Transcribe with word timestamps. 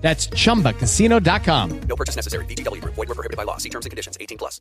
That's 0.00 0.28
chumbacasino.com. 0.28 1.80
No 1.82 1.96
purchase 1.96 2.16
necessary. 2.16 2.44
VGW 2.46 2.80
Group. 2.80 2.94
Void 2.94 3.08
were 3.08 3.14
prohibited 3.14 3.36
by 3.36 3.44
law. 3.44 3.58
See 3.58 3.68
terms 3.68 3.86
and 3.86 3.90
conditions. 3.90 4.16
18 4.20 4.38
plus. 4.38 4.60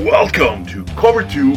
Welcome 0.00 0.66
to 0.66 0.84
Cover 0.96 1.24
2 1.24 1.56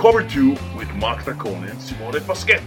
Cover 0.00 0.24
2 0.24 0.56
with 0.78 0.90
Mark 0.94 1.24
Taccone 1.24 1.68
and 1.68 1.78
Simone 1.78 2.22
Paschetti. 2.22 2.64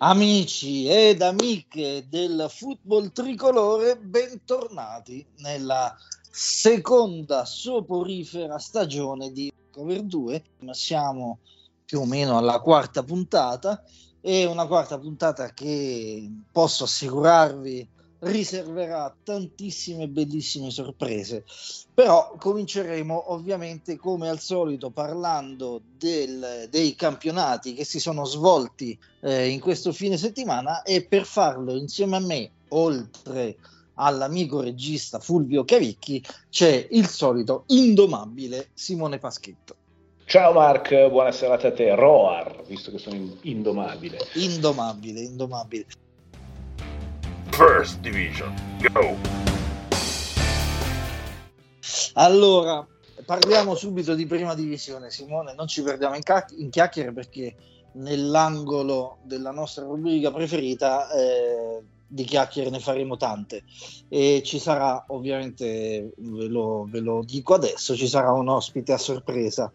Amici 0.00 0.86
ed 0.86 1.22
amiche 1.22 2.08
del 2.10 2.46
football 2.50 3.10
tricolore, 3.10 3.96
bentornati 3.96 5.24
nella 5.38 5.96
seconda 6.30 7.46
soporifera 7.46 8.58
stagione 8.58 9.32
di 9.32 9.50
Cover 9.70 10.02
2. 10.02 10.42
Siamo 10.72 11.38
più 11.86 12.00
o 12.00 12.04
meno 12.04 12.36
alla 12.36 12.60
quarta 12.60 13.02
puntata 13.02 13.82
e 14.20 14.44
una 14.44 14.66
quarta 14.66 14.98
puntata 14.98 15.54
che 15.54 16.30
posso 16.52 16.84
assicurarvi 16.84 17.96
riserverà 18.20 19.14
tantissime 19.22 20.08
bellissime 20.08 20.70
sorprese. 20.70 21.44
Però 21.94 22.34
cominceremo 22.38 23.32
ovviamente 23.32 23.96
come 23.96 24.28
al 24.28 24.40
solito 24.40 24.90
parlando 24.90 25.80
del, 25.96 26.66
dei 26.70 26.94
campionati 26.94 27.74
che 27.74 27.84
si 27.84 28.00
sono 28.00 28.24
svolti 28.24 28.98
eh, 29.20 29.48
in 29.48 29.60
questo 29.60 29.92
fine 29.92 30.16
settimana 30.16 30.82
e 30.82 31.04
per 31.04 31.24
farlo 31.24 31.76
insieme 31.76 32.16
a 32.16 32.20
me, 32.20 32.50
oltre 32.68 33.56
all'amico 33.94 34.60
regista 34.60 35.18
Fulvio 35.18 35.64
Cavicchi, 35.64 36.24
c'è 36.50 36.86
il 36.90 37.08
solito 37.08 37.64
indomabile 37.66 38.68
Simone 38.74 39.18
Paschetto. 39.18 39.74
Ciao 40.24 40.52
Mark, 40.52 41.08
buona 41.08 41.32
serata 41.32 41.68
a 41.68 41.72
te. 41.72 41.94
Roar, 41.94 42.62
visto 42.66 42.90
che 42.90 42.98
sono 42.98 43.16
indomabile. 43.40 44.18
Indomabile, 44.34 45.20
indomabile. 45.20 45.86
First 47.58 47.98
Division. 48.02 48.54
Go! 48.92 49.16
Allora, 52.12 52.86
parliamo 53.24 53.74
subito 53.74 54.14
di 54.14 54.26
prima 54.26 54.54
divisione, 54.54 55.10
Simone, 55.10 55.54
non 55.54 55.66
ci 55.66 55.82
perdiamo 55.82 56.14
in, 56.14 56.22
ca- 56.22 56.46
in 56.56 56.70
chiacchiere 56.70 57.12
perché 57.12 57.56
nell'angolo 57.94 59.18
della 59.24 59.50
nostra 59.50 59.82
rubrica 59.82 60.30
preferita 60.30 61.10
eh, 61.10 61.82
di 62.06 62.22
chiacchiere 62.22 62.70
ne 62.70 62.78
faremo 62.78 63.16
tante 63.16 63.64
e 64.08 64.40
ci 64.44 64.60
sarà 64.60 65.06
ovviamente, 65.08 66.12
ve 66.16 66.46
lo, 66.46 66.86
ve 66.88 67.00
lo 67.00 67.24
dico 67.24 67.54
adesso, 67.54 67.96
ci 67.96 68.06
sarà 68.06 68.30
un 68.30 68.46
ospite 68.50 68.92
a 68.92 68.98
sorpresa. 68.98 69.72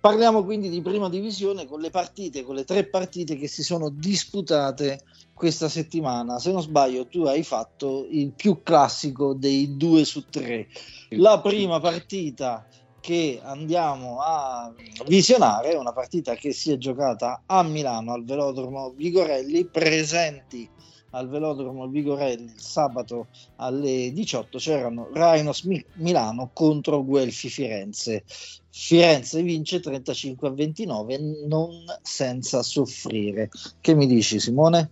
Parliamo 0.00 0.44
quindi 0.44 0.68
di 0.68 0.80
prima 0.80 1.08
divisione 1.08 1.66
con 1.66 1.80
le 1.80 1.90
partite, 1.90 2.44
con 2.44 2.54
le 2.54 2.64
tre 2.64 2.86
partite 2.86 3.36
che 3.36 3.48
si 3.48 3.64
sono 3.64 3.88
disputate 3.88 5.02
questa 5.34 5.68
settimana. 5.68 6.38
Se 6.38 6.52
non 6.52 6.62
sbaglio, 6.62 7.08
tu 7.08 7.22
hai 7.24 7.42
fatto 7.42 8.06
il 8.08 8.30
più 8.30 8.62
classico 8.62 9.34
dei 9.34 9.76
due 9.76 10.04
su 10.04 10.28
tre. 10.28 10.68
La 11.10 11.40
prima 11.40 11.80
partita 11.80 12.64
che 13.00 13.40
andiamo 13.42 14.20
a 14.20 14.72
visionare 15.06 15.70
è 15.70 15.76
una 15.76 15.92
partita 15.92 16.34
che 16.34 16.52
si 16.52 16.70
è 16.70 16.76
giocata 16.76 17.42
a 17.46 17.62
Milano 17.62 18.12
al 18.12 18.24
velodromo 18.24 18.90
Vigorelli, 18.90 19.64
presenti 19.64 20.68
al 21.10 21.28
velodromo 21.28 21.86
Vigorelli 21.88 22.44
il 22.44 22.60
sabato 22.60 23.28
alle 23.56 24.12
18 24.12 24.58
c'erano 24.58 25.08
Rhinos 25.12 25.66
Milano 25.94 26.50
contro 26.52 27.04
Guelfi 27.04 27.48
Firenze. 27.48 28.24
Firenze 28.70 29.42
vince 29.42 29.80
35 29.80 30.48
a 30.48 30.52
29 30.52 31.18
non 31.46 31.84
senza 32.02 32.62
soffrire. 32.62 33.48
Che 33.80 33.94
mi 33.94 34.06
dici 34.06 34.38
Simone? 34.38 34.90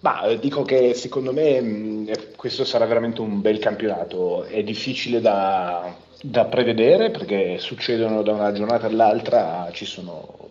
Ma 0.00 0.24
eh, 0.24 0.38
dico 0.38 0.62
che 0.62 0.94
secondo 0.94 1.32
me 1.32 1.60
mh, 1.60 2.08
eh, 2.08 2.32
questo 2.36 2.64
sarà 2.64 2.86
veramente 2.86 3.20
un 3.20 3.40
bel 3.40 3.58
campionato. 3.58 4.42
È 4.44 4.62
difficile 4.64 5.20
da, 5.20 5.94
da 6.20 6.44
prevedere 6.46 7.10
perché 7.12 7.58
succedono 7.58 8.22
da 8.22 8.32
una 8.32 8.52
giornata 8.52 8.86
all'altra, 8.86 9.70
ci 9.72 9.84
sono 9.84 10.50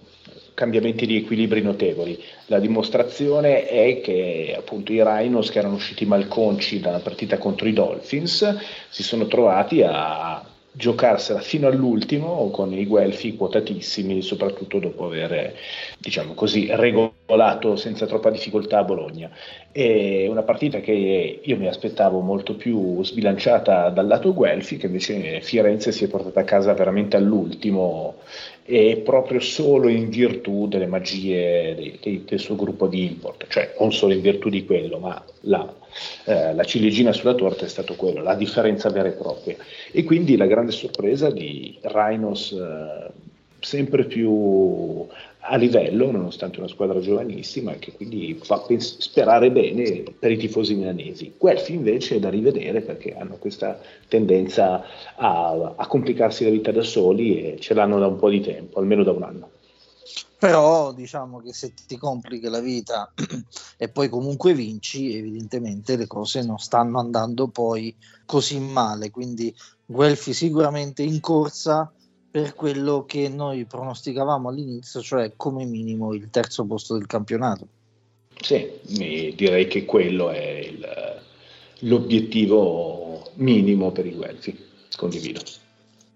cambiamenti 0.53 1.05
di 1.05 1.17
equilibri 1.17 1.61
notevoli. 1.61 2.21
La 2.47 2.59
dimostrazione 2.59 3.67
è 3.67 4.01
che 4.01 4.53
appunto 4.57 4.91
i 4.91 5.01
Rhinos 5.03 5.49
che 5.49 5.59
erano 5.59 5.75
usciti 5.75 6.05
malconci 6.05 6.79
dalla 6.79 6.99
partita 6.99 7.37
contro 7.37 7.67
i 7.67 7.73
Dolphins 7.73 8.57
si 8.89 9.03
sono 9.03 9.27
trovati 9.27 9.81
a 9.83 10.45
giocarsela 10.73 11.41
fino 11.41 11.67
all'ultimo 11.67 12.49
con 12.49 12.71
i 12.71 12.85
Guelfi 12.85 13.35
quotatissimi, 13.35 14.21
soprattutto 14.21 14.79
dopo 14.79 15.05
aver 15.05 15.53
diciamo 15.97 16.33
così, 16.33 16.67
regolato 16.71 17.75
senza 17.75 18.05
troppa 18.05 18.29
difficoltà 18.29 18.79
a 18.79 18.83
Bologna. 18.83 19.29
È 19.71 20.27
una 20.27 20.43
partita 20.43 20.79
che 20.79 21.41
io 21.43 21.57
mi 21.57 21.67
aspettavo 21.67 22.21
molto 22.21 22.55
più 22.55 23.03
sbilanciata 23.03 23.89
dal 23.89 24.07
lato 24.07 24.33
Guelfi, 24.33 24.77
che 24.77 24.85
invece 24.85 25.41
Firenze 25.41 25.91
si 25.91 26.05
è 26.05 26.07
portata 26.07 26.39
a 26.39 26.45
casa 26.45 26.73
veramente 26.73 27.17
all'ultimo 27.17 28.15
e 28.63 29.01
proprio 29.03 29.39
solo 29.39 29.87
in 29.89 30.09
virtù 30.09 30.67
delle 30.67 30.85
magie 30.85 31.75
dei, 31.75 31.99
dei, 32.01 32.23
del 32.25 32.39
suo 32.39 32.55
gruppo 32.55 32.87
di 32.87 33.05
import, 33.05 33.47
cioè 33.47 33.75
non 33.79 33.91
solo 33.91 34.13
in 34.13 34.21
virtù 34.21 34.49
di 34.49 34.65
quello, 34.65 34.97
ma 34.97 35.23
la, 35.41 35.73
eh, 36.25 36.53
la 36.53 36.63
ciliegina 36.63 37.11
sulla 37.11 37.33
torta 37.33 37.65
è 37.65 37.69
stato 37.69 37.95
quello, 37.95 38.21
la 38.21 38.35
differenza 38.35 38.89
vera 38.89 39.09
e 39.09 39.13
propria. 39.13 39.55
E 39.91 40.03
quindi 40.03 40.37
la 40.37 40.45
grande 40.45 40.71
sorpresa 40.71 41.29
di 41.31 41.77
Rhinos 41.81 42.51
eh, 42.51 43.20
sempre 43.61 44.05
più 44.05 45.07
a 45.43 45.55
livello, 45.55 46.11
nonostante 46.11 46.59
una 46.59 46.67
squadra 46.67 46.99
giovanissima, 46.99 47.73
che 47.73 47.93
quindi 47.93 48.37
fa 48.41 48.59
pens- 48.59 48.99
sperare 48.99 49.51
bene 49.51 50.03
per 50.17 50.31
i 50.31 50.37
tifosi 50.37 50.75
milanesi. 50.75 51.33
Guelfi 51.37 51.73
invece 51.73 52.15
è 52.15 52.19
da 52.19 52.29
rivedere 52.29 52.81
perché 52.81 53.15
hanno 53.15 53.37
questa 53.37 53.79
tendenza 54.07 54.83
a, 55.15 55.73
a 55.75 55.87
complicarsi 55.87 56.43
la 56.43 56.49
vita 56.49 56.71
da 56.71 56.83
soli 56.83 57.53
e 57.53 57.59
ce 57.59 57.73
l'hanno 57.73 57.99
da 57.99 58.07
un 58.07 58.17
po' 58.17 58.29
di 58.29 58.41
tempo, 58.41 58.79
almeno 58.79 59.03
da 59.03 59.11
un 59.11 59.23
anno. 59.23 59.49
Però 60.37 60.91
diciamo 60.91 61.39
che 61.39 61.53
se 61.53 61.71
ti 61.85 61.97
complichi 61.97 62.47
la 62.47 62.59
vita 62.61 63.13
e 63.77 63.89
poi 63.89 64.09
comunque 64.09 64.55
vinci, 64.55 65.15
evidentemente 65.15 65.95
le 65.95 66.07
cose 66.07 66.43
non 66.43 66.57
stanno 66.57 66.99
andando 66.99 67.47
poi 67.47 67.95
così 68.25 68.59
male. 68.59 69.11
Quindi 69.11 69.53
Guelfi 69.85 70.33
sicuramente 70.33 71.03
in 71.03 71.19
corsa 71.19 71.91
per 72.31 72.55
quello 72.55 73.03
che 73.05 73.27
noi 73.27 73.65
pronosticavamo 73.65 74.47
all'inizio, 74.47 75.01
cioè 75.01 75.33
come 75.35 75.65
minimo 75.65 76.13
il 76.13 76.29
terzo 76.29 76.63
posto 76.63 76.97
del 76.97 77.05
campionato. 77.05 77.67
Sì, 78.41 78.71
direi 79.35 79.67
che 79.67 79.83
quello 79.83 80.29
è 80.29 80.41
il, 80.41 80.87
l'obiettivo 81.79 83.29
minimo 83.35 83.91
per 83.91 84.05
i 84.05 84.13
Guelfi, 84.13 84.57
condivido. 84.95 85.41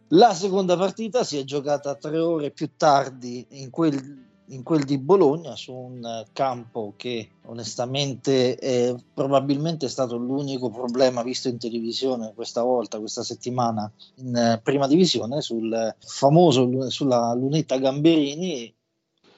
La 0.10 0.34
seconda 0.34 0.78
partita 0.78 1.24
si 1.24 1.38
è 1.38 1.44
giocata 1.44 1.96
tre 1.96 2.18
ore 2.18 2.52
più 2.52 2.70
tardi 2.78 3.46
in 3.50 3.70
quel 3.70 4.24
in 4.48 4.64
quel 4.64 4.84
di 4.84 4.98
Bologna 4.98 5.56
su 5.56 5.74
un 5.74 6.26
campo 6.34 6.94
che 6.96 7.30
onestamente 7.46 8.56
è 8.56 8.96
probabilmente 9.14 9.88
stato 9.88 10.18
l'unico 10.18 10.70
problema 10.70 11.24
visto 11.24 11.48
in 11.48 11.58
televisione 11.58 12.34
questa 12.36 12.62
volta, 12.62 13.00
questa 13.00 13.24
settimana 13.24 13.92
in 14.16 14.60
prima 14.64 14.88
divisione 14.88 15.42
sul 15.42 15.96
famoso 16.00 16.90
sulla 16.90 17.34
lunetta 17.34 17.78
Gamberini 17.78 18.74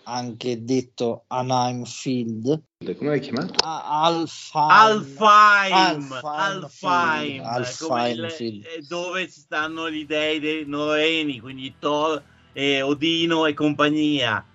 anche 0.07 0.63
detto 0.63 1.23
Anaheim 1.27 1.83
Field. 1.83 2.61
Come 2.97 3.09
l'hai 3.09 3.19
chiamato? 3.19 3.55
Alfheim. 3.61 4.69
Alfheim, 4.69 6.11
Alfheim 6.11 7.43
Alfheim, 7.43 7.43
Alfheim 7.45 8.29
Field. 8.29 8.65
eh, 8.65 8.85
dove 8.87 9.29
ci 9.29 9.39
stanno 9.41 9.89
gli 9.89 10.05
dei 10.05 10.39
dei 10.39 10.65
norreni, 10.65 11.39
quindi 11.39 11.73
Thor, 11.77 12.23
e 12.53 12.81
Odino 12.81 13.45
e 13.45 13.53
compagnia. 13.53 14.45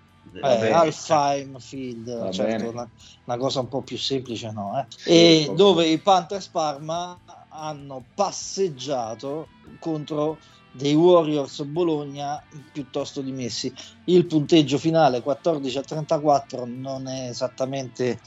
Eh. 0.41 0.71
Alfheim 0.71 1.59
Field, 1.59 2.29
certo, 2.31 2.69
una, 2.69 2.89
una 3.25 3.37
cosa 3.37 3.59
un 3.59 3.67
po' 3.67 3.81
più 3.81 3.97
semplice, 3.97 4.51
no? 4.51 4.79
eh? 4.79 4.85
E 5.11 5.43
Sì, 5.45 5.53
dove 5.55 5.87
i 5.87 5.97
Panthers 5.97 6.47
Parma 6.47 7.19
hanno 7.49 8.03
passeggiato 8.15 9.47
contro 9.79 10.39
dei 10.71 10.95
Warriors 10.95 11.61
Bologna 11.63 12.41
piuttosto 12.71 13.21
dimessi. 13.21 13.73
Il 14.05 14.25
punteggio 14.25 14.77
finale 14.77 15.21
14 15.21 15.77
a 15.77 15.81
34 15.81 16.65
non 16.65 17.07
è 17.07 17.29
esattamente 17.29 18.19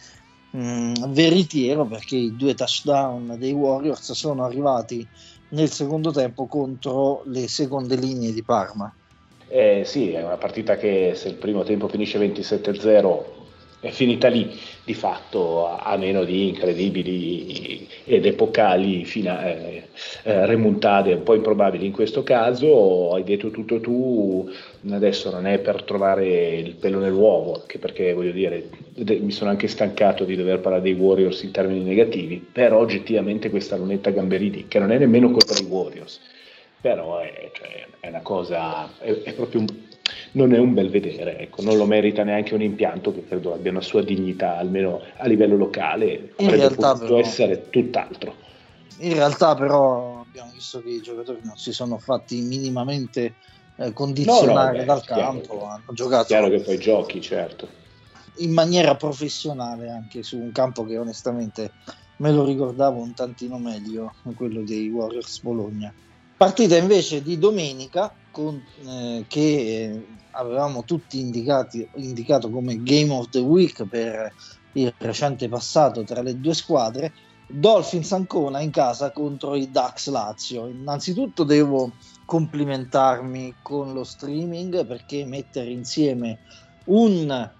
mh, 0.51 1.09
veritiero 1.09 1.87
perché 1.87 2.17
i 2.17 2.37
due 2.37 2.55
touchdown 2.55 3.37
dei 3.39 3.53
Warriors 3.53 4.13
sono 4.13 4.45
arrivati 4.45 5.07
nel 5.49 5.71
secondo 5.71 6.11
tempo 6.13 6.47
contro 6.47 7.23
le 7.27 7.49
seconde 7.49 7.97
linee 7.97 8.33
di 8.33 8.43
Parma. 8.45 8.93
Eh, 9.49 9.83
sì, 9.85 10.13
è 10.13 10.23
una 10.25 10.39
partita 10.39 10.77
che 10.77 11.13
se 11.15 11.29
il 11.29 11.37
primo 11.37 11.63
tempo 11.63 11.89
finisce 11.89 12.19
27-0 12.19 13.35
è 13.79 13.91
finita 13.91 14.27
lì, 14.29 14.59
di 14.83 14.95
fatto, 14.95 15.67
a, 15.69 15.97
meno 15.97 16.25
di 16.25 16.49
incredibili 16.49 17.87
ed 18.05 18.25
epocali 18.27 19.05
fina- 19.05 19.45
eh, 19.47 19.91
eh, 20.25 20.47
remontate 20.47 21.13
un 21.13 21.23
po' 21.23 21.35
improbabili 21.35 21.87
in 21.87 21.93
questo 21.93 22.23
caso. 22.25 23.13
Hai 23.13 23.23
detto 23.23 23.51
tutto 23.51 23.79
tu, 23.81 24.51
adesso 24.91 25.31
non 25.31 25.47
è 25.47 25.59
per 25.61 25.85
trovare 25.85 26.57
il 26.57 26.75
pelo 26.77 26.99
nell'uovo, 26.99 27.61
anche 27.61 27.79
perché 27.79 28.13
voglio 28.15 28.33
dire, 28.33 28.69
mi 28.95 29.31
sono 29.31 29.51
anche 29.51 29.69
stancato 29.69 30.25
di 30.25 30.35
dover 30.35 30.59
parlare 30.61 30.83
dei 30.83 30.95
Warriors 30.95 31.43
in 31.43 31.53
termini 31.53 31.85
negativi, 31.85 32.39
però 32.51 32.79
oggettivamente 32.79 33.51
questa 33.51 33.77
lunetta 33.77 34.11
Gamberini, 34.11 34.67
che 34.67 34.79
non 34.81 34.91
è 34.91 34.99
nemmeno 34.99 35.31
colpa 35.31 35.55
dei 35.55 35.67
Warriors, 35.67 36.21
però 36.81 37.19
è, 37.19 37.51
cioè, 37.55 37.87
è 38.01 38.09
una 38.09 38.23
cosa, 38.23 38.89
è, 38.99 39.11
è 39.23 39.33
proprio 39.35 39.61
un, 39.61 39.67
non 40.33 40.55
è 40.55 40.59
un 40.59 40.75
bel 40.75 40.91
vedere, 40.91 41.39
ecco, 41.39 41.63
non 41.63 41.77
lo 41.77 41.87
merita 41.87 42.23
neanche 42.23 42.55
un 42.55 42.63
impianto 42.63 43.13
che 43.13 43.25
credo 43.25 43.55
abbia 43.55 43.71
una 43.71 43.81
sua 43.81 44.03
dignità, 44.03 44.57
almeno 44.57 45.01
a 45.17 45.27
livello 45.27 45.57
locale, 45.57 46.33
In 46.39 46.47
avrebbe 46.47 46.57
realtà, 46.57 46.93
potuto 46.93 47.15
però- 47.15 47.19
essere 47.19 47.71
tutt'altro. 47.71 48.45
In 48.99 49.13
realtà 49.13 49.55
però 49.55 50.21
abbiamo 50.21 50.51
visto 50.53 50.81
che 50.81 50.89
i 50.91 51.01
giocatori 51.01 51.41
non 51.43 51.57
si 51.57 51.73
sono 51.73 51.99
fatti 51.99 52.41
minimamente 52.41 53.37
eh, 53.77 53.93
condizionare 53.93 54.53
No, 54.55 54.73
no, 54.73 54.79
beh, 54.79 54.85
dal 54.85 55.05
campo, 55.05 55.59
che- 55.59 55.65
hanno 55.67 55.93
giocato 55.93 56.25
Chiaro 56.25 56.49
che 56.49 56.61
poi 56.61 56.79
giochi, 56.79 57.21
certo. 57.21 57.69
in 58.37 58.53
maniera 58.55 58.95
professionale 58.97 59.91
anche 59.91 60.23
su 60.23 60.41
un 60.41 60.51
campo 60.51 60.85
che 60.85 60.97
onestamente 60.97 61.75
me 62.19 62.33
lo 62.33 62.45
ricordavo 62.45 63.03
un 63.03 63.13
tantino 63.13 63.59
meglio, 63.59 64.15
quello 64.35 64.63
dei 64.63 64.89
Warriors 64.89 65.43
Bologna. 65.43 65.95
Partita 66.37 66.77
invece 66.77 67.23
di 67.23 67.39
domenica 67.39 68.13
con, 68.31 68.63
eh, 68.87 69.25
che 69.27 69.41
eh, 69.41 70.07
avevamo 70.33 70.85
tutti 70.85 71.19
indicati, 71.19 71.89
indicato 71.95 72.51
come 72.51 72.83
Game 72.83 73.11
of 73.11 73.31
the 73.31 73.39
Week 73.39 73.83
per 73.87 74.31
il 74.73 74.93
recente 74.99 75.49
passato 75.49 76.05
tra 76.05 76.21
le 76.21 76.39
due 76.39 76.53
squadre. 76.53 77.11
Dolphins 77.47 78.13
Ancona 78.13 78.61
in 78.61 78.71
casa 78.71 79.13
contro 79.13 79.55
i 79.55 79.71
Dax 79.71 80.09
Lazio. 80.09 80.67
Innanzitutto 80.67 81.43
devo 81.43 81.93
complimentarmi 82.27 83.55
con 83.63 83.95
lo 83.95 84.05
streaming 84.05 84.85
perché 84.85 85.25
mettere 85.25 85.71
insieme 85.71 86.41
un 86.87 87.51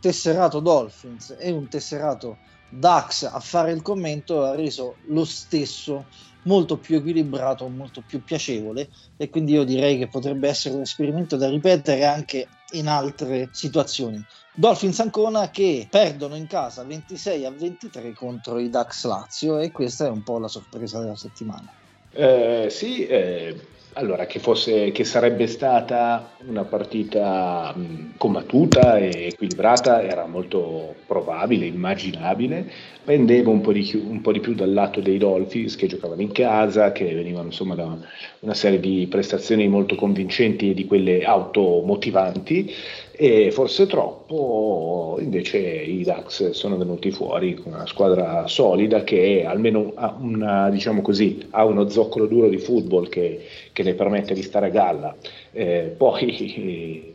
tesserato 0.00 0.58
Dolphins 0.58 1.36
e 1.38 1.52
un 1.52 1.68
tesserato 1.68 2.38
Dax 2.70 3.22
a 3.22 3.38
fare 3.38 3.70
il 3.70 3.82
commento 3.82 4.42
ha 4.42 4.56
reso 4.56 4.96
lo 5.06 5.24
stesso 5.24 6.06
molto 6.46 6.78
più 6.78 6.96
equilibrato, 6.96 7.68
molto 7.68 8.02
più 8.06 8.22
piacevole 8.22 8.88
e 9.16 9.28
quindi 9.28 9.52
io 9.52 9.64
direi 9.64 9.98
che 9.98 10.08
potrebbe 10.08 10.48
essere 10.48 10.74
un 10.74 10.80
esperimento 10.82 11.36
da 11.36 11.48
ripetere 11.48 12.04
anche 12.04 12.48
in 12.72 12.88
altre 12.88 13.48
situazioni. 13.52 14.22
Dolphins 14.54 14.98
Ancona 15.00 15.50
che 15.50 15.86
perdono 15.88 16.34
in 16.34 16.46
casa 16.46 16.84
26 16.84 17.44
a 17.44 17.50
23 17.50 18.12
contro 18.14 18.58
i 18.58 18.68
Dax 18.70 19.04
Lazio 19.04 19.58
e 19.58 19.70
questa 19.70 20.06
è 20.06 20.10
un 20.10 20.22
po' 20.22 20.38
la 20.38 20.48
sorpresa 20.48 20.98
della 21.00 21.16
settimana. 21.16 21.72
Eh, 22.10 22.68
sì, 22.70 23.06
eh, 23.06 23.54
allora 23.96 24.26
che, 24.26 24.38
fosse, 24.38 24.92
che 24.92 25.04
sarebbe 25.04 25.46
stata 25.46 26.32
una 26.46 26.64
partita 26.64 27.74
combattuta 28.18 28.98
e 28.98 29.28
equilibrata 29.28 30.02
era 30.02 30.26
molto 30.26 30.94
probabile, 31.06 31.64
immaginabile. 31.64 32.70
Pendeva 33.04 33.50
un 33.50 33.60
po, 33.60 33.70
un 33.70 34.20
po' 34.20 34.32
di 34.32 34.40
più 34.40 34.54
dal 34.54 34.72
lato 34.72 35.00
dei 35.00 35.16
Dolphins 35.16 35.76
che 35.76 35.86
giocavano 35.86 36.20
in 36.20 36.32
casa, 36.32 36.92
che 36.92 37.14
venivano 37.14 37.46
insomma 37.46 37.74
da 37.74 37.96
una 38.40 38.54
serie 38.54 38.80
di 38.80 39.06
prestazioni 39.08 39.66
molto 39.66 39.94
convincenti 39.94 40.70
e 40.70 40.74
di 40.74 40.84
quelle 40.84 41.24
automotivanti 41.24 42.74
e 43.18 43.50
forse 43.50 43.86
troppo 43.86 45.16
invece 45.20 45.58
i 45.58 46.02
Dax 46.02 46.50
sono 46.50 46.76
venuti 46.76 47.10
fuori 47.10 47.54
con 47.54 47.72
una 47.72 47.86
squadra 47.86 48.46
solida 48.46 49.04
che 49.04 49.44
almeno 49.46 49.92
ha, 49.94 50.14
una, 50.20 50.68
diciamo 50.68 51.00
così, 51.00 51.46
ha 51.50 51.64
uno 51.64 51.88
zoccolo 51.88 52.26
duro 52.26 52.48
di 52.48 52.58
football 52.58 53.08
che, 53.08 53.46
che 53.72 53.82
le 53.82 53.94
permette 53.94 54.34
di 54.34 54.42
stare 54.42 54.66
a 54.66 54.70
galla. 54.70 55.16
Eh, 55.52 55.94
poi 55.96 57.14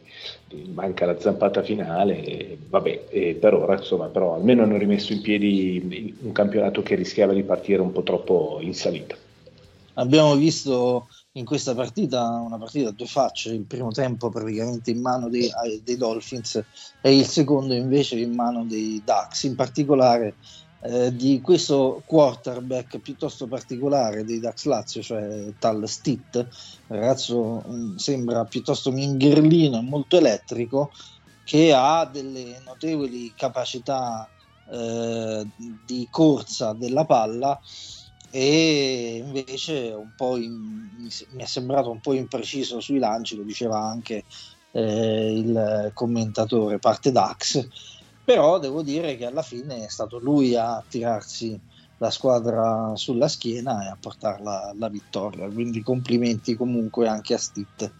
manca 0.74 1.06
la 1.06 1.20
zampata 1.20 1.64
finale 1.64 2.24
eh, 2.24 2.58
vabbè 2.68 3.04
eh, 3.10 3.38
per 3.40 3.54
ora 3.54 3.78
insomma 3.78 4.08
però 4.08 4.36
almeno 4.36 4.64
hanno 4.64 4.78
rimesso 4.78 5.14
in 5.14 5.22
piedi 5.22 6.14
un 6.22 6.32
campionato 6.34 6.82
che 6.82 6.96
rischiava 6.96 7.32
di 7.32 7.44
partire 7.44 7.82
un 7.82 7.92
po' 7.92 8.04
troppo 8.04 8.58
in 8.62 8.74
salita. 8.74 9.16
Abbiamo 9.96 10.36
visto 10.36 11.08
in 11.34 11.46
questa 11.46 11.74
partita 11.74 12.28
una 12.28 12.58
partita 12.58 12.90
a 12.90 12.94
due 12.94 13.06
facce, 13.06 13.54
il 13.54 13.64
primo 13.64 13.92
tempo 13.92 14.30
praticamente 14.30 14.92
in 14.92 15.00
mano 15.00 15.30
dei, 15.30 15.50
dei 15.84 15.96
Dolphins 15.96 16.64
e 17.02 17.18
il 17.18 17.26
secondo 17.26 17.74
invece 17.74 18.20
in 18.20 18.34
mano 18.34 18.66
dei 18.66 19.02
Ducks, 19.04 19.44
in 19.44 19.56
particolare 19.56 20.36
eh, 20.82 21.16
di 21.16 21.40
questo 21.40 22.02
quarterback 22.06 22.98
piuttosto 22.98 23.48
particolare 23.48 24.26
dei 24.26 24.40
Ducks 24.40 24.66
Lazio, 24.66 25.02
cioè 25.02 25.54
Tal 25.58 25.88
Stitt, 25.88 26.46
ragazzo 26.88 27.64
mh, 27.66 27.96
sembra 27.96 28.44
piuttosto 28.44 28.92
mingherlino 28.92 29.78
e 29.78 29.82
molto 29.82 30.18
elettrico, 30.18 30.92
che 31.46 31.72
ha 31.74 32.06
delle 32.12 32.60
notevoli 32.66 33.32
capacità 33.36 34.28
eh, 34.70 35.48
di 35.86 36.08
corsa 36.10 36.74
della 36.74 37.06
palla 37.06 37.60
e 38.32 39.22
invece 39.24 39.94
in- 40.38 40.90
mi 41.32 41.44
è 41.44 41.46
sembrato 41.46 41.92
un 41.92 42.00
po' 42.00 42.14
impreciso 42.14 42.80
sui 42.80 42.98
lanci, 42.98 43.36
lo 43.36 43.44
diceva 43.44 43.80
anche 43.80 44.24
eh, 44.72 45.38
il 45.38 45.92
commentatore 45.94 46.80
parte 46.80 47.12
Dax, 47.12 47.68
però 48.24 48.58
devo 48.60 48.82
dire 48.82 49.18
che 49.18 49.26
alla 49.26 49.42
fine 49.42 49.86
è 49.86 49.90
stato 49.90 50.18
lui 50.18 50.56
a 50.56 50.84
tirarsi 50.88 51.60
la 51.98 52.10
squadra 52.10 52.94
sulla 52.96 53.28
schiena 53.28 53.86
e 53.86 53.90
a 53.90 53.98
portarla 54.00 54.70
alla 54.70 54.90
vittoria, 54.90 55.48
quindi 55.50 55.84
complimenti 55.84 56.56
comunque 56.56 57.08
anche 57.08 57.34
a 57.34 57.38
Stitt. 57.38 57.94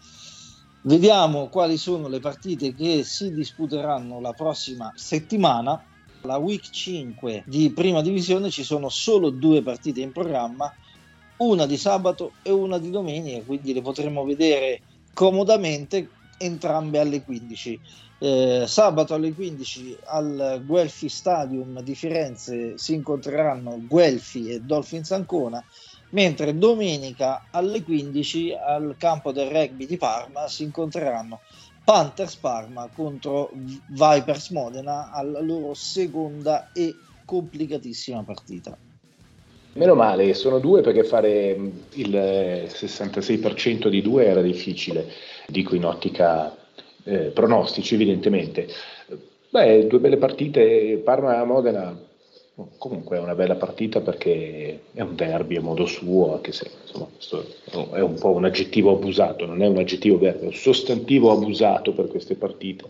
Vediamo 0.84 1.48
quali 1.48 1.76
sono 1.76 2.08
le 2.08 2.18
partite 2.18 2.74
che 2.74 3.04
si 3.04 3.32
disputeranno 3.32 4.20
la 4.20 4.32
prossima 4.32 4.90
settimana. 4.96 5.80
La 6.24 6.36
week 6.36 6.70
5 6.70 7.42
di 7.46 7.70
prima 7.70 8.00
divisione 8.00 8.48
ci 8.48 8.62
sono 8.62 8.88
solo 8.88 9.30
due 9.30 9.60
partite 9.60 10.00
in 10.00 10.12
programma, 10.12 10.72
una 11.38 11.66
di 11.66 11.76
sabato 11.76 12.34
e 12.42 12.52
una 12.52 12.78
di 12.78 12.90
domenica, 12.90 13.44
quindi 13.44 13.72
le 13.72 13.82
potremo 13.82 14.24
vedere 14.24 14.82
comodamente 15.12 16.10
entrambe 16.38 17.00
alle 17.00 17.24
15. 17.24 17.80
Eh, 18.18 18.64
sabato 18.68 19.14
alle 19.14 19.32
15 19.32 19.96
al 20.04 20.62
Guelfi 20.64 21.08
Stadium 21.08 21.80
di 21.80 21.96
Firenze 21.96 22.78
si 22.78 22.94
incontreranno 22.94 23.82
Guelfi 23.84 24.48
e 24.48 24.60
Dolphins 24.60 25.10
Ancona, 25.10 25.64
mentre 26.10 26.56
domenica 26.56 27.46
alle 27.50 27.82
15 27.82 28.52
al 28.52 28.94
campo 28.96 29.32
del 29.32 29.48
rugby 29.48 29.86
di 29.86 29.96
Parma 29.96 30.46
si 30.46 30.62
incontreranno 30.62 31.40
Panthers 31.84 32.36
Parma 32.36 32.88
contro 32.94 33.50
Vipers 33.88 34.50
Modena 34.50 35.10
alla 35.10 35.40
loro 35.40 35.74
seconda 35.74 36.70
e 36.72 36.94
complicatissima 37.24 38.22
partita. 38.22 38.76
Meno 39.74 39.94
male, 39.94 40.34
sono 40.34 40.58
due 40.58 40.82
perché 40.82 41.02
fare 41.02 41.56
mh, 41.56 41.72
il 41.94 42.14
eh, 42.14 42.68
66% 42.68 43.88
di 43.88 44.02
due 44.02 44.26
era 44.26 44.42
difficile, 44.42 45.08
dico 45.46 45.74
in 45.74 45.86
ottica 45.86 46.54
eh, 47.04 47.30
pronostici 47.30 47.94
evidentemente. 47.94 48.68
Beh, 49.48 49.86
due 49.86 49.98
belle 49.98 50.18
partite, 50.18 51.00
Parma-Modena 51.02 52.10
comunque 52.76 53.16
è 53.16 53.20
una 53.20 53.34
bella 53.34 53.54
partita 53.54 54.00
perché 54.00 54.82
è 54.92 55.00
un 55.00 55.14
derby 55.14 55.56
a 55.56 55.62
modo 55.62 55.86
suo, 55.86 56.34
anche 56.34 56.52
se 56.52 56.70
insomma, 56.82 57.08
è 57.96 58.00
un 58.00 58.14
po' 58.18 58.30
un 58.30 58.44
aggettivo 58.44 58.92
abusato, 58.92 59.46
non 59.46 59.62
è 59.62 59.66
un 59.66 59.78
aggettivo 59.78 60.18
vero, 60.18 60.40
è 60.40 60.44
un 60.44 60.52
sostantivo 60.52 61.30
abusato 61.30 61.92
per 61.92 62.08
queste 62.08 62.34
partite. 62.34 62.84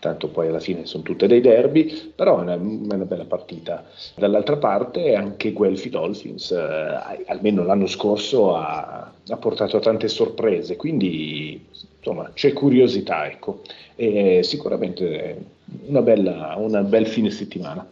tanto 0.00 0.28
poi 0.28 0.48
alla 0.48 0.60
fine 0.60 0.86
sono 0.86 1.02
tutte 1.02 1.26
dei 1.26 1.42
derby, 1.42 2.12
però 2.14 2.38
è 2.38 2.42
una, 2.42 2.54
una 2.54 3.04
bella 3.04 3.26
partita. 3.26 3.84
Dall'altra 4.16 4.56
parte 4.56 5.14
anche 5.14 5.52
Guelphi 5.52 5.90
Dolphins, 5.90 6.50
eh, 6.52 7.22
almeno 7.26 7.64
l'anno 7.64 7.86
scorso, 7.86 8.54
ha, 8.56 9.12
ha, 9.26 9.36
portato 9.36 9.76
a 9.76 9.80
tante 9.80 10.08
sorprese, 10.08 10.76
quindi 10.76 11.66
insomma 11.98 12.30
c'è 12.32 12.52
curiosità, 12.54 13.26
ecco, 13.26 13.60
e 13.94 14.42
sicuramente 14.42 15.44
una 15.86 16.00
bella, 16.02 16.54
una 16.56 16.82
bel 16.82 17.06
fine 17.06 17.30
settimana. 17.30 17.86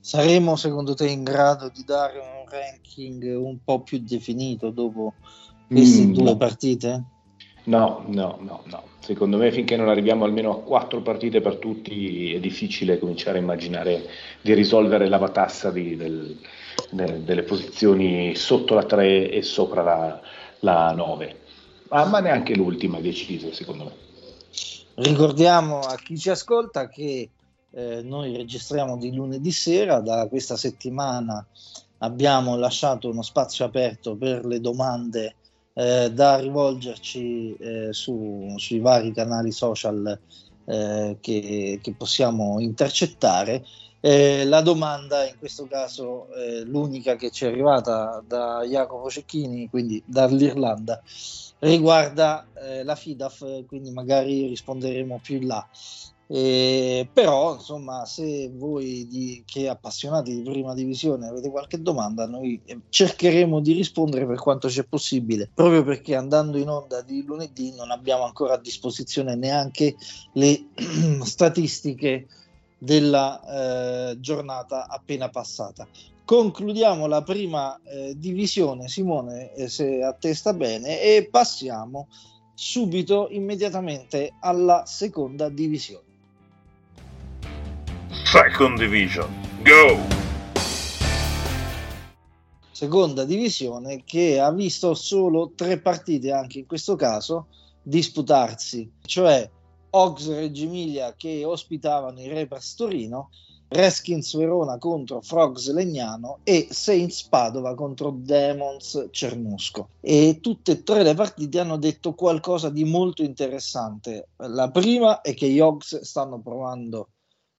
Saremo 0.00 0.56
secondo 0.56 0.94
te 0.94 1.08
in 1.08 1.22
grado 1.22 1.70
di 1.72 1.84
dare 1.84 2.18
un 2.18 2.48
ranking 2.48 3.36
un 3.36 3.58
po' 3.62 3.80
più 3.82 3.98
definito 4.00 4.70
dopo 4.70 5.14
queste 5.68 6.06
mm, 6.06 6.12
due 6.12 6.24
no. 6.24 6.36
partite? 6.36 7.04
No, 7.64 8.04
no, 8.06 8.38
no, 8.40 8.62
no. 8.64 8.82
Secondo 9.00 9.36
me 9.36 9.52
finché 9.52 9.76
non 9.76 9.88
arriviamo 9.88 10.24
almeno 10.24 10.52
a 10.52 10.60
quattro 10.60 11.02
partite 11.02 11.40
per 11.40 11.56
tutti 11.56 12.32
è 12.32 12.40
difficile 12.40 12.98
cominciare 12.98 13.38
a 13.38 13.42
immaginare 13.42 14.06
di 14.40 14.54
risolvere 14.54 15.08
la 15.08 15.18
batassa 15.18 15.70
di, 15.70 15.94
del, 15.96 16.38
de, 16.90 17.22
delle 17.22 17.42
posizioni 17.42 18.34
sotto 18.34 18.74
la 18.74 18.84
3 18.84 19.30
e 19.30 19.42
sopra 19.42 19.82
la, 19.82 20.20
la 20.60 20.92
9. 20.92 21.40
Ah, 21.88 22.06
ma 22.06 22.20
neanche 22.20 22.54
l'ultima 22.54 22.98
è 22.98 23.02
decisa 23.02 23.52
secondo 23.52 23.84
me. 23.84 23.92
Ricordiamo 24.94 25.80
a 25.80 25.96
chi 25.96 26.16
ci 26.18 26.30
ascolta 26.30 26.88
che 26.88 27.30
eh, 27.72 28.02
noi 28.02 28.36
registriamo 28.36 28.96
di 28.96 29.14
lunedì 29.14 29.52
sera, 29.52 30.00
da 30.00 30.26
questa 30.28 30.56
settimana 30.56 31.46
abbiamo 31.98 32.56
lasciato 32.56 33.08
uno 33.08 33.22
spazio 33.22 33.64
aperto 33.64 34.16
per 34.16 34.44
le 34.44 34.60
domande 34.60 35.36
eh, 35.74 36.10
da 36.12 36.38
rivolgerci 36.38 37.54
eh, 37.54 37.92
su, 37.92 38.54
sui 38.56 38.80
vari 38.80 39.12
canali 39.12 39.52
social 39.52 40.18
eh, 40.64 41.16
che, 41.20 41.78
che, 41.82 41.94
possiamo 41.94 42.60
intercettare. 42.60 43.64
Eh, 44.00 44.44
la 44.46 44.62
domanda, 44.62 45.28
in 45.28 45.36
questo 45.38 45.66
caso 45.66 46.32
eh, 46.34 46.62
l'unica 46.64 47.16
che 47.16 47.30
ci 47.30 47.44
è 47.44 47.48
arrivata 47.48 48.22
da 48.26 48.64
Jacopo 48.64 49.10
Cecchini, 49.10 49.68
quindi 49.68 50.02
dall'Irlanda, 50.06 51.02
riguarda 51.60 52.46
la 52.82 52.94
FIDAF, 52.94 53.66
quindi 53.66 53.90
magari 53.90 54.46
risponderemo 54.46 55.20
più 55.22 55.36
in 55.36 55.46
là. 55.46 55.68
Eh, 56.32 57.08
però, 57.12 57.54
insomma, 57.54 58.06
se 58.06 58.52
voi 58.54 59.04
di, 59.08 59.42
che 59.44 59.68
appassionati 59.68 60.32
di 60.32 60.48
prima 60.48 60.74
divisione 60.74 61.26
avete 61.26 61.50
qualche 61.50 61.82
domanda, 61.82 62.28
noi 62.28 62.60
eh, 62.66 62.82
cercheremo 62.88 63.58
di 63.58 63.72
rispondere 63.72 64.28
per 64.28 64.38
quanto 64.38 64.68
c'è 64.68 64.84
possibile, 64.84 65.50
proprio 65.52 65.82
perché 65.82 66.14
andando 66.14 66.56
in 66.56 66.68
onda 66.68 67.02
di 67.02 67.24
lunedì 67.24 67.74
non 67.74 67.90
abbiamo 67.90 68.22
ancora 68.22 68.54
a 68.54 68.60
disposizione 68.60 69.34
neanche 69.34 69.96
le 70.34 70.66
statistiche 71.24 72.28
della 72.78 74.10
eh, 74.12 74.20
giornata 74.20 74.86
appena 74.86 75.30
passata. 75.30 75.88
Concludiamo 76.24 77.08
la 77.08 77.22
prima 77.24 77.76
eh, 77.82 78.14
divisione, 78.16 78.86
Simone, 78.86 79.52
eh, 79.54 79.68
se 79.68 80.00
a 80.00 80.12
te 80.12 80.32
sta 80.36 80.54
bene, 80.54 81.02
e 81.02 81.26
passiamo 81.28 82.06
subito, 82.54 83.26
immediatamente 83.32 84.34
alla 84.38 84.84
seconda 84.86 85.48
divisione. 85.48 86.09
Second 88.10 88.76
Division. 88.76 89.28
Go! 89.62 89.98
Seconda 92.72 93.24
divisione 93.24 94.02
che 94.04 94.40
ha 94.40 94.50
visto 94.50 94.94
solo 94.94 95.52
tre 95.54 95.78
partite 95.78 96.32
anche 96.32 96.58
in 96.58 96.66
questo 96.66 96.96
caso 96.96 97.46
disputarsi, 97.80 98.90
cioè 99.02 99.48
Ox 99.90 100.28
Reggio 100.28 100.64
Emilia 100.64 101.14
che 101.16 101.44
ospitavano 101.44 102.20
i 102.20 102.26
Repers 102.26 102.74
Torino, 102.74 103.30
Reskins 103.68 104.36
Verona 104.36 104.78
contro 104.78 105.20
Frogs 105.20 105.70
Legnano 105.70 106.38
e 106.42 106.66
Saints 106.70 107.22
Padova 107.22 107.76
contro 107.76 108.10
Demons 108.10 109.08
Cernusco. 109.12 109.90
E 110.00 110.38
tutte 110.40 110.72
e 110.72 110.82
tre 110.82 111.04
le 111.04 111.14
partite 111.14 111.60
hanno 111.60 111.76
detto 111.76 112.14
qualcosa 112.14 112.70
di 112.70 112.82
molto 112.82 113.22
interessante. 113.22 114.30
La 114.38 114.68
prima 114.70 115.20
è 115.20 115.32
che 115.34 115.48
gli 115.48 115.60
Ogs 115.60 116.00
stanno 116.00 116.40
provando 116.40 117.10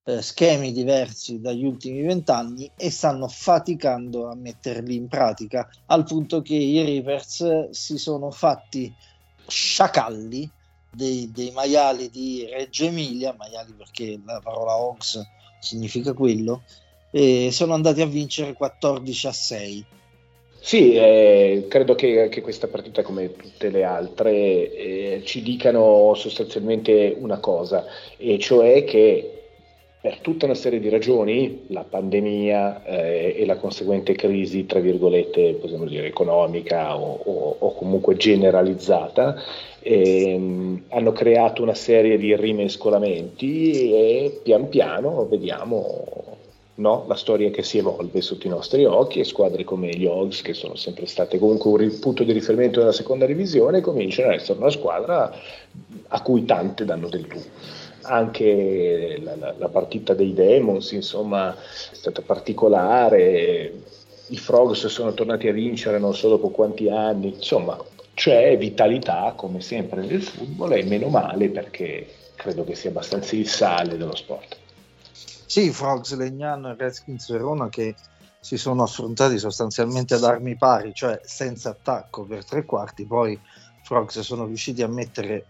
eh, 0.04 0.22
schemi 0.22 0.72
diversi 0.72 1.40
dagli 1.40 1.64
ultimi 1.64 2.02
vent'anni 2.02 2.72
e 2.76 2.90
stanno 2.90 3.28
faticando 3.28 4.28
a 4.28 4.36
metterli 4.36 4.96
in 4.96 5.08
pratica 5.08 5.70
al 5.88 6.04
punto 6.06 6.42
che 6.42 6.56
i 6.56 6.84
Rivers 6.84 7.70
si 7.70 7.98
sono 7.98 8.32
fatti 8.32 8.92
sciacalli 9.48 10.50
dei, 10.92 11.32
dei 11.32 11.52
maiali 11.52 12.10
di 12.10 12.48
Reggio 12.50 12.86
Emilia, 12.86 13.36
maiali 13.38 13.74
perché 13.74 14.20
la 14.26 14.40
parola 14.44 14.78
Ox 14.78 15.22
significa 15.60 16.14
quello, 16.14 16.64
e 17.12 17.50
sono 17.52 17.74
andati 17.74 18.02
a 18.02 18.06
vincere 18.06 18.54
14 18.54 19.28
a 19.28 19.32
6. 19.32 19.86
Sì, 20.64 20.94
eh, 20.94 21.66
credo 21.68 21.96
che, 21.96 22.30
che, 22.30 22.42
questa 22.42 22.68
partita, 22.68 23.02
come 23.02 23.36
tutte 23.36 23.70
le 23.70 23.84
altre, 23.84 24.32
eh, 24.32 25.22
ci 25.26 25.42
dicano 25.42 26.14
sostanzialmente 26.16 27.16
una 27.18 27.40
cosa, 27.40 27.86
e 28.18 28.38
cioè 28.38 28.84
che 28.84 29.41
per 30.02 30.18
tutta 30.18 30.46
una 30.46 30.56
serie 30.56 30.80
di 30.80 30.90
ragioni, 30.90 31.66
la 31.68 31.86
pandemia 31.88 32.84
eh, 32.84 33.36
e 33.38 33.46
la 33.46 33.58
conseguente 33.58 34.16
crisi, 34.16 34.66
tra 34.66 34.80
virgolette, 34.80 35.60
possiamo 35.62 35.86
dire 35.86 36.08
economica 36.08 36.98
o, 36.98 37.20
o, 37.24 37.56
o 37.60 37.76
comunque 37.76 38.18
generalizzata, 38.18 39.36
ehm, 39.80 40.86
hanno 40.90 41.12
creato 41.12 41.62
una 41.62 41.76
serie 41.76 42.18
di 42.18 42.36
rimescolamenti 42.36 43.94
e 43.94 44.40
pian 44.42 44.70
piano 44.70 45.28
vediamo 45.30 46.40
no, 46.76 47.06
la 47.08 47.16
storia 47.16 47.52
che 47.52 47.62
si 47.62 47.78
evolve 47.78 48.22
sotto 48.22 48.48
i 48.48 48.50
nostri 48.50 48.86
occhi 48.86 49.20
e 49.20 49.24
squadre 49.24 49.64
come 49.64 49.90
gli 49.90 50.08
Hogs, 50.08 50.42
che 50.42 50.56
sono 50.56 50.76
sempre 50.78 51.06
state 51.06 51.38
comunque 51.38 51.70
un 51.70 52.00
punto 52.00 52.24
di 52.24 52.32
riferimento 52.32 52.80
della 52.80 52.92
seconda 52.92 53.28
divisione, 53.28 53.82
cominciano 53.82 54.30
ad 54.30 54.40
essere 54.40 54.58
una 54.58 54.72
squadra 54.72 55.32
a 56.08 56.22
cui 56.24 56.44
tante 56.44 56.86
danno 56.86 57.08
del 57.08 57.28
tu 57.28 57.40
anche 58.02 59.20
la, 59.22 59.36
la, 59.36 59.54
la, 59.58 59.70
partita 59.70 60.14
dei 60.14 60.34
Demons, 60.34 60.92
insomma, 60.92 61.54
è 61.54 61.96
stata 61.96 62.22
particolare. 62.22 63.74
I 64.28 64.38
Frogs 64.38 64.88
sono 64.88 65.14
tornati 65.14 65.48
a 65.48 65.54
vincere 65.54 66.00
non 66.00 66.16
so 66.16 66.30
dopo 66.30 66.50
quanti 66.50 66.90
anni, 66.90 67.34
insomma, 67.36 67.78
c'è 68.14 68.58
vitalità 68.58 69.34
come 69.36 69.62
sempre 69.62 70.06
nel 70.06 70.22
football 70.22 70.74
e 70.74 70.84
meno 70.84 71.10
male 71.10 71.50
perché 71.50 72.08
credo 72.36 72.64
che 72.64 72.76
sia 72.76 72.90
abbastanza 72.90 73.36
il 73.36 73.48
sale 73.48 73.98
dello 73.98 74.16
sport. 74.16 74.58
Sì, 75.46 75.70
Frogs 75.72 76.16
Legnano 76.16 76.72
e 76.72 76.76
Redskins 76.78 77.30
Verona 77.30 77.68
che 77.70 77.96
si 78.40 78.58
sono 78.58 78.84
affrontati 78.84 79.38
sostanzialmente 79.38 80.16
ad 80.16 80.24
armi 80.24 80.56
pari, 80.56 80.94
cioè 80.94 81.20
senza 81.24 81.70
attacco 81.70 82.24
per 82.24 82.46
tre 82.46 82.66
quarti, 82.66 83.06
poi 83.06 83.40
Frogs 83.84 84.20
sono 84.22 84.46
riusciti 84.46 84.82
a 84.82 84.88
mettere 84.88 85.46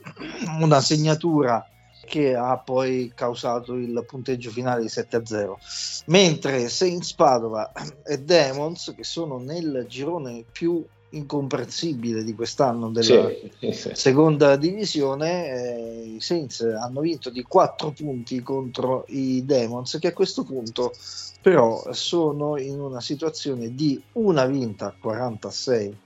una 0.60 0.82
segnatura 0.82 1.66
che 2.06 2.36
ha 2.36 2.58
poi 2.58 3.12
causato 3.16 3.74
il 3.76 4.04
punteggio 4.08 4.50
finale 4.50 4.82
di 4.82 4.88
7-0. 4.88 6.04
Mentre 6.08 6.70
Saints 6.70 7.14
Padova 7.14 7.72
e 8.06 8.20
Demons, 8.20 8.94
che 8.96 9.04
sono 9.04 9.38
nel 9.38 9.86
girone 9.88 10.44
più 10.52 10.84
incomprensibile 11.12 12.24
di 12.24 12.34
quest'anno 12.34 12.90
della 12.90 13.30
sì, 13.60 13.72
sì. 13.72 13.92
seconda 13.94 14.56
divisione 14.56 15.50
eh, 15.50 16.14
i 16.16 16.22
Saints 16.22 16.62
hanno 16.62 17.02
vinto 17.02 17.30
di 17.30 17.42
4 17.44 17.92
punti 17.92 18.42
contro 18.42 19.06
i 19.10 19.44
Demons 19.46 19.98
che 20.00 20.08
a 20.08 20.14
questo 20.14 20.44
punto 20.44 20.94
però 21.42 21.92
sono 21.92 22.58
in 22.58 22.80
una 22.80 23.02
situazione 23.02 23.74
di 23.74 24.02
una 24.14 24.46
vinta 24.46 24.96
46 24.98 25.98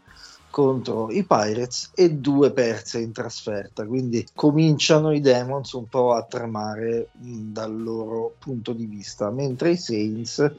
contro 0.55 1.11
i 1.11 1.25
Pirates 1.25 1.91
e 1.93 2.13
due 2.13 2.49
perse 2.51 2.99
in 2.99 3.11
trasferta, 3.11 3.85
quindi 3.85 4.25
cominciano 4.33 5.11
i 5.11 5.19
Demons 5.19 5.73
un 5.73 5.89
po' 5.89 6.13
a 6.13 6.23
tremare 6.23 7.09
mh, 7.11 7.51
dal 7.51 7.77
loro 7.77 8.35
punto 8.39 8.71
di 8.71 8.85
vista, 8.85 9.29
mentre 9.31 9.71
i 9.71 9.75
Saints 9.75 10.49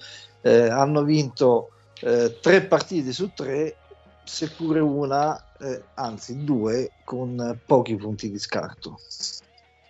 eh, 0.42 0.68
hanno 0.68 1.02
vinto 1.02 1.70
eh, 2.02 2.36
tre 2.42 2.60
partite 2.64 3.10
su 3.10 3.30
tre, 3.34 3.76
seppure 4.22 4.80
una, 4.80 5.42
eh, 5.60 5.82
anzi 5.94 6.44
due, 6.44 6.90
con 7.02 7.58
pochi 7.64 7.96
punti 7.96 8.30
di 8.30 8.38
scarto. 8.38 9.00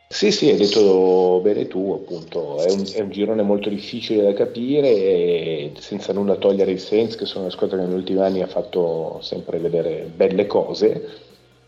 Sì, 0.09 0.31
sì, 0.31 0.49
hai 0.49 0.57
detto 0.57 1.41
bene 1.43 1.67
tu, 1.67 1.93
appunto, 1.93 2.63
è 2.63 2.71
un, 2.71 2.85
è 2.95 3.01
un 3.01 3.11
girone 3.11 3.43
molto 3.43 3.69
difficile 3.69 4.23
da 4.23 4.33
capire 4.35 4.89
e 4.89 5.73
senza 5.79 6.13
nulla 6.13 6.37
togliere 6.37 6.71
i 6.71 6.79
Saints, 6.79 7.17
che 7.17 7.27
sono 7.27 7.43
una 7.45 7.53
squadra 7.53 7.77
che 7.79 7.85
negli 7.85 7.97
ultimi 7.97 8.21
anni 8.21 8.41
ha 8.41 8.47
fatto 8.47 9.19
sempre 9.21 9.59
vedere 9.59 10.05
belle 10.15 10.47
cose, 10.47 11.05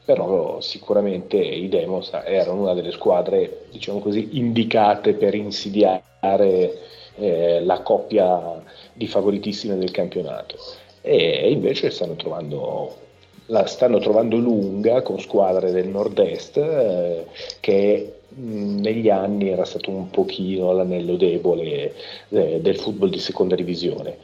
però 0.04 0.61
sicuramente 0.61 1.37
i 1.37 1.68
Demos 1.68 2.11
erano 2.25 2.62
una 2.62 2.75
delle 2.75 2.92
squadre, 2.92 3.66
diciamo 3.71 3.99
così, 3.99 4.28
indicate 4.38 5.14
per 5.14 5.35
insidiare 5.35 6.78
eh, 7.16 7.61
la 7.62 7.83
coppia 7.83 8.62
di 8.92 9.07
favoritissime 9.09 9.76
del 9.76 9.90
campionato. 9.90 10.57
E 11.00 11.50
invece 11.50 11.90
stanno 11.90 12.14
trovando 12.16 13.02
la 13.50 13.64
stanno 13.66 13.99
trovando 13.99 14.37
lunga 14.37 15.00
con 15.02 15.18
squadre 15.21 15.71
del 15.71 15.88
nord-est 15.88 16.57
eh, 16.59 17.26
che 17.61 18.17
negli 18.38 19.09
anni 19.09 19.49
era 19.49 19.64
stato 19.64 19.90
un 19.90 20.11
pochino 20.11 20.73
l'anello 20.73 21.16
debole 21.16 21.95
eh, 22.28 22.61
del 22.61 22.78
football 22.78 23.11
di 23.11 23.18
seconda 23.18 23.54
divisione. 23.54 24.16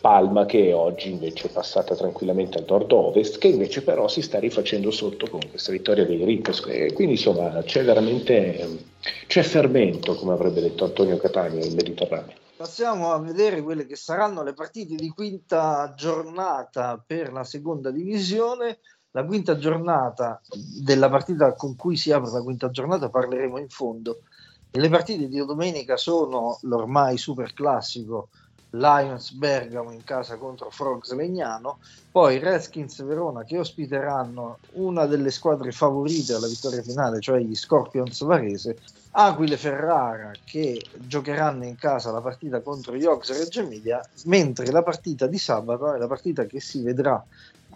Palma 0.00 0.46
che 0.46 0.72
oggi 0.72 1.10
invece 1.10 1.48
è 1.48 1.50
passata 1.50 1.96
tranquillamente 1.96 2.58
al 2.58 2.64
nord-ovest, 2.68 3.38
che 3.38 3.48
invece 3.48 3.82
però 3.82 4.06
si 4.06 4.22
sta 4.22 4.38
rifacendo 4.38 4.90
sotto 4.90 5.26
con 5.26 5.40
questa 5.50 5.72
vittoria 5.72 6.04
dei. 6.04 6.22
E 6.22 6.92
quindi 6.92 7.14
insomma 7.14 7.62
c'è 7.64 7.82
veramente 7.82 8.78
c'è 9.26 9.42
fermento, 9.42 10.14
come 10.14 10.32
avrebbe 10.32 10.60
detto 10.60 10.84
Antonio 10.84 11.16
Catania, 11.16 11.64
in 11.64 11.74
Mediterraneo. 11.74 12.34
Passiamo 12.56 13.12
a 13.12 13.18
vedere 13.18 13.60
quelle 13.62 13.84
che 13.84 13.96
saranno 13.96 14.42
le 14.42 14.54
partite 14.54 14.94
di 14.94 15.08
quinta 15.08 15.92
giornata 15.96 17.02
per 17.04 17.32
la 17.32 17.44
seconda 17.44 17.90
divisione. 17.90 18.78
La 19.16 19.24
quinta 19.24 19.56
giornata 19.56 20.42
della 20.82 21.08
partita 21.08 21.54
con 21.54 21.74
cui 21.74 21.96
si 21.96 22.12
apre 22.12 22.30
la 22.32 22.42
quinta 22.42 22.68
giornata 22.68 23.08
parleremo 23.08 23.56
in 23.56 23.70
fondo. 23.70 24.20
E 24.70 24.78
le 24.78 24.90
partite 24.90 25.26
di 25.26 25.42
domenica 25.42 25.96
sono 25.96 26.58
l'ormai 26.64 27.16
super 27.16 27.54
classico 27.54 28.28
Lions 28.72 29.30
Bergamo 29.30 29.90
in 29.90 30.04
casa 30.04 30.36
contro 30.36 30.68
Frogs 30.68 31.14
Legnano, 31.14 31.78
poi 32.10 32.38
Redskins 32.38 33.02
Verona 33.04 33.44
che 33.44 33.58
ospiteranno 33.58 34.58
una 34.72 35.06
delle 35.06 35.30
squadre 35.30 35.72
favorite 35.72 36.34
alla 36.34 36.46
vittoria 36.46 36.82
finale, 36.82 37.18
cioè 37.20 37.40
gli 37.40 37.54
Scorpions 37.54 38.22
Varese, 38.22 38.76
Aquile 39.12 39.56
Ferrara 39.56 40.32
che 40.44 40.84
giocheranno 40.94 41.64
in 41.64 41.76
casa 41.76 42.10
la 42.10 42.20
partita 42.20 42.60
contro 42.60 42.94
gli 42.94 43.06
Ox 43.06 43.30
Reggio 43.32 43.60
Emilia, 43.60 44.06
mentre 44.24 44.70
la 44.70 44.82
partita 44.82 45.26
di 45.26 45.38
sabato 45.38 45.94
è 45.94 45.98
la 45.98 46.06
partita 46.06 46.44
che 46.44 46.60
si 46.60 46.82
vedrà 46.82 47.24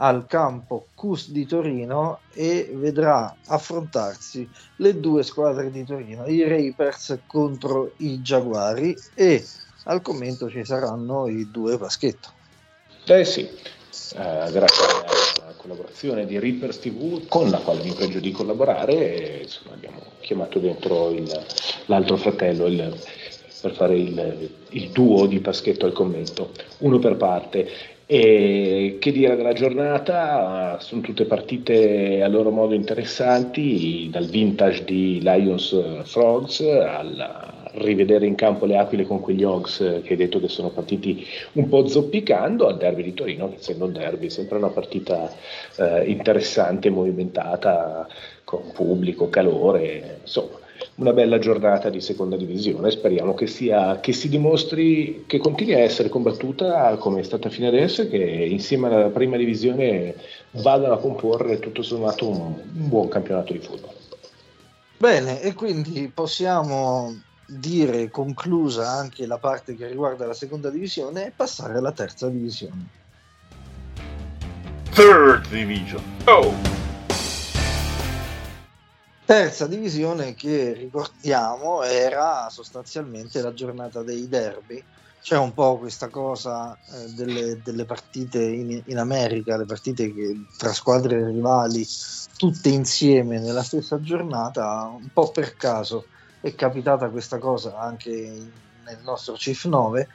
al 0.02 0.26
campo 0.26 0.86
CUS 0.94 1.30
di 1.30 1.46
Torino 1.46 2.20
e 2.32 2.70
vedrà 2.74 3.36
affrontarsi 3.46 4.48
le 4.76 4.98
due 4.98 5.22
squadre 5.22 5.70
di 5.70 5.84
Torino, 5.84 6.26
i 6.26 6.46
Rapers 6.46 7.20
contro 7.26 7.92
i 7.98 8.22
Giaguari 8.22 8.96
e 9.14 9.44
al 9.84 10.00
commento 10.00 10.48
ci 10.48 10.64
saranno 10.64 11.28
i 11.28 11.50
due 11.50 11.76
Vaschetto. 11.76 12.28
Eh 13.04 13.24
sì, 13.24 13.42
eh, 13.42 14.50
grazie 14.50 14.84
alla 15.42 15.54
collaborazione 15.56 16.24
di 16.24 16.38
Reapers 16.38 16.78
TV 16.78 17.26
con 17.28 17.50
la 17.50 17.58
quale 17.58 17.82
mi 17.82 17.92
pregio 17.92 18.20
di 18.20 18.30
collaborare 18.30 19.40
insomma, 19.42 19.74
abbiamo 19.74 20.00
chiamato 20.20 20.58
dentro 20.58 21.10
il, 21.10 21.30
l'altro 21.86 22.16
fratello 22.16 22.66
il, 22.66 22.98
per 23.60 23.74
fare 23.74 23.96
il, 23.96 24.50
il 24.70 24.90
duo 24.90 25.26
di 25.26 25.40
Paschetto 25.40 25.84
al 25.84 25.92
commento, 25.92 26.52
uno 26.78 26.98
per 26.98 27.16
parte. 27.16 27.98
E 28.12 28.96
che 28.98 29.12
dire 29.12 29.36
della 29.36 29.52
giornata? 29.52 30.80
Sono 30.80 31.00
tutte 31.00 31.26
partite 31.26 32.20
a 32.24 32.26
loro 32.26 32.50
modo 32.50 32.74
interessanti, 32.74 34.08
dal 34.10 34.26
vintage 34.26 34.82
di 34.82 35.20
Lions 35.22 36.02
Frogs 36.02 36.58
al 36.60 37.68
rivedere 37.74 38.26
in 38.26 38.34
campo 38.34 38.66
le 38.66 38.78
Aquile 38.78 39.06
con 39.06 39.20
quegli 39.20 39.44
Hogs 39.44 40.00
che 40.02 40.08
hai 40.08 40.16
detto 40.16 40.40
che 40.40 40.48
sono 40.48 40.70
partiti 40.70 41.24
un 41.52 41.68
po' 41.68 41.86
zoppicando 41.86 42.66
al 42.66 42.78
derby 42.78 43.04
di 43.04 43.14
Torino, 43.14 43.48
che 43.48 43.58
essendo 43.60 43.84
un 43.84 43.92
derby 43.92 44.28
sempre 44.28 44.56
una 44.56 44.70
partita 44.70 45.32
eh, 45.76 46.02
interessante, 46.06 46.90
movimentata, 46.90 48.08
con 48.42 48.72
pubblico, 48.72 49.28
calore, 49.28 50.18
insomma 50.22 50.58
una 51.00 51.12
bella 51.14 51.38
giornata 51.38 51.88
di 51.88 52.00
seconda 52.00 52.36
divisione. 52.36 52.90
Speriamo 52.90 53.34
che, 53.34 53.46
sia, 53.46 54.00
che 54.00 54.12
si 54.12 54.28
dimostri 54.28 55.24
che 55.26 55.38
continui 55.38 55.74
a 55.74 55.78
essere 55.78 56.10
combattuta 56.10 56.94
come 56.96 57.20
è 57.20 57.22
stata 57.22 57.48
fino 57.48 57.68
adesso 57.68 58.02
e 58.02 58.08
che 58.08 58.18
insieme 58.18 58.88
alla 58.88 59.08
prima 59.08 59.36
divisione 59.36 60.14
vadano 60.52 60.94
a 60.94 60.98
comporre 60.98 61.58
tutto 61.58 61.82
sommato 61.82 62.28
un, 62.28 62.38
un 62.38 62.88
buon 62.88 63.08
campionato 63.08 63.52
di 63.52 63.60
football. 63.60 63.94
Bene, 64.98 65.40
e 65.40 65.54
quindi 65.54 66.10
possiamo 66.12 67.18
dire 67.46 68.10
conclusa 68.10 68.90
anche 68.90 69.26
la 69.26 69.38
parte 69.38 69.74
che 69.74 69.88
riguarda 69.88 70.26
la 70.26 70.34
seconda 70.34 70.68
divisione 70.68 71.26
e 71.26 71.32
passare 71.34 71.78
alla 71.78 71.92
terza 71.92 72.28
divisione. 72.28 72.98
Third 74.92 75.48
Division. 75.48 76.02
Oh! 76.26 76.79
Terza 79.30 79.68
divisione 79.68 80.34
che 80.34 80.72
ricordiamo 80.72 81.84
era 81.84 82.48
sostanzialmente 82.50 83.40
la 83.40 83.54
giornata 83.54 84.02
dei 84.02 84.28
derby. 84.28 84.82
C'è 85.22 85.36
un 85.36 85.54
po' 85.54 85.78
questa 85.78 86.08
cosa 86.08 86.76
eh, 86.76 87.12
delle, 87.12 87.62
delle, 87.62 87.84
partite 87.84 88.42
in, 88.42 88.82
in, 88.86 88.98
America, 88.98 89.56
le 89.56 89.66
partite 89.66 90.12
che, 90.12 90.46
tra 90.58 90.72
squadre 90.72 91.24
rivali, 91.26 91.86
tutte 92.36 92.70
insieme 92.70 93.38
nella 93.38 93.62
stessa 93.62 94.00
giornata, 94.00 94.92
un 94.92 95.10
po' 95.12 95.30
per 95.30 95.54
caso 95.54 96.06
è 96.40 96.52
capitata 96.56 97.08
questa 97.08 97.38
cosa 97.38 97.78
anche 97.78 98.10
nel 98.10 98.98
nostro 99.04 99.34
Chief 99.34 99.64
9. 99.64 100.08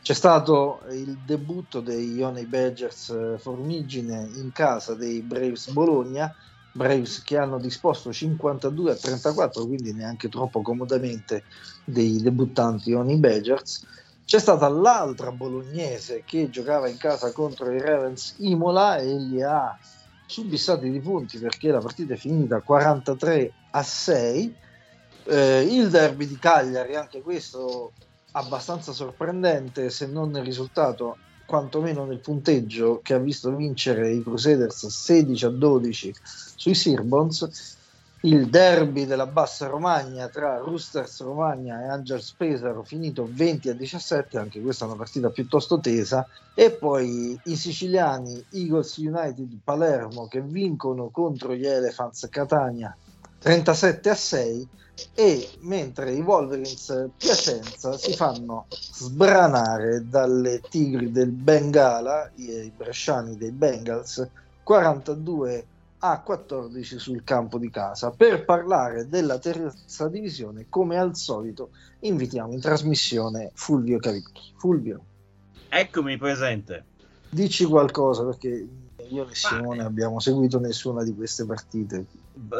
C'è 0.00 0.14
stato 0.14 0.80
il 0.92 1.18
debutto 1.26 1.80
dei 1.80 2.22
Honey 2.22 2.46
Badgers 2.46 3.10
eh, 3.10 3.38
Formigine 3.38 4.30
in 4.32 4.50
casa 4.50 4.94
dei 4.94 5.20
Braves 5.20 5.68
Bologna 5.72 6.34
Braves 6.72 7.22
che 7.22 7.36
hanno 7.36 7.58
disposto 7.58 8.12
52 8.12 8.90
a 8.90 8.96
34, 8.96 9.66
quindi 9.66 9.92
neanche 9.92 10.28
troppo 10.28 10.62
comodamente 10.62 11.44
dei 11.84 12.20
debuttanti 12.20 12.92
Oni 12.92 13.16
Badgers. 13.16 13.86
C'è 14.24 14.38
stata 14.38 14.68
l'altra 14.68 15.32
bolognese 15.32 16.22
che 16.24 16.48
giocava 16.48 16.88
in 16.88 16.96
casa 16.96 17.32
contro 17.32 17.70
i 17.70 17.80
Ravens 17.80 18.36
Imola 18.38 18.96
e 18.96 19.14
li 19.18 19.42
ha 19.42 19.78
subissati 20.24 20.90
di 20.90 21.00
punti 21.00 21.38
perché 21.38 21.70
la 21.70 21.80
partita 21.80 22.14
è 22.14 22.16
finita 22.16 22.60
43 22.60 23.52
a 23.72 23.82
6. 23.82 24.56
Eh, 25.24 25.60
il 25.70 25.90
derby 25.90 26.26
di 26.26 26.38
Cagliari, 26.38 26.96
anche 26.96 27.20
questo 27.20 27.92
abbastanza 28.32 28.92
sorprendente 28.92 29.90
se 29.90 30.06
non 30.06 30.30
nel 30.30 30.44
risultato 30.44 31.18
quantomeno 31.52 32.06
nel 32.06 32.20
punteggio 32.20 33.00
che 33.02 33.12
ha 33.12 33.18
visto 33.18 33.54
vincere 33.54 34.10
i 34.10 34.22
Crusaders 34.22 34.86
16 34.86 35.44
a 35.44 35.50
12 35.50 36.14
sui 36.56 36.74
Sirbons, 36.74 37.76
il 38.22 38.48
derby 38.48 39.04
della 39.04 39.26
Bassa 39.26 39.66
Romagna 39.66 40.28
tra 40.28 40.56
Roosters 40.56 41.20
Romagna 41.20 41.82
e 41.82 41.88
Angels 41.88 42.32
Pesaro 42.38 42.82
finito 42.84 43.28
20 43.30 43.68
a 43.68 43.74
17, 43.74 44.38
anche 44.38 44.62
questa 44.62 44.86
è 44.86 44.88
una 44.88 44.96
partita 44.96 45.28
piuttosto 45.28 45.78
tesa, 45.78 46.26
e 46.54 46.70
poi 46.70 47.38
i 47.44 47.54
siciliani 47.54 48.42
Eagles 48.52 48.96
United 48.96 49.50
Palermo 49.62 50.28
che 50.28 50.40
vincono 50.40 51.10
contro 51.10 51.54
gli 51.54 51.66
Elephants 51.66 52.28
Catania 52.30 52.96
37 53.42 54.08
a 54.08 54.14
6 54.14 54.68
e 55.14 55.50
mentre 55.62 56.12
i 56.12 56.20
Wolverines 56.20 57.08
Piacenza 57.16 57.96
si 57.98 58.14
fanno 58.14 58.66
sbranare 58.70 60.08
dalle 60.08 60.60
Tigri 60.60 61.10
del 61.10 61.30
Bengala, 61.30 62.30
i 62.36 62.70
bresciani 62.74 63.36
dei 63.36 63.50
Bengals, 63.50 64.28
42 64.62 65.66
a 65.98 66.20
14 66.20 66.98
sul 67.00 67.24
campo 67.24 67.58
di 67.58 67.68
casa. 67.68 68.10
Per 68.10 68.44
parlare 68.44 69.08
della 69.08 69.38
terza 69.38 70.06
divisione, 70.08 70.66
come 70.68 70.96
al 70.96 71.16
solito, 71.16 71.70
invitiamo 72.00 72.52
in 72.52 72.60
trasmissione 72.60 73.50
Fulvio 73.54 73.98
Cavicchi. 73.98 74.52
Fulvio. 74.56 75.00
Eccomi 75.68 76.16
presente. 76.16 76.84
Dici 77.28 77.64
qualcosa 77.64 78.24
perché 78.24 78.68
io 79.08 79.28
e 79.28 79.34
Simone 79.34 79.82
abbiamo 79.82 80.20
seguito 80.20 80.60
nessuna 80.60 81.02
di 81.02 81.14
queste 81.14 81.44
partite. 81.44 82.04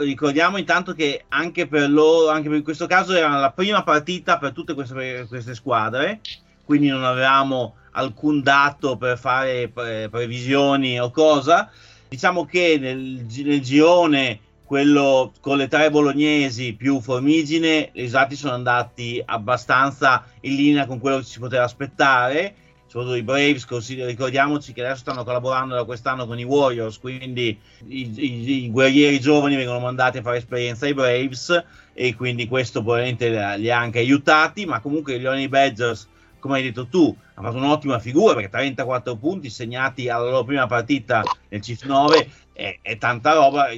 Ricordiamo 0.01 0.59
intanto 0.59 0.93
che 0.93 1.25
anche 1.29 1.67
per 1.67 1.91
loro, 1.91 2.29
anche 2.29 2.49
per 2.49 2.63
questo 2.63 2.87
caso, 2.87 3.15
era 3.15 3.39
la 3.39 3.53
prima 3.53 3.83
partita 3.83 4.39
per 4.39 4.53
tutte 4.53 4.75
queste, 4.75 5.25
queste 5.29 5.55
squadre, 5.55 6.21
quindi 6.65 6.89
non 6.89 7.05
avevamo 7.05 7.77
alcun 7.93 8.43
dato 8.43 8.97
per 8.97 9.19
fare 9.19 9.69
pre- 9.69 10.09
previsioni 10.11 11.01
o 11.01 11.11
cosa. 11.11 11.71
Diciamo 12.09 12.45
che 12.45 12.77
nel, 12.79 13.27
nel 13.45 13.63
girone 13.63 14.41
quello 14.73 15.33
con 15.41 15.59
le 15.59 15.69
tre 15.69 15.91
bolognesi 15.91 16.75
più 16.75 17.01
Formigine, 17.01 17.91
i 17.93 18.03
risultati 18.03 18.37
sono 18.37 18.55
andati 18.55 19.23
abbastanza 19.25 20.25
in 20.41 20.55
linea 20.55 20.87
con 20.87 20.99
quello 20.99 21.19
che 21.19 21.25
si 21.25 21.39
poteva 21.39 21.65
aspettare 21.65 22.55
soprattutto 22.93 23.17
i 23.17 23.23
Braves, 23.23 23.67
ricordiamoci 24.05 24.75
che 24.75 24.85
adesso 24.85 25.01
stanno 25.01 25.25
collaborando 25.25 25.75
da 25.75 25.85
quest'anno 25.85 26.27
con 26.27 26.39
i 26.39 26.45
Warriors, 26.45 26.99
quindi 26.99 27.59
i, 27.87 28.13
i, 28.15 28.65
i, 28.65 28.71
guerrieri 28.71 29.19
giovani 29.19 29.57
vengono 29.57 29.81
mandati 29.81 30.19
a 30.19 30.23
fare 30.23 30.37
esperienza 30.37 30.85
ai 30.85 30.93
Braves 30.93 31.65
e 31.95 32.15
quindi 32.15 32.47
questo 32.47 32.83
probabilmente 32.83 33.31
li 33.57 33.71
ha 33.71 33.79
anche 33.79 33.99
aiutati, 33.99 34.67
ma 34.67 34.81
comunque 34.81 35.19
gli 35.19 35.25
Honey 35.25 35.49
Badgers, 35.49 36.07
come 36.39 36.57
hai 36.57 36.65
detto 36.65 36.87
tu, 36.87 37.17
hanno 37.33 37.51
fatto 37.51 37.65
un'ottima 37.65 37.99
figura 37.99 38.35
perché 38.35 38.51
34 38.51 39.17
punti 39.17 39.49
segnati 39.49 40.11
alla 40.11 40.29
loro 40.29 40.45
prima 40.45 40.67
partita 40.67 41.23
nel 41.49 41.63
CIF 41.63 41.85
9 41.87 42.31
è, 42.53 42.79
è 42.83 42.99
tanta 42.99 43.33
roba. 43.33 43.69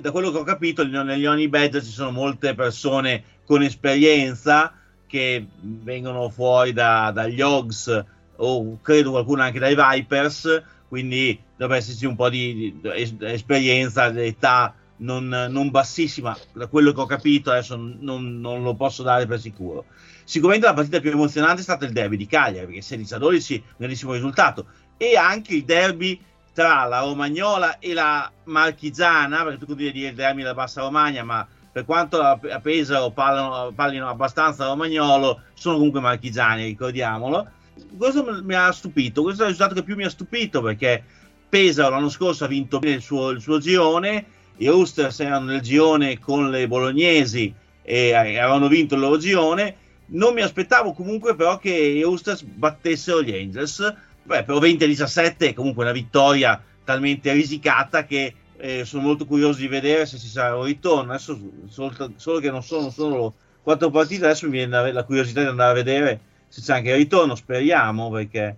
Da 0.00 0.10
quello 0.10 0.32
che 0.32 0.38
ho 0.38 0.42
capito, 0.42 0.84
negli 0.84 1.24
Honey 1.24 1.46
Badgers 1.46 1.84
ci 1.84 1.92
sono 1.92 2.10
molte 2.10 2.54
persone 2.54 3.22
con 3.44 3.62
esperienza 3.62 4.72
che 5.06 5.46
vengono 5.60 6.28
fuori 6.30 6.72
da, 6.72 7.12
dagli 7.14 7.40
Hogs 7.40 8.14
o 8.36 8.78
credo 8.82 9.10
qualcuno 9.10 9.42
anche 9.42 9.58
dai 9.58 9.76
Vipers, 9.76 10.62
quindi 10.88 11.38
dovrebbe 11.56 11.80
esserci 11.80 12.06
un 12.06 12.16
po' 12.16 12.28
di, 12.28 12.78
di 12.80 13.16
esperienza, 13.20 14.06
età 14.06 14.74
non, 14.98 15.28
non 15.28 15.70
bassissima, 15.70 16.36
da 16.52 16.66
quello 16.66 16.92
che 16.92 17.00
ho 17.00 17.06
capito 17.06 17.50
adesso 17.50 17.76
non, 17.76 18.40
non, 18.40 18.62
lo 18.62 18.74
posso 18.74 19.02
dare 19.02 19.26
per 19.26 19.40
sicuro. 19.40 19.84
Sicuramente 20.24 20.66
la 20.66 20.74
partita 20.74 21.00
più 21.00 21.10
emozionante 21.10 21.60
è 21.60 21.64
stata 21.64 21.84
il 21.84 21.92
derby 21.92 22.16
di 22.16 22.26
Cagliari, 22.26 22.66
perché 22.66 22.82
16 22.82 23.14
a 23.14 23.18
12, 23.18 23.62
grandissimo 23.76 24.12
risultato, 24.12 24.66
e 24.96 25.16
anche 25.16 25.54
il 25.54 25.64
derby 25.64 26.20
tra 26.52 26.84
la 26.84 27.00
Romagnola 27.00 27.78
e 27.78 27.92
la 27.92 28.30
Marchigiana, 28.44 29.42
perché 29.42 29.58
tu 29.58 29.66
continui 29.66 29.90
a 29.90 29.94
dire 29.94 30.08
il 30.08 30.14
derby 30.14 30.40
della 30.40 30.54
Bassa 30.54 30.80
Romagna, 30.80 31.22
ma 31.22 31.46
per 31.76 31.84
quanto 31.84 32.22
a 32.22 32.38
Pesaro 32.38 33.10
parlino 33.10 34.08
abbastanza 34.08 34.64
romagnolo, 34.64 35.42
sono 35.52 35.76
comunque 35.76 36.00
marchigiani, 36.00 36.64
ricordiamolo. 36.64 37.50
Questo 37.96 38.42
mi 38.42 38.54
ha 38.54 38.70
stupito, 38.72 39.22
questo 39.22 39.42
è 39.42 39.46
il 39.46 39.52
risultato 39.52 39.78
che 39.78 39.84
più 39.84 39.96
mi 39.96 40.04
ha 40.04 40.10
stupito 40.10 40.62
perché 40.62 41.04
Pesaro 41.48 41.90
l'anno 41.90 42.08
scorso 42.08 42.44
ha 42.44 42.48
vinto 42.48 42.78
bene 42.78 42.96
il 42.96 43.02
suo, 43.02 43.30
il 43.30 43.40
suo 43.40 43.58
girone, 43.58 44.24
i 44.56 44.66
Roosters 44.66 45.20
erano 45.20 45.46
nel 45.46 45.60
girone 45.60 46.18
con 46.18 46.50
le 46.50 46.66
bolognesi 46.66 47.52
e 47.82 48.14
avevano 48.14 48.68
vinto 48.68 48.94
il 48.94 49.00
loro 49.00 49.18
girone. 49.18 49.76
Non 50.08 50.34
mi 50.34 50.40
aspettavo 50.40 50.92
comunque 50.92 51.34
però 51.36 51.58
che 51.58 51.70
i 51.70 52.02
Roosters 52.02 52.42
battessero 52.42 53.22
gli 53.22 53.34
Angels, 53.34 53.94
Beh, 54.26 54.42
però 54.42 54.58
20-17 54.58 55.36
è 55.38 55.52
comunque 55.54 55.84
una 55.84 55.92
vittoria 55.92 56.60
talmente 56.82 57.32
risicata 57.32 58.04
che 58.04 58.34
eh, 58.56 58.84
sono 58.84 59.02
molto 59.02 59.24
curioso 59.24 59.60
di 59.60 59.68
vedere 59.68 60.04
se 60.04 60.18
ci 60.18 60.26
sarà 60.26 60.56
un 60.56 60.64
ritorno. 60.64 61.12
Adesso 61.12 61.38
solo, 61.68 62.12
solo 62.16 62.40
che 62.40 62.50
non 62.50 62.62
sono 62.62 62.90
solo 62.90 63.34
quattro 63.62 63.88
partite, 63.90 64.24
adesso 64.24 64.46
mi 64.46 64.52
viene 64.52 64.92
la 64.92 65.04
curiosità 65.04 65.42
di 65.42 65.46
andare 65.46 65.70
a 65.70 65.74
vedere 65.74 66.20
se 66.56 66.62
c'è 66.62 66.78
anche 66.78 66.90
il 66.90 66.96
ritorno, 66.96 67.34
speriamo 67.34 68.10
perché... 68.10 68.56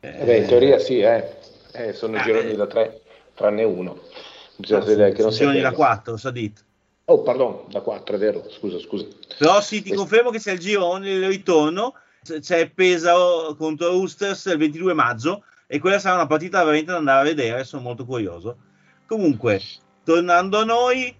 Eh, 0.00 0.24
Beh, 0.24 0.36
in 0.38 0.46
teoria 0.46 0.78
sì, 0.78 1.00
eh. 1.00 1.36
Eh, 1.72 1.92
sono 1.92 2.16
i 2.16 2.20
ah, 2.20 2.22
gironi 2.22 2.54
da 2.54 2.66
tre, 2.66 3.02
tranne 3.34 3.64
uno. 3.64 4.00
Bisogna 4.56 4.80
no, 4.80 4.86
vedere 4.86 5.12
che 5.12 5.22
non 5.22 5.32
sia... 5.32 5.60
da 5.60 5.72
quattro, 5.72 6.16
Sadit. 6.16 6.64
Oh, 7.06 7.20
pardon, 7.20 7.64
da 7.68 7.80
quattro, 7.80 8.16
è 8.16 8.18
vero, 8.18 8.48
scusa, 8.48 8.78
scusa. 8.78 9.06
Però 9.36 9.60
sì, 9.60 9.82
ti 9.82 9.92
confermo 9.92 10.30
che 10.30 10.38
c'è 10.38 10.52
il 10.52 10.58
girone, 10.58 11.10
il 11.10 11.26
ritorno, 11.26 11.94
c'è 12.22 12.70
Pesaro 12.70 13.54
contro 13.56 13.88
Roosters 13.88 14.46
il 14.46 14.56
22 14.56 14.94
maggio 14.94 15.44
e 15.66 15.78
quella 15.78 15.98
sarà 15.98 16.14
una 16.14 16.26
partita 16.26 16.60
veramente 16.60 16.92
da 16.92 16.96
andare 16.96 17.20
a 17.20 17.24
vedere, 17.24 17.64
sono 17.64 17.82
molto 17.82 18.06
curioso. 18.06 18.56
Comunque, 19.06 19.60
tornando 20.02 20.60
a 20.60 20.64
noi, 20.64 21.14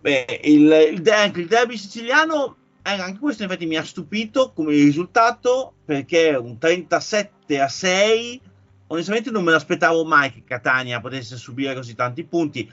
beh, 0.00 0.40
il, 0.42 0.88
il, 0.92 1.10
anche 1.10 1.40
il 1.40 1.46
derby 1.46 1.76
siciliano, 1.76 2.46
eh, 2.46 2.67
anche 2.96 3.18
questo 3.18 3.42
infatti 3.42 3.66
mi 3.66 3.76
ha 3.76 3.84
stupito 3.84 4.52
come 4.52 4.72
risultato 4.72 5.74
perché 5.84 6.34
un 6.34 6.58
37 6.58 7.60
a 7.60 7.68
6, 7.68 8.40
onestamente 8.88 9.30
non 9.30 9.44
me 9.44 9.52
l'aspettavo 9.52 10.04
mai 10.04 10.32
che 10.32 10.44
Catania 10.44 11.00
potesse 11.00 11.36
subire 11.36 11.74
così 11.74 11.94
tanti 11.94 12.24
punti. 12.24 12.70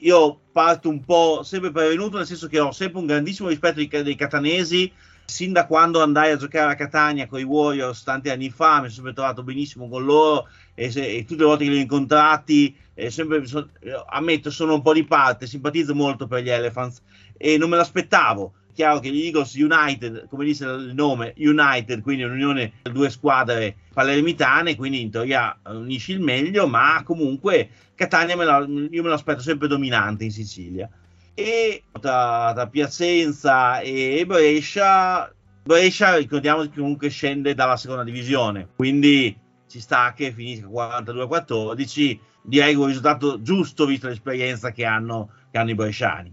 Io 0.00 0.40
parto 0.50 0.88
un 0.88 1.04
po' 1.04 1.42
sempre 1.42 1.70
prevenuto, 1.70 2.16
nel 2.16 2.26
senso 2.26 2.48
che 2.48 2.58
ho 2.58 2.72
sempre 2.72 3.00
un 3.00 3.06
grandissimo 3.06 3.48
rispetto 3.48 3.76
dei, 3.76 3.88
dei 3.88 4.16
catanesi 4.16 4.92
sin 5.26 5.52
da 5.52 5.66
quando 5.66 6.02
andai 6.02 6.32
a 6.32 6.36
giocare 6.36 6.72
a 6.72 6.76
Catania 6.76 7.26
con 7.26 7.40
i 7.40 7.44
Warriors 7.44 8.02
tanti 8.02 8.28
anni 8.28 8.50
fa, 8.50 8.74
mi 8.74 8.88
sono 8.88 8.90
sempre 8.90 9.12
trovato 9.14 9.42
benissimo 9.42 9.88
con 9.88 10.04
loro 10.04 10.48
e, 10.74 10.90
se, 10.90 11.06
e 11.06 11.24
tutte 11.24 11.42
le 11.42 11.48
volte 11.48 11.64
che 11.64 11.70
li 11.70 11.78
ho 11.78 11.80
incontrati, 11.80 12.76
sempre, 13.08 13.46
so, 13.46 13.70
ammetto, 14.08 14.50
sono 14.50 14.74
un 14.74 14.82
po' 14.82 14.92
di 14.92 15.04
parte, 15.04 15.46
simpatizzo 15.46 15.94
molto 15.94 16.26
per 16.26 16.42
gli 16.42 16.50
Elephants 16.50 17.00
e 17.36 17.56
non 17.56 17.70
me 17.70 17.76
l'aspettavo. 17.76 18.52
Chiaro 18.74 18.98
che 18.98 19.10
gli 19.10 19.24
Eagles 19.24 19.54
United, 19.54 20.28
come 20.28 20.44
dice 20.44 20.64
il 20.64 20.92
nome, 20.94 21.32
United, 21.36 22.02
quindi 22.02 22.24
un'unione 22.24 22.72
di 22.82 22.92
due 22.92 23.08
squadre 23.08 23.76
palermitane, 23.92 24.76
quindi 24.76 25.00
in 25.00 25.10
teoria 25.10 25.56
unisci 25.66 26.12
il 26.12 26.20
meglio, 26.20 26.66
ma 26.66 27.02
comunque 27.04 27.68
Catania 27.94 28.36
me 28.36 28.44
la, 28.44 28.58
io 28.58 29.02
me 29.02 29.08
l'aspetto 29.08 29.40
sempre 29.40 29.68
dominante 29.68 30.24
in 30.24 30.32
Sicilia. 30.32 30.88
E 31.34 31.84
tra, 32.00 32.52
tra 32.52 32.66
Piacenza 32.68 33.80
e 33.80 34.24
Brescia 34.26 35.32
Brescia 35.64 36.16
ricordiamo 36.16 36.62
che 36.62 36.70
comunque 36.76 37.08
scende 37.08 37.54
dalla 37.54 37.76
seconda 37.76 38.04
divisione 38.04 38.68
quindi 38.76 39.36
ci 39.66 39.80
sta 39.80 40.12
che 40.14 40.30
finisca 40.30 40.68
42-14 40.68 42.18
direi 42.46 42.74
un 42.74 42.86
risultato 42.86 43.40
giusto 43.40 43.86
visto 43.86 44.06
l'esperienza 44.06 44.70
che 44.70 44.84
hanno, 44.84 45.30
che 45.50 45.58
hanno 45.58 45.70
i 45.70 45.74
bresciani. 45.74 46.32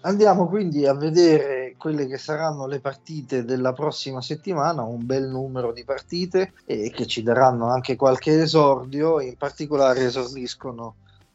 Andiamo 0.00 0.48
quindi 0.48 0.84
a 0.86 0.94
vedere 0.94 1.63
quelle 1.84 2.06
che 2.06 2.16
saranno 2.16 2.66
le 2.66 2.80
partite 2.80 3.44
della 3.44 3.74
prossima 3.74 4.22
settimana, 4.22 4.80
un 4.84 5.04
bel 5.04 5.28
numero 5.28 5.70
di 5.70 5.84
partite 5.84 6.54
e 6.64 6.90
che 6.90 7.04
ci 7.04 7.22
daranno 7.22 7.68
anche 7.68 7.94
qualche 7.94 8.40
esordio, 8.40 9.20
in 9.20 9.36
particolare 9.36 10.06
esordiscono 10.06 10.94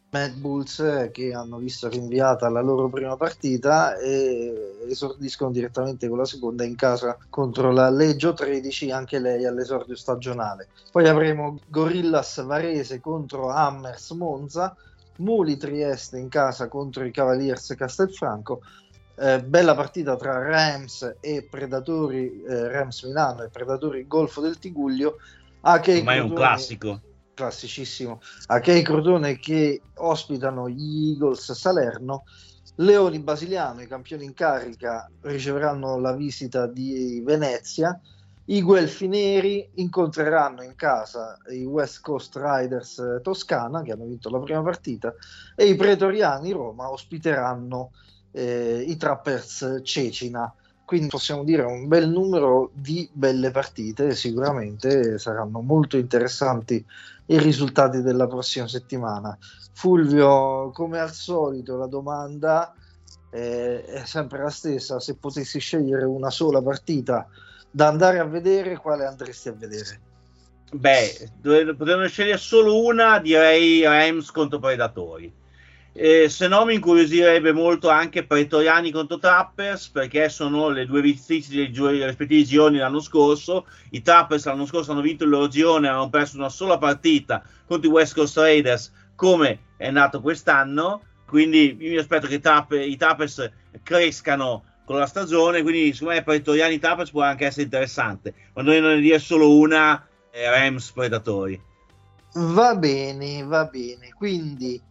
Mad 0.09 0.33
Bulls 0.37 1.09
che 1.11 1.35
hanno 1.35 1.59
visto 1.59 1.87
rinviata 1.87 2.49
la 2.49 2.61
loro 2.61 2.89
prima 2.89 3.15
partita 3.15 3.95
e 3.99 4.87
esordiscono 4.87 5.51
direttamente 5.51 6.09
con 6.09 6.17
la 6.17 6.25
seconda 6.25 6.63
in 6.63 6.75
casa 6.75 7.15
contro 7.29 7.71
la 7.71 7.91
Leggio 7.91 8.33
13, 8.33 8.89
anche 8.89 9.19
lei 9.19 9.45
all'esordio 9.45 9.95
stagionale. 9.95 10.69
Poi 10.91 11.07
avremo 11.07 11.59
Gorillas 11.67 12.43
Varese 12.43 12.99
contro 12.99 13.49
Hammers 13.49 14.09
Monza, 14.13 14.75
Muli 15.17 15.57
Trieste 15.57 16.17
in 16.17 16.27
casa 16.27 16.67
contro 16.67 17.05
i 17.05 17.11
Cavaliers 17.11 17.75
Castelfranco. 17.77 18.61
Eh, 19.21 19.43
bella 19.43 19.75
partita 19.75 20.15
tra 20.15 20.41
Rams 20.41 21.17
e 21.19 21.45
Predatori, 21.49 22.41
eh, 22.41 22.69
Rams 22.69 23.03
Milano 23.03 23.43
e 23.43 23.49
Predatori 23.49 24.07
Golfo 24.07 24.39
del 24.39 24.59
Tiguglio. 24.59 25.17
Ormai 25.59 26.17
è 26.17 26.21
un 26.21 26.33
classico 26.33 27.01
classicissimo, 27.33 28.21
a 28.47 28.59
Kei 28.59 28.81
Crotone 28.81 29.37
che 29.37 29.81
ospitano 29.95 30.69
gli 30.69 31.11
Eagles 31.11 31.51
Salerno. 31.51 32.23
Leoni 32.75 33.19
Basiliano, 33.19 33.81
i 33.81 33.87
campioni 33.87 34.23
in 34.23 34.33
carica, 34.33 35.09
riceveranno 35.21 35.99
la 35.99 36.13
visita 36.13 36.65
di 36.65 37.21
Venezia. 37.25 37.99
I 38.45 38.61
Guelfi 38.61 39.07
Neri 39.09 39.69
incontreranno 39.75 40.63
in 40.63 40.75
casa 40.75 41.37
i 41.51 41.65
West 41.65 42.01
Coast 42.01 42.37
Riders 42.41 43.19
Toscana, 43.21 43.81
che 43.81 43.91
hanno 43.91 44.05
vinto 44.05 44.29
la 44.29 44.39
prima 44.39 44.61
partita, 44.61 45.13
e 45.55 45.65
i 45.65 45.75
Pretoriani 45.75 46.51
Roma 46.51 46.89
ospiteranno 46.89 47.91
eh, 48.39 48.85
i 48.87 48.95
Trappers 48.95 49.81
Cecina. 49.83 50.53
Quindi 50.85 51.09
possiamo 51.09 51.43
dire 51.43 51.61
un 51.63 51.87
bel 51.87 52.09
numero 52.09 52.71
di 52.73 53.07
belle 53.11 53.51
partite, 53.51 54.15
sicuramente 54.15 55.19
saranno 55.19 55.61
molto 55.61 55.97
interessanti 55.97 56.83
i 57.27 57.37
risultati 57.37 58.01
della 58.01 58.25
prossima 58.25 58.67
settimana. 58.67 59.37
Fulvio, 59.73 60.71
come 60.71 60.99
al 60.99 61.11
solito, 61.11 61.77
la 61.77 61.85
domanda 61.85 62.73
è, 63.29 63.83
è 63.85 64.05
sempre 64.05 64.41
la 64.41 64.49
stessa: 64.49 64.99
se 64.99 65.15
potessi 65.15 65.59
scegliere 65.59 66.05
una 66.05 66.31
sola 66.31 66.59
partita 66.59 67.27
da 67.69 67.87
andare 67.87 68.17
a 68.17 68.25
vedere, 68.25 68.77
quale 68.77 69.05
andresti 69.05 69.49
a 69.49 69.53
vedere? 69.53 70.01
Beh, 70.71 71.29
potendo 71.77 72.07
scegliere 72.07 72.39
solo 72.39 72.83
una, 72.83 73.19
direi 73.19 73.83
Rams 73.83 74.31
contro 74.31 74.57
Predatori 74.57 75.38
eh, 75.93 76.29
se 76.29 76.47
no 76.47 76.65
mi 76.65 76.75
incuriosirebbe 76.75 77.51
molto 77.51 77.89
anche 77.89 78.25
Pretoriani 78.25 78.91
contro 78.91 79.17
Trappers 79.17 79.89
perché 79.89 80.29
sono 80.29 80.69
le 80.69 80.85
due 80.85 81.01
vincitrici 81.01 81.55
dei, 81.55 81.71
gi- 81.71 82.05
rispettivi 82.05 82.45
gironi 82.45 82.77
l'anno 82.77 82.99
scorso. 82.99 83.65
I 83.91 84.01
Trappers 84.01 84.45
l'anno 84.45 84.65
scorso 84.65 84.91
hanno 84.91 85.01
vinto 85.01 85.23
il 85.23 85.29
loro 85.29 85.47
girone, 85.47 85.87
hanno 85.87 86.09
perso 86.09 86.37
una 86.37 86.49
sola 86.49 86.77
partita 86.77 87.43
contro 87.65 87.89
i 87.89 87.93
West 87.93 88.13
Coast 88.13 88.37
Raiders 88.37 88.91
come 89.15 89.59
è 89.77 89.87
andato 89.87 90.21
quest'anno. 90.21 91.03
Quindi 91.25 91.75
io 91.79 91.91
mi 91.91 91.97
aspetto 91.97 92.27
che 92.27 92.39
Trapp- 92.39 92.73
i 92.73 92.95
Trappers 92.95 93.51
crescano 93.83 94.63
con 94.85 94.97
la 94.97 95.05
stagione. 95.05 95.61
Quindi 95.61 95.93
secondo 95.93 96.13
me 96.13 96.23
Pretoriani 96.23 96.79
Trappers 96.79 97.11
può 97.11 97.23
anche 97.23 97.45
essere 97.45 97.63
interessante. 97.63 98.33
Quando 98.53 98.71
non 98.79 98.93
ne 98.93 99.01
dire 99.01 99.19
solo 99.19 99.55
una, 99.55 100.07
eh, 100.31 100.49
Rams 100.49 100.91
Predatori. 100.91 101.61
Va 102.33 102.75
bene, 102.75 103.43
va 103.43 103.65
bene. 103.65 104.13
Quindi 104.13 104.81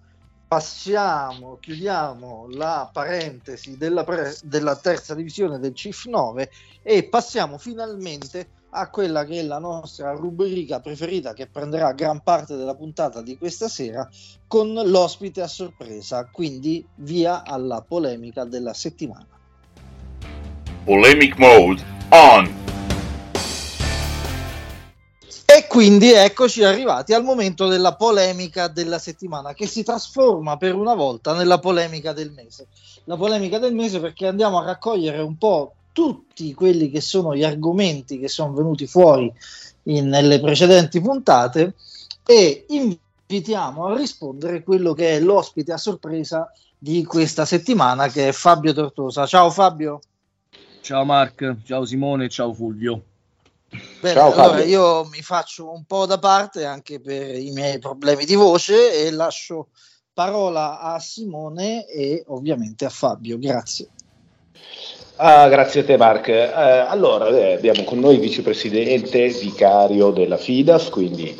passiamo, 0.48 1.58
chiudiamo 1.60 2.46
la 2.52 2.88
parentesi 2.90 3.76
della, 3.76 4.02
pre- 4.02 4.34
della 4.42 4.74
terza 4.76 5.14
divisione 5.14 5.58
del 5.58 5.74
CIF 5.74 6.06
9 6.06 6.50
e 6.82 7.04
passiamo 7.04 7.58
finalmente 7.58 8.48
a 8.70 8.88
quella 8.88 9.24
che 9.24 9.40
è 9.40 9.42
la 9.42 9.58
nostra 9.58 10.12
rubrica 10.12 10.80
preferita 10.80 11.34
che 11.34 11.46
prenderà 11.46 11.92
gran 11.92 12.22
parte 12.22 12.56
della 12.56 12.74
puntata 12.74 13.22
di 13.22 13.36
questa 13.36 13.68
sera 13.68 14.08
con 14.46 14.72
l'ospite 14.72 15.42
a 15.42 15.46
sorpresa, 15.46 16.28
quindi 16.30 16.84
via 16.96 17.44
alla 17.44 17.84
polemica 17.86 18.44
della 18.44 18.74
settimana. 18.74 19.26
Polemic 20.84 21.36
mode 21.36 21.84
on. 22.10 22.67
Quindi 25.68 26.12
eccoci 26.12 26.64
arrivati 26.64 27.12
al 27.12 27.22
momento 27.22 27.68
della 27.68 27.94
polemica 27.94 28.68
della 28.68 28.98
settimana 28.98 29.52
che 29.52 29.66
si 29.66 29.82
trasforma 29.82 30.56
per 30.56 30.74
una 30.74 30.94
volta 30.94 31.34
nella 31.34 31.58
polemica 31.58 32.12
del 32.12 32.32
mese. 32.32 32.68
La 33.04 33.16
polemica 33.16 33.58
del 33.58 33.74
mese 33.74 34.00
perché 34.00 34.26
andiamo 34.26 34.58
a 34.58 34.64
raccogliere 34.64 35.20
un 35.20 35.36
po' 35.36 35.74
tutti 35.92 36.54
quelli 36.54 36.90
che 36.90 37.00
sono 37.00 37.34
gli 37.34 37.44
argomenti 37.44 38.18
che 38.18 38.28
sono 38.28 38.52
venuti 38.52 38.86
fuori 38.86 39.32
in, 39.84 40.08
nelle 40.08 40.40
precedenti 40.40 41.00
puntate 41.00 41.74
e 42.24 42.66
invitiamo 42.68 43.86
a 43.86 43.96
rispondere 43.96 44.62
quello 44.62 44.94
che 44.94 45.16
è 45.16 45.20
l'ospite 45.20 45.72
a 45.72 45.78
sorpresa 45.78 46.50
di 46.78 47.04
questa 47.04 47.44
settimana 47.44 48.08
che 48.08 48.28
è 48.28 48.32
Fabio 48.32 48.72
Tortosa. 48.72 49.26
Ciao 49.26 49.50
Fabio. 49.50 50.00
Ciao 50.80 51.04
Mark, 51.04 51.56
ciao 51.64 51.84
Simone, 51.84 52.28
ciao 52.28 52.54
Fulvio. 52.54 53.02
Bene, 54.00 54.14
Ciao, 54.14 54.32
allora 54.32 54.62
io 54.62 55.04
mi 55.04 55.20
faccio 55.22 55.70
un 55.70 55.84
po' 55.84 56.06
da 56.06 56.18
parte 56.18 56.64
anche 56.64 57.00
per 57.00 57.36
i 57.36 57.50
miei 57.50 57.78
problemi 57.78 58.24
di 58.24 58.34
voce 58.34 59.04
e 59.06 59.10
lascio 59.10 59.68
parola 60.14 60.80
a 60.80 60.98
Simone 60.98 61.86
e 61.86 62.24
ovviamente 62.28 62.84
a 62.84 62.90
Fabio. 62.90 63.38
Grazie. 63.38 63.88
Ah, 65.16 65.48
grazie 65.48 65.80
a 65.80 65.84
te 65.84 65.96
Mark. 65.96 66.28
Eh, 66.28 66.50
allora, 66.52 67.28
eh, 67.28 67.54
abbiamo 67.54 67.82
con 67.84 67.98
noi 67.98 68.14
il 68.14 68.20
vicepresidente 68.20 69.28
vicario 69.28 70.10
della 70.10 70.36
FIDAS, 70.36 70.88
quindi 70.90 71.36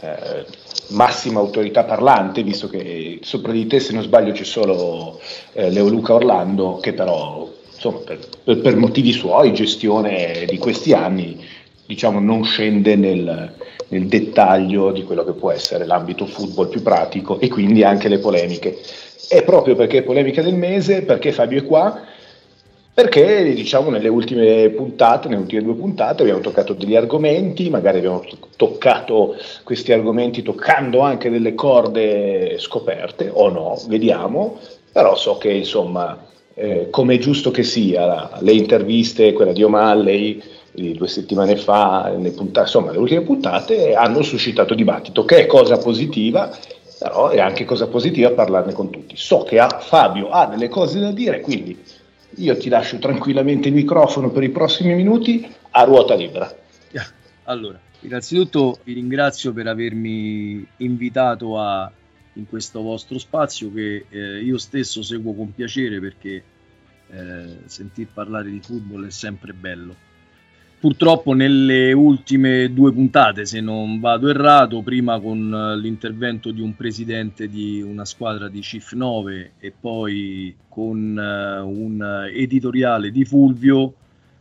eh, 0.00 0.46
massima 0.88 1.40
autorità 1.40 1.84
parlante, 1.84 2.42
visto 2.42 2.68
che 2.68 3.18
sopra 3.22 3.52
di 3.52 3.66
te, 3.66 3.80
se 3.80 3.92
non 3.92 4.02
sbaglio, 4.02 4.32
c'è 4.32 4.44
solo 4.44 5.20
eh, 5.52 5.70
Leo 5.70 5.88
Luca 5.88 6.14
Orlando, 6.14 6.78
che 6.78 6.94
però, 6.94 7.50
insomma, 7.72 7.98
per, 7.98 8.18
per, 8.44 8.76
motivi 8.76 9.12
suoi, 9.12 9.52
gestione 9.52 10.46
di 10.48 10.56
questi 10.56 10.92
anni, 10.92 11.47
diciamo, 11.88 12.20
non 12.20 12.44
scende 12.44 12.96
nel, 12.96 13.54
nel 13.88 14.06
dettaglio 14.06 14.92
di 14.92 15.04
quello 15.04 15.24
che 15.24 15.32
può 15.32 15.50
essere 15.50 15.86
l'ambito 15.86 16.26
football 16.26 16.68
più 16.68 16.82
pratico 16.82 17.40
e 17.40 17.48
quindi 17.48 17.82
anche 17.82 18.08
le 18.08 18.18
polemiche. 18.18 18.76
E 19.30 19.42
proprio 19.42 19.74
perché 19.74 19.98
è 19.98 20.02
polemica 20.02 20.42
del 20.42 20.54
mese, 20.54 21.00
perché 21.00 21.32
Fabio 21.32 21.60
è 21.60 21.64
qua, 21.64 21.98
perché 22.92 23.54
diciamo 23.54 23.88
nelle 23.88 24.08
ultime 24.08 24.68
puntate, 24.68 25.28
nelle 25.28 25.40
ultime 25.40 25.62
due 25.62 25.76
puntate 25.76 26.22
abbiamo 26.22 26.40
toccato 26.40 26.74
degli 26.74 26.94
argomenti, 26.94 27.70
magari 27.70 27.98
abbiamo 27.98 28.22
toccato 28.56 29.36
questi 29.64 29.90
argomenti 29.90 30.42
toccando 30.42 31.00
anche 31.00 31.30
delle 31.30 31.54
corde 31.54 32.56
scoperte 32.58 33.30
o 33.32 33.48
no, 33.48 33.80
vediamo, 33.86 34.58
però 34.92 35.16
so 35.16 35.38
che 35.38 35.50
insomma 35.52 36.26
eh, 36.54 36.88
come 36.90 37.14
è 37.14 37.18
giusto 37.18 37.50
che 37.50 37.62
sia, 37.62 38.30
le 38.40 38.52
interviste, 38.52 39.32
quella 39.32 39.52
di 39.52 39.62
O'Malley 39.62 40.42
di 40.80 40.94
due 40.94 41.08
settimane 41.08 41.56
fa, 41.56 42.12
puntate, 42.34 42.60
insomma 42.60 42.92
le 42.92 42.98
ultime 42.98 43.22
puntate 43.22 43.94
hanno 43.94 44.22
suscitato 44.22 44.74
dibattito, 44.74 45.24
che 45.24 45.38
è 45.38 45.46
cosa 45.46 45.78
positiva, 45.78 46.56
però 46.98 47.28
è 47.28 47.40
anche 47.40 47.64
cosa 47.64 47.86
positiva 47.86 48.30
parlarne 48.30 48.72
con 48.72 48.90
tutti. 48.90 49.16
So 49.16 49.42
che 49.42 49.58
ha, 49.58 49.68
Fabio 49.68 50.30
ha 50.30 50.46
delle 50.46 50.68
cose 50.68 50.98
da 51.00 51.12
dire, 51.12 51.40
quindi 51.40 51.76
io 52.36 52.56
ti 52.56 52.68
lascio 52.68 52.98
tranquillamente 52.98 53.68
il 53.68 53.74
microfono 53.74 54.30
per 54.30 54.42
i 54.42 54.50
prossimi 54.50 54.94
minuti 54.94 55.46
a 55.70 55.82
ruota 55.84 56.14
libera. 56.14 56.54
Allora, 57.48 57.80
innanzitutto 58.00 58.78
vi 58.84 58.92
ringrazio 58.92 59.54
per 59.54 59.66
avermi 59.68 60.66
invitato 60.78 61.58
a, 61.58 61.90
in 62.34 62.46
questo 62.46 62.82
vostro 62.82 63.18
spazio 63.18 63.72
che 63.72 64.04
eh, 64.08 64.42
io 64.42 64.58
stesso 64.58 65.02
seguo 65.02 65.32
con 65.32 65.54
piacere 65.54 65.98
perché 65.98 66.42
eh, 67.10 67.56
sentir 67.64 68.08
parlare 68.12 68.50
di 68.50 68.60
football 68.60 69.06
è 69.06 69.10
sempre 69.10 69.54
bello 69.54 70.06
purtroppo 70.80 71.32
nelle 71.32 71.92
ultime 71.92 72.72
due 72.72 72.92
puntate, 72.92 73.44
se 73.44 73.60
non 73.60 73.98
vado 74.00 74.28
errato, 74.28 74.82
prima 74.82 75.18
con 75.20 75.52
eh, 75.52 75.76
l'intervento 75.78 76.50
di 76.50 76.60
un 76.60 76.76
presidente 76.76 77.48
di 77.48 77.82
una 77.82 78.04
squadra 78.04 78.48
di 78.48 78.62
CIF 78.62 78.92
9 78.92 79.52
e 79.58 79.72
poi 79.78 80.54
con 80.68 81.16
uh, 81.16 81.66
un 81.66 82.28
editoriale 82.32 83.10
di 83.10 83.24
Fulvio, 83.24 83.94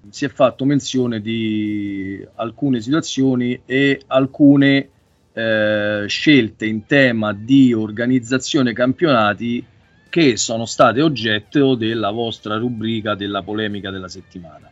si 0.10 0.26
è 0.26 0.30
fatto 0.30 0.64
menzione 0.64 1.20
di 1.22 2.26
alcune 2.36 2.80
situazioni 2.82 3.60
e 3.66 4.02
alcune 4.08 4.90
eh, 5.34 6.06
scelte 6.08 6.66
in 6.66 6.86
tema 6.86 7.34
di 7.34 7.74
organizzazione 7.74 8.74
campionati 8.74 9.66
che 10.10 10.38
sono 10.38 10.66
state 10.66 11.02
oggetto 11.02 11.76
della 11.76 12.12
vostra 12.12 12.58
rubrica 12.58 13.16
della 13.16 13.44
polemica 13.44 13.92
della 13.92 14.08
settimana. 14.08 14.70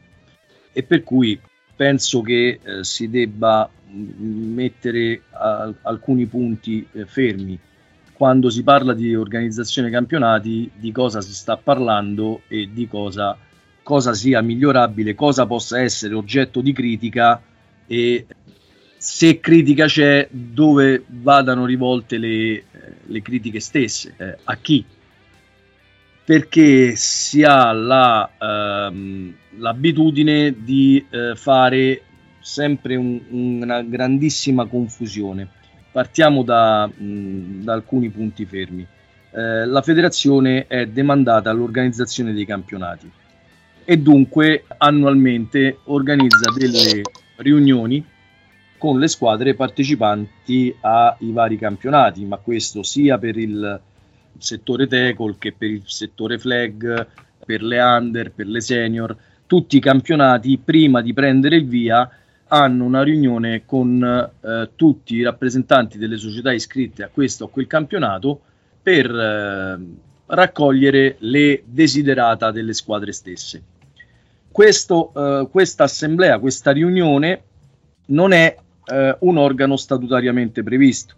E 0.72 0.84
per 0.84 1.04
cui 1.04 1.40
penso 1.76 2.22
che 2.22 2.60
eh, 2.62 2.84
si 2.84 3.10
debba 3.10 3.70
mm, 3.90 4.54
mettere 4.54 5.22
a, 5.32 5.74
alcuni 5.84 6.26
punti 6.26 6.86
eh, 6.92 7.06
fermi. 7.06 7.60
Quando 8.14 8.50
si 8.50 8.64
parla 8.64 8.94
di 8.94 9.14
organizzazione 9.14 9.90
campionati, 9.90 10.72
di 10.74 10.92
cosa 10.92 11.20
si 11.20 11.34
sta 11.34 11.58
parlando 11.58 12.42
e 12.48 12.70
di 12.72 12.88
cosa, 12.88 13.38
cosa 13.84 14.14
sia 14.14 14.42
migliorabile, 14.42 15.16
cosa 15.16 15.46
possa 15.46 15.82
essere 15.82 16.14
oggetto 16.14 16.62
di 16.62 16.72
critica 16.72 17.42
e 17.86 18.26
se 18.98 19.40
critica 19.40 19.86
c'è, 19.86 20.28
dove 20.32 21.04
vadano 21.08 21.66
rivolte 21.66 22.18
le, 22.18 22.30
eh, 22.30 22.64
le 23.04 23.22
critiche 23.22 23.60
stesse, 23.60 24.14
eh, 24.18 24.38
a 24.46 24.56
chi 24.56 24.84
perché 26.26 26.96
si 26.96 27.44
ha 27.44 27.72
la, 27.72 28.30
ehm, 28.38 29.34
l'abitudine 29.60 30.56
di 30.58 31.06
eh, 31.08 31.36
fare 31.36 32.02
sempre 32.42 32.96
un, 32.96 33.22
una 33.30 33.84
grandissima 33.84 34.66
confusione. 34.66 35.48
Partiamo 35.92 36.42
da, 36.42 36.88
mh, 36.88 37.64
da 37.64 37.74
alcuni 37.74 38.10
punti 38.10 38.44
fermi. 38.46 38.86
Eh, 39.32 39.66
la 39.66 39.82
federazione 39.84 40.66
è 40.66 40.88
demandata 40.88 41.52
all'organizzazione 41.52 42.34
dei 42.34 42.46
campionati 42.46 43.10
e 43.84 43.98
dunque 43.98 44.66
annualmente 44.78 45.78
organizza 45.86 46.52
delle 46.58 47.04
riunioni 47.38 48.04
con 48.80 48.98
le 48.98 49.08
squadre 49.08 49.54
partecipanti 49.54 50.76
ai 50.82 51.32
vari 51.32 51.58
campionati, 51.58 52.26
ma 52.26 52.38
questo 52.38 52.82
sia 52.82 53.20
per 53.20 53.38
il 53.38 53.82
settore 54.40 54.88
tackle 54.88 55.36
che 55.38 55.54
per 55.54 55.70
il 55.70 55.84
settore 55.86 56.38
flag, 56.38 57.08
per 57.46 57.62
le 57.62 57.80
under, 57.80 58.32
per 58.32 58.48
le 58.48 58.62
senior, 58.62 59.16
tutti 59.48 59.78
i 59.78 59.82
campionati 59.82 60.58
prima 60.58 61.02
di 61.02 61.14
prendere 61.14 61.58
il 61.58 61.68
via 61.68 62.10
hanno 62.48 62.84
una 62.84 63.04
riunione 63.04 63.64
con 63.66 64.04
eh, 64.04 64.70
tutti 64.76 65.16
i 65.16 65.24
rappresentanti 65.24 65.98
delle 65.98 66.18
società 66.18 66.52
iscritte 66.52 67.04
a 67.04 67.10
questo 67.12 67.46
o 67.46 67.48
quel 67.50 67.68
campionato 67.68 68.42
per 68.82 69.10
eh, 69.10 69.80
raccogliere 70.28 71.16
le 71.20 71.64
desiderata 71.66 72.52
delle 72.52 72.74
squadre 72.74 73.12
stesse. 73.12 73.64
Eh, 74.58 75.48
questa 75.52 75.84
assemblea, 75.84 76.40
questa 76.40 76.72
riunione 76.72 77.44
non 78.08 78.32
è 78.32 78.56
eh, 78.86 79.18
un 79.20 79.38
organo 79.38 79.76
statutariamente 79.76 80.64
previsto 80.64 81.16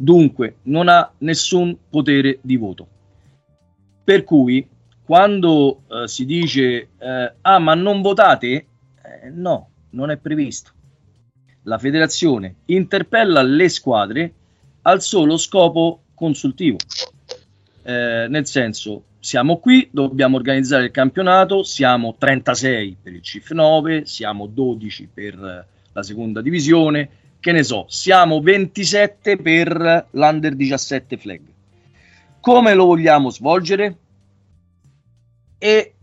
dunque 0.00 0.56
non 0.62 0.88
ha 0.88 1.12
nessun 1.18 1.76
potere 1.90 2.38
di 2.40 2.56
voto. 2.56 2.86
Per 4.02 4.24
cui 4.24 4.66
quando 5.04 5.82
eh, 5.88 6.08
si 6.08 6.24
dice 6.24 6.88
eh, 6.98 7.32
ah 7.42 7.58
ma 7.58 7.74
non 7.74 8.00
votate, 8.00 8.48
eh, 8.48 9.30
no, 9.30 9.68
non 9.90 10.10
è 10.10 10.16
previsto. 10.16 10.72
La 11.64 11.76
federazione 11.76 12.54
interpella 12.66 13.42
le 13.42 13.68
squadre 13.68 14.32
al 14.82 15.02
solo 15.02 15.36
scopo 15.36 16.04
consultivo. 16.14 16.78
Eh, 17.82 18.26
nel 18.28 18.46
senso, 18.46 19.04
siamo 19.20 19.58
qui, 19.58 19.86
dobbiamo 19.92 20.36
organizzare 20.36 20.84
il 20.84 20.90
campionato, 20.90 21.62
siamo 21.62 22.14
36 22.16 22.96
per 23.02 23.12
il 23.12 23.22
CIF 23.22 23.50
9, 23.50 24.06
siamo 24.06 24.46
12 24.46 25.08
per 25.12 25.66
la 25.92 26.02
seconda 26.02 26.40
divisione, 26.40 27.19
che 27.40 27.52
ne 27.52 27.62
so, 27.62 27.86
siamo 27.88 28.40
27 28.40 29.38
per 29.38 30.08
l'Under 30.10 30.54
17 30.54 31.16
flag. 31.16 31.40
Come 32.38 32.74
lo 32.74 32.84
vogliamo 32.84 33.30
svolgere? 33.30 33.96
E 35.56 35.68
eh, 35.68 35.94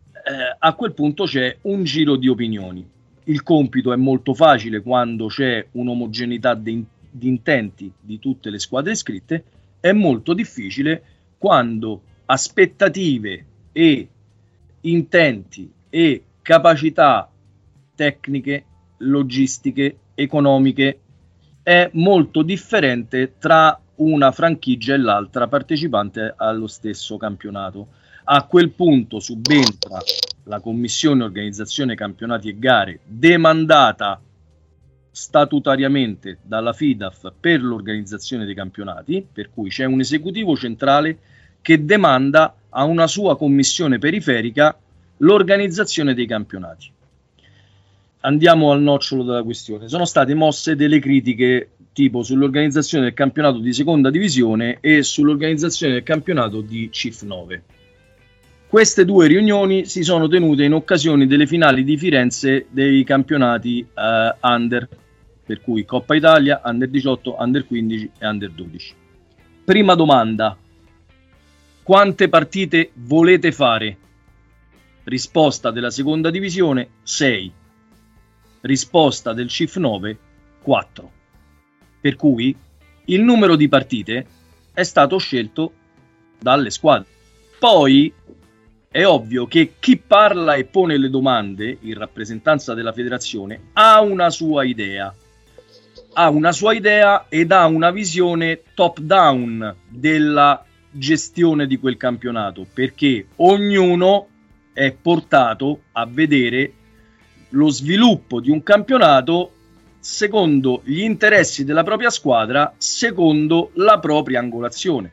a 0.57 0.73
quel 0.73 0.93
punto 0.93 1.25
c'è 1.25 1.57
un 1.61 1.83
giro 1.83 2.15
di 2.15 2.27
opinioni. 2.27 2.85
Il 3.25 3.43
compito 3.43 3.93
è 3.93 3.95
molto 3.95 4.33
facile 4.33 4.81
quando 4.81 5.27
c'è 5.27 5.65
un'omogeneità 5.71 6.55
di, 6.55 6.83
di 7.09 7.27
intenti 7.27 7.91
di 7.99 8.17
tutte 8.19 8.49
le 8.49 8.59
squadre 8.59 8.93
iscritte, 8.93 9.43
è 9.79 9.91
molto 9.91 10.33
difficile 10.33 11.03
quando 11.37 12.01
aspettative 12.25 13.45
e 13.71 14.07
intenti 14.81 15.71
e 15.89 16.23
capacità 16.41 17.29
tecniche, 17.95 18.65
logistiche, 18.97 19.97
economiche 20.15 21.01
è 21.67 21.89
molto 21.95 22.43
differente 22.43 23.33
tra 23.37 23.77
una 23.95 24.31
franchigia 24.31 24.93
e 24.93 24.97
l'altra 24.99 25.49
partecipante 25.49 26.33
allo 26.37 26.65
stesso 26.65 27.17
campionato. 27.17 27.87
A 28.23 28.43
quel 28.43 28.69
punto 28.69 29.19
subentra 29.19 30.01
la 30.43 30.61
commissione 30.61 31.25
organizzazione 31.25 31.93
campionati 31.93 32.47
e 32.47 32.57
gare 32.57 33.01
demandata 33.03 34.17
statutariamente 35.11 36.37
dalla 36.41 36.71
FIDAF 36.71 37.33
per 37.37 37.61
l'organizzazione 37.61 38.45
dei 38.45 38.55
campionati, 38.55 39.27
per 39.29 39.49
cui 39.49 39.69
c'è 39.69 39.83
un 39.83 39.99
esecutivo 39.99 40.55
centrale 40.55 41.19
che 41.61 41.83
demanda 41.83 42.55
a 42.69 42.85
una 42.85 43.07
sua 43.07 43.35
commissione 43.35 43.97
periferica 43.97 44.73
l'organizzazione 45.17 46.13
dei 46.13 46.27
campionati. 46.27 46.95
Andiamo 48.21 48.71
al 48.71 48.81
nocciolo 48.81 49.23
della 49.23 49.43
questione. 49.43 49.87
Sono 49.87 50.05
state 50.05 50.33
mosse 50.33 50.75
delle 50.75 50.99
critiche 50.99 51.71
tipo 51.93 52.21
sull'organizzazione 52.21 53.05
del 53.05 53.13
campionato 53.13 53.57
di 53.57 53.73
seconda 53.73 54.09
divisione 54.09 54.77
e 54.81 55.01
sull'organizzazione 55.01 55.93
del 55.93 56.03
campionato 56.03 56.61
di 56.61 56.89
CIF 56.91 57.23
9. 57.23 57.63
Queste 58.67 59.05
due 59.05 59.27
riunioni 59.27 59.85
si 59.85 60.03
sono 60.03 60.27
tenute 60.27 60.63
in 60.63 60.73
occasione 60.73 61.25
delle 61.25 61.47
finali 61.47 61.83
di 61.83 61.97
Firenze 61.97 62.67
dei 62.69 63.03
campionati 63.03 63.79
eh, 63.79 64.35
under, 64.41 64.87
per 65.45 65.61
cui 65.61 65.85
Coppa 65.85 66.15
Italia, 66.15 66.61
Under 66.65 66.89
18, 66.89 67.35
Under 67.39 67.65
15 67.65 68.11
e 68.19 68.27
Under 68.27 68.51
12. 68.51 68.93
Prima 69.63 69.95
domanda, 69.95 70.57
quante 71.81 72.27
partite 72.27 72.91
volete 72.93 73.51
fare? 73.53 73.97
Risposta 75.05 75.71
della 75.71 75.89
seconda 75.89 76.29
divisione 76.29 76.89
6. 77.03 77.56
Risposta 78.61 79.33
del 79.33 79.47
CIF 79.47 79.77
9 79.77 80.17
4. 80.61 81.11
Per 82.01 82.15
cui 82.15 82.55
il 83.05 83.21
numero 83.21 83.55
di 83.55 83.67
partite 83.67 84.25
è 84.73 84.83
stato 84.83 85.17
scelto 85.17 85.71
dalle 86.39 86.69
squadre. 86.69 87.07
Poi 87.57 88.13
è 88.89 89.05
ovvio 89.05 89.47
che 89.47 89.73
chi 89.79 89.97
parla 89.97 90.55
e 90.55 90.65
pone 90.65 90.97
le 90.97 91.09
domande 91.09 91.77
in 91.81 91.93
rappresentanza 91.93 92.73
della 92.73 92.93
federazione 92.93 93.69
ha 93.73 94.01
una 94.01 94.29
sua 94.29 94.63
idea. 94.63 95.13
Ha 96.13 96.29
una 96.29 96.51
sua 96.51 96.73
idea 96.73 97.27
ed 97.29 97.51
ha 97.51 97.65
una 97.67 97.91
visione 97.91 98.61
top 98.73 98.99
down 98.99 99.75
della 99.87 100.65
gestione 100.89 101.67
di 101.67 101.77
quel 101.77 101.95
campionato 101.95 102.65
perché 102.73 103.27
ognuno 103.37 104.27
è 104.73 104.91
portato 104.91 105.81
a 105.93 106.05
vedere 106.05 106.73
lo 107.49 107.69
sviluppo 107.69 108.39
di 108.39 108.49
un 108.49 108.63
campionato 108.63 109.51
secondo 109.99 110.81
gli 110.85 111.01
interessi 111.01 111.63
della 111.65 111.83
propria 111.83 112.09
squadra, 112.09 112.73
secondo 112.77 113.71
la 113.73 113.99
propria 113.99 114.39
angolazione. 114.39 115.11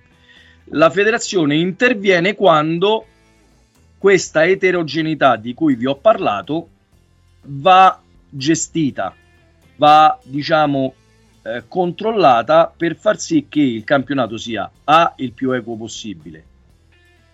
La 0.69 0.91
federazione 0.91 1.57
interviene 1.57 2.35
quando 2.35 3.07
questa 3.99 4.45
eterogeneità 4.45 5.37
di 5.37 5.55
cui 5.55 5.75
vi 5.75 5.87
ho 5.87 5.97
parlato 5.97 6.69
va 7.43 8.01
gestita, 8.29 9.15
va 9.77 10.19
diciamo 10.23 10.95
eh, 11.43 11.65
controllata 11.69 12.73
per 12.75 12.97
far 12.97 13.19
sì 13.19 13.47
che 13.49 13.61
il 13.61 13.85
campionato 13.85 14.37
sia 14.37 14.71
A 14.85 15.15
il 15.17 15.33
più 15.33 15.51
equo 15.53 15.77
possibile, 15.77 16.45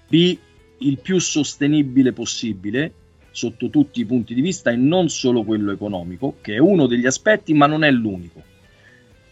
B 0.09 0.39
il 0.79 0.99
più 0.99 1.19
sostenibile 1.19 2.13
possibile 2.13 2.93
sotto 3.31 3.71
tutti 3.71 4.01
i 4.01 4.05
punti 4.05 4.35
di 4.35 4.41
vista 4.41 4.71
e 4.71 4.77
non 4.77 5.09
solo 5.09 5.45
quello 5.45 5.73
economico, 5.73 6.37
che 6.41 6.55
è 6.55 6.59
uno 6.59 6.87
degli 6.87 7.07
aspetti 7.07 7.55
ma 7.55 7.67
non 7.67 7.85
è 7.85 7.91
l'unico. 7.91 8.43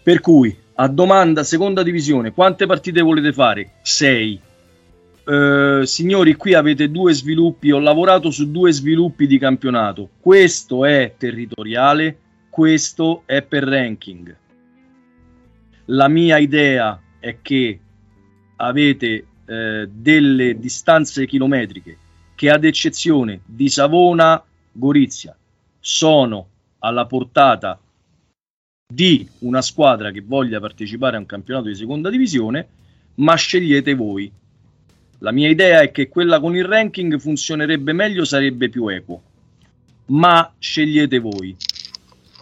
Per 0.02 0.20
cui, 0.20 0.56
a 0.74 0.88
domanda 0.88 1.42
seconda 1.42 1.82
divisione, 1.82 2.32
quante 2.32 2.66
partite 2.66 3.02
volete 3.02 3.32
fare? 3.32 3.72
6. 3.82 4.40
Uh, 5.24 5.84
signori, 5.84 6.34
qui 6.34 6.54
avete 6.54 6.90
due 6.90 7.12
sviluppi. 7.12 7.70
Ho 7.70 7.78
lavorato 7.78 8.30
su 8.30 8.50
due 8.50 8.72
sviluppi 8.72 9.26
di 9.26 9.38
campionato. 9.38 10.08
Questo 10.18 10.86
è 10.86 11.14
territoriale, 11.18 12.16
questo 12.48 13.24
è 13.26 13.42
per 13.42 13.64
ranking. 13.64 14.36
La 15.86 16.08
mia 16.08 16.38
idea 16.38 16.98
è 17.18 17.38
che 17.42 17.80
avete 18.56 19.26
eh, 19.46 19.88
delle 19.90 20.58
distanze 20.58 21.26
chilometriche 21.26 21.96
che 22.38 22.50
ad 22.50 22.62
eccezione 22.62 23.40
di 23.44 23.68
Savona, 23.68 24.40
Gorizia, 24.70 25.36
sono 25.80 26.46
alla 26.78 27.04
portata 27.04 27.76
di 28.86 29.28
una 29.38 29.60
squadra 29.60 30.12
che 30.12 30.22
voglia 30.24 30.60
partecipare 30.60 31.16
a 31.16 31.18
un 31.18 31.26
campionato 31.26 31.66
di 31.66 31.74
seconda 31.74 32.10
divisione, 32.10 32.68
ma 33.16 33.34
scegliete 33.34 33.92
voi. 33.94 34.30
La 35.18 35.32
mia 35.32 35.48
idea 35.48 35.80
è 35.80 35.90
che 35.90 36.08
quella 36.08 36.38
con 36.38 36.54
il 36.54 36.64
ranking 36.64 37.18
funzionerebbe 37.18 37.92
meglio, 37.92 38.24
sarebbe 38.24 38.68
più 38.68 38.86
equo. 38.86 39.20
Ma 40.06 40.54
scegliete 40.60 41.18
voi. 41.18 41.56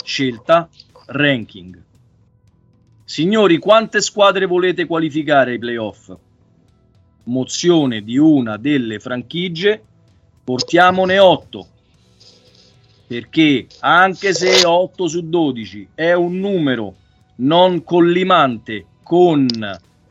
Scelta 0.05 0.69
ranking. 1.07 1.83
Signori, 3.03 3.57
quante 3.57 4.03
squadre 4.03 4.45
volete 4.45 4.85
qualificare 4.85 5.53
ai 5.53 5.59
playoff? 5.59 6.15
Mozione 7.27 8.03
di 8.03 8.17
una 8.19 8.57
delle 8.57 8.99
franchigie, 8.99 9.83
portiamone 10.43 11.19
8. 11.19 11.67
Perché 13.07 13.67
anche 13.81 14.35
se 14.35 14.65
8 14.65 15.07
su 15.07 15.29
12 15.29 15.89
è 15.95 16.12
un 16.12 16.39
numero 16.39 16.95
non 17.37 17.85
collimante 17.85 18.85
con, 19.03 19.47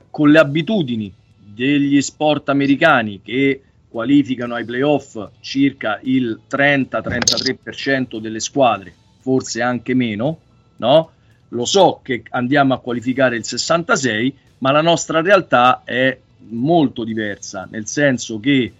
con 0.09 0.31
le 0.31 0.39
abitudini 0.39 1.13
degli 1.37 2.01
sport 2.01 2.49
americani 2.49 3.21
che 3.21 3.61
qualificano 3.89 4.55
ai 4.55 4.65
playoff 4.65 5.17
circa 5.39 5.99
il 6.03 6.41
30-33% 6.49 8.19
delle 8.19 8.41
squadre, 8.41 8.93
forse 9.19 9.61
anche 9.61 9.93
meno, 9.93 10.39
no? 10.77 11.11
Lo 11.49 11.63
so 11.63 12.01
che 12.03 12.23
andiamo 12.31 12.73
a 12.73 12.79
qualificare 12.79 13.37
il 13.37 13.45
66, 13.45 14.35
ma 14.57 14.71
la 14.71 14.81
nostra 14.81 15.21
realtà 15.21 15.83
è 15.85 16.17
molto 16.49 17.03
diversa, 17.03 17.67
nel 17.69 17.87
senso 17.87 18.39
che 18.39 18.71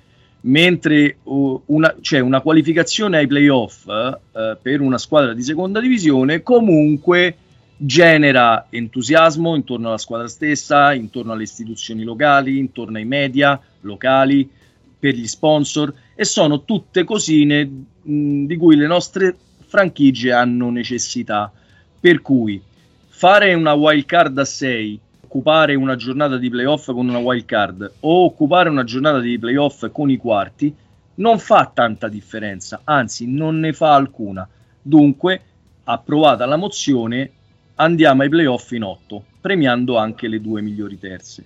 mentre 0.41 1.17
uh, 1.23 1.61
una, 1.65 1.95
cioè 2.01 2.19
una 2.19 2.41
qualificazione 2.41 3.17
ai 3.17 3.27
playoff 3.27 3.85
uh, 3.85 4.57
per 4.61 4.81
una 4.81 4.97
squadra 4.97 5.33
di 5.33 5.41
seconda 5.41 5.79
divisione 5.79 6.43
comunque 6.43 7.37
genera 7.77 8.67
entusiasmo 8.69 9.55
intorno 9.55 9.87
alla 9.87 9.97
squadra 9.97 10.27
stessa, 10.27 10.93
intorno 10.93 11.33
alle 11.33 11.43
istituzioni 11.43 12.03
locali, 12.03 12.57
intorno 12.57 12.97
ai 12.97 13.05
media 13.05 13.59
locali, 13.81 14.49
per 14.97 15.13
gli 15.13 15.27
sponsor 15.27 15.93
e 16.15 16.25
sono 16.25 16.63
tutte 16.63 17.03
cosine 17.03 17.69
mh, 18.01 18.45
di 18.45 18.55
cui 18.55 18.75
le 18.75 18.87
nostre 18.87 19.35
franchigie 19.67 20.31
hanno 20.31 20.69
necessità. 20.69 21.51
Per 21.99 22.21
cui 22.21 22.61
fare 23.07 23.53
una 23.53 23.73
wild 23.73 24.05
card 24.05 24.37
a 24.37 24.45
6 24.45 24.99
occupare 25.35 25.75
una 25.75 25.97
giornata 25.97 26.37
di 26.37 26.49
playoff 26.49 26.85
con 26.93 27.09
una 27.09 27.17
wild 27.17 27.43
card 27.43 27.91
o 28.01 28.23
occupare 28.23 28.69
una 28.69 28.85
giornata 28.85 29.19
di 29.19 29.37
playoff 29.37 29.89
con 29.91 30.09
i 30.09 30.15
quarti 30.15 30.73
non 31.15 31.39
fa 31.39 31.69
tanta 31.73 32.07
differenza, 32.07 32.81
anzi 32.85 33.27
non 33.27 33.59
ne 33.59 33.73
fa 33.73 33.95
alcuna. 33.95 34.47
Dunque, 34.81 35.41
approvata 35.83 36.45
la 36.45 36.55
mozione, 36.55 37.31
andiamo 37.75 38.21
ai 38.21 38.29
playoff 38.29 38.71
in 38.71 38.83
8, 38.83 39.25
premiando 39.41 39.97
anche 39.97 40.29
le 40.29 40.39
due 40.39 40.61
migliori 40.61 40.97
terze. 40.97 41.45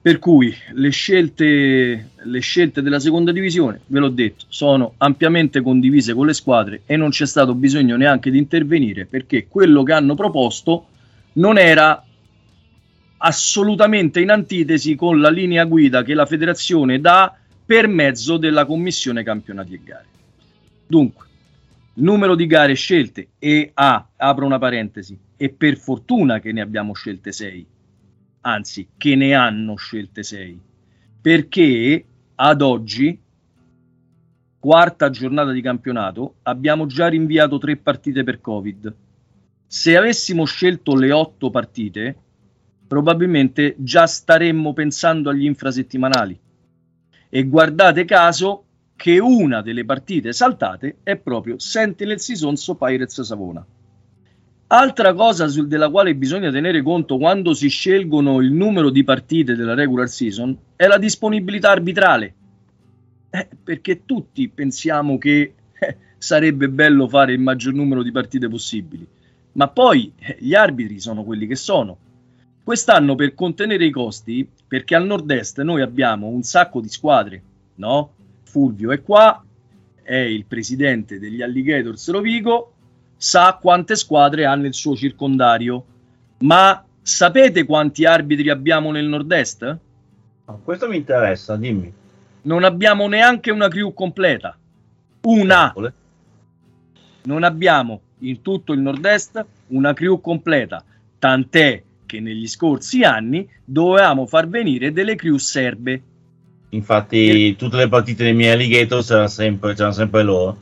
Per 0.00 0.18
cui 0.20 0.54
le 0.72 0.90
scelte, 0.90 2.10
le 2.16 2.40
scelte 2.40 2.80
della 2.80 3.00
seconda 3.00 3.32
divisione, 3.32 3.80
ve 3.86 3.98
l'ho 3.98 4.08
detto, 4.08 4.44
sono 4.48 4.94
ampiamente 4.98 5.62
condivise 5.62 6.14
con 6.14 6.26
le 6.26 6.34
squadre 6.34 6.82
e 6.86 6.96
non 6.96 7.10
c'è 7.10 7.26
stato 7.26 7.54
bisogno 7.54 7.96
neanche 7.96 8.30
di 8.30 8.38
intervenire 8.38 9.04
perché 9.06 9.48
quello 9.48 9.82
che 9.82 9.92
hanno 9.92 10.14
proposto 10.14 10.86
non 11.34 11.58
era 11.58 12.05
assolutamente 13.18 14.20
in 14.20 14.30
antitesi 14.30 14.94
con 14.94 15.20
la 15.20 15.30
linea 15.30 15.64
guida 15.64 16.02
che 16.02 16.14
la 16.14 16.26
federazione 16.26 17.00
dà 17.00 17.34
per 17.64 17.88
mezzo 17.88 18.36
della 18.36 18.64
commissione 18.64 19.22
campionati 19.22 19.74
e 19.74 19.80
gare. 19.82 20.06
Dunque, 20.86 21.26
numero 21.94 22.34
di 22.34 22.46
gare 22.46 22.74
scelte 22.74 23.28
e 23.38 23.70
A, 23.74 24.08
apro 24.16 24.46
una 24.46 24.58
parentesi, 24.58 25.18
e 25.36 25.50
per 25.50 25.76
fortuna 25.76 26.38
che 26.38 26.52
ne 26.52 26.60
abbiamo 26.60 26.94
scelte 26.94 27.32
6, 27.32 27.66
anzi 28.42 28.88
che 28.96 29.14
ne 29.16 29.34
hanno 29.34 29.76
scelte 29.76 30.22
6, 30.22 30.60
perché 31.20 32.04
ad 32.36 32.62
oggi, 32.62 33.18
quarta 34.58 35.10
giornata 35.10 35.50
di 35.50 35.60
campionato, 35.60 36.36
abbiamo 36.42 36.86
già 36.86 37.08
rinviato 37.08 37.58
tre 37.58 37.76
partite 37.76 38.22
per 38.24 38.40
Covid. 38.40 38.94
Se 39.66 39.96
avessimo 39.96 40.44
scelto 40.44 40.94
le 40.94 41.10
otto 41.12 41.50
partite, 41.50 42.16
probabilmente 42.86 43.74
già 43.78 44.06
staremmo 44.06 44.72
pensando 44.72 45.30
agli 45.30 45.44
infrasettimanali. 45.44 46.38
E 47.28 47.44
guardate 47.44 48.04
caso 48.04 48.64
che 48.96 49.18
una 49.18 49.60
delle 49.60 49.84
partite 49.84 50.32
saltate 50.32 50.98
è 51.02 51.16
proprio 51.16 51.58
Sentinel 51.58 52.20
Sisonso 52.20 52.74
Pirates 52.76 53.20
Savona. 53.20 53.64
Altra 54.68 55.14
cosa 55.14 55.46
sul, 55.46 55.68
della 55.68 55.90
quale 55.90 56.14
bisogna 56.16 56.50
tenere 56.50 56.82
conto 56.82 57.18
quando 57.18 57.54
si 57.54 57.68
scelgono 57.68 58.40
il 58.40 58.50
numero 58.50 58.90
di 58.90 59.04
partite 59.04 59.54
della 59.54 59.74
regular 59.74 60.08
season 60.08 60.56
è 60.74 60.86
la 60.86 60.98
disponibilità 60.98 61.70
arbitrale. 61.70 62.34
Eh, 63.30 63.48
perché 63.62 64.04
tutti 64.04 64.48
pensiamo 64.48 65.18
che 65.18 65.54
eh, 65.78 65.96
sarebbe 66.16 66.68
bello 66.68 67.06
fare 67.06 67.32
il 67.32 67.40
maggior 67.40 67.74
numero 67.74 68.02
di 68.02 68.10
partite 68.10 68.48
possibili, 68.48 69.06
ma 69.52 69.68
poi 69.68 70.12
eh, 70.18 70.36
gli 70.40 70.54
arbitri 70.54 70.98
sono 70.98 71.22
quelli 71.22 71.46
che 71.46 71.56
sono 71.56 71.98
Quest'anno 72.66 73.14
per 73.14 73.32
contenere 73.34 73.84
i 73.84 73.92
costi, 73.92 74.44
perché 74.66 74.96
al 74.96 75.06
nord-est 75.06 75.62
noi 75.62 75.82
abbiamo 75.82 76.26
un 76.26 76.42
sacco 76.42 76.80
di 76.80 76.88
squadre, 76.88 77.40
no? 77.76 78.10
Fulvio 78.42 78.90
è 78.90 79.04
qua, 79.04 79.40
è 80.02 80.16
il 80.16 80.46
presidente 80.46 81.20
degli 81.20 81.42
Alligators 81.42 82.10
Rovigo, 82.10 82.72
sa 83.16 83.56
quante 83.62 83.94
squadre 83.94 84.46
ha 84.46 84.56
nel 84.56 84.74
suo 84.74 84.96
circondario. 84.96 85.84
Ma 86.38 86.84
sapete 87.00 87.64
quanti 87.64 88.04
arbitri 88.04 88.50
abbiamo 88.50 88.90
nel 88.90 89.06
nord-est? 89.06 89.78
No, 90.46 90.60
questo 90.64 90.88
mi 90.88 90.96
interessa, 90.96 91.54
dimmi. 91.54 91.92
Non 92.42 92.64
abbiamo 92.64 93.06
neanche 93.06 93.52
una 93.52 93.68
crew 93.68 93.92
completa. 93.92 94.58
Una. 95.20 95.72
Non 97.22 97.44
abbiamo 97.44 98.00
in 98.18 98.42
tutto 98.42 98.72
il 98.72 98.80
nord-est 98.80 99.46
una 99.68 99.92
crew 99.92 100.20
completa. 100.20 100.82
Tant'è 101.16 101.84
che 102.06 102.20
negli 102.20 102.46
scorsi 102.46 103.02
anni 103.02 103.48
dovevamo 103.64 104.26
far 104.26 104.48
venire 104.48 104.92
delle 104.92 105.16
crew 105.16 105.36
serbe. 105.36 106.02
Infatti, 106.70 107.54
tutte 107.56 107.76
le 107.76 107.88
partite 107.88 108.24
dei 108.24 108.34
miei 108.34 108.52
alligator 108.52 109.04
c'erano 109.04 109.28
sempre, 109.28 109.74
c'erano 109.74 109.92
sempre 109.92 110.22
loro. 110.22 110.58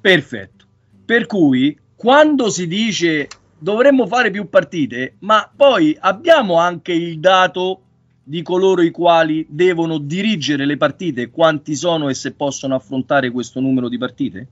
Perfetto. 0.00 0.64
Per 1.04 1.26
cui 1.26 1.76
quando 1.94 2.50
si 2.50 2.66
dice 2.66 3.28
dovremmo 3.58 4.06
fare 4.06 4.30
più 4.30 4.48
partite, 4.48 5.16
ma 5.20 5.50
poi 5.54 5.96
abbiamo 5.98 6.56
anche 6.58 6.92
il 6.92 7.18
dato 7.18 7.80
di 8.22 8.42
coloro 8.42 8.82
i 8.82 8.90
quali 8.90 9.46
devono 9.48 9.98
dirigere 9.98 10.66
le 10.66 10.76
partite, 10.76 11.30
quanti 11.30 11.74
sono 11.74 12.08
e 12.08 12.14
se 12.14 12.32
possono 12.32 12.74
affrontare 12.74 13.30
questo 13.30 13.60
numero 13.60 13.88
di 13.88 13.98
partite? 13.98 14.46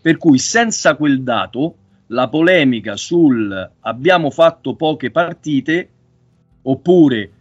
Per 0.00 0.16
cui 0.16 0.38
senza 0.38 0.94
quel 0.94 1.22
dato 1.22 1.74
la 2.08 2.28
polemica 2.28 2.96
sul 2.96 3.70
abbiamo 3.80 4.30
fatto 4.30 4.74
poche 4.74 5.10
partite 5.10 5.88
oppure 6.62 7.32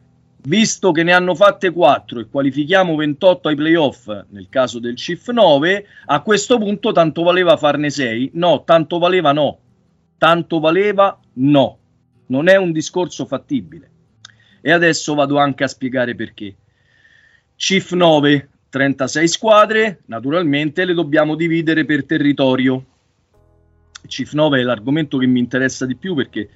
visto 0.44 0.92
che 0.92 1.04
ne 1.04 1.12
hanno 1.12 1.36
fatte 1.36 1.72
4 1.72 2.22
e 2.22 2.28
qualifichiamo 2.30 2.96
28 2.96 3.48
ai 3.50 3.56
playoff 3.56 4.10
nel 4.30 4.48
caso 4.50 4.80
del 4.80 4.96
CIF 4.96 5.30
9 5.30 5.86
a 6.06 6.22
questo 6.22 6.58
punto 6.58 6.92
tanto 6.92 7.24
valeva 7.24 7.58
farne 7.58 7.90
6 7.90 8.32
no, 8.34 8.64
tanto 8.64 8.98
valeva 8.98 9.32
no. 9.32 9.60
Tanto 10.18 10.60
valeva 10.60 11.20
no. 11.34 11.78
Non 12.28 12.48
è 12.48 12.56
un 12.56 12.72
discorso 12.72 13.28
fattibile. 13.28 13.92
E 14.62 14.72
adesso 14.72 15.14
vado 15.14 15.38
anche 15.38 15.64
a 15.64 15.68
spiegare 15.68 16.16
perché. 16.16 16.56
CIF 17.56 17.92
9 17.92 18.50
36 18.70 19.28
squadre 19.28 20.02
naturalmente 20.06 20.86
le 20.86 20.94
dobbiamo 20.94 21.36
dividere 21.36 21.86
per 21.86 22.06
territorio 22.06 22.84
CIF 24.08 24.34
9 24.34 24.60
è 24.60 24.64
l'argomento 24.64 25.18
che 25.18 25.28
mi 25.28 25.40
interessa 25.40 25.86
di 25.86 25.96
più 25.96 26.16
perché 26.16 26.50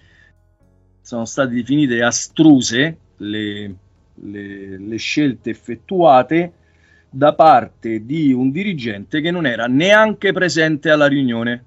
sono 1.01 1.25
state 1.25 1.53
definite 1.53 2.01
astruse 2.03 2.97
le, 3.17 3.75
le, 4.15 4.77
le, 4.77 4.97
scelte 4.97 5.49
effettuate 5.49 6.53
da 7.09 7.33
parte 7.33 8.05
di 8.05 8.31
un 8.31 8.51
dirigente 8.51 9.19
che 9.21 9.31
non 9.31 9.45
era 9.45 9.65
neanche 9.65 10.31
presente 10.31 10.89
alla 10.89 11.07
riunione. 11.07 11.63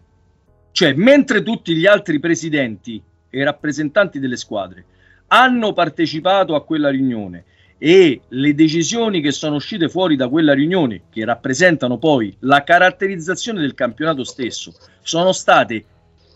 Cioè, 0.73 0.95
mentre 0.95 1.43
tutti 1.43 1.75
gli 1.75 1.87
altri 1.87 2.19
presidenti 2.19 3.03
e 3.29 3.45
rappresentanti 3.45 4.19
delle 4.19 4.37
squadre 4.37 4.85
hanno 5.29 5.73
partecipato 5.73 6.55
a 6.55 6.65
quella 6.65 6.91
riunione 6.91 7.45
e 7.79 8.23
le 8.29 8.55
decisioni 8.55 9.21
che 9.21 9.33
sono 9.33 9.57
uscite 9.57 9.89
fuori 9.89 10.17
da 10.17 10.29
quella 10.29 10.55
riunione, 10.55 11.03
che 11.11 11.25
rappresentano 11.25 11.99
poi 11.99 12.35
la 12.41 12.63
caratterizzazione 12.63 13.61
del 13.61 13.75
campionato 13.75 14.25
stesso, 14.25 14.73
sono 15.05 15.33
state 15.33 15.85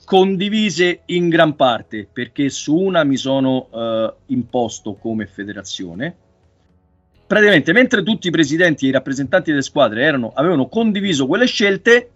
condivise 0.04 1.00
in 1.06 1.28
gran 1.28 1.56
parte 1.56 2.08
perché 2.10 2.48
su 2.50 2.76
una 2.76 3.02
mi 3.02 3.16
sono 3.16 3.68
eh, 3.72 4.14
imposto 4.26 4.94
come 4.94 5.26
federazione. 5.26 6.16
Praticamente, 7.26 7.72
mentre 7.72 8.02
tutti 8.02 8.28
i 8.28 8.30
presidenti 8.30 8.86
e 8.86 8.88
i 8.88 8.92
rappresentanti 8.92 9.50
delle 9.50 9.62
squadre 9.62 10.02
erano, 10.02 10.32
avevano 10.34 10.68
condiviso 10.68 11.26
quelle 11.26 11.46
scelte, 11.46 12.10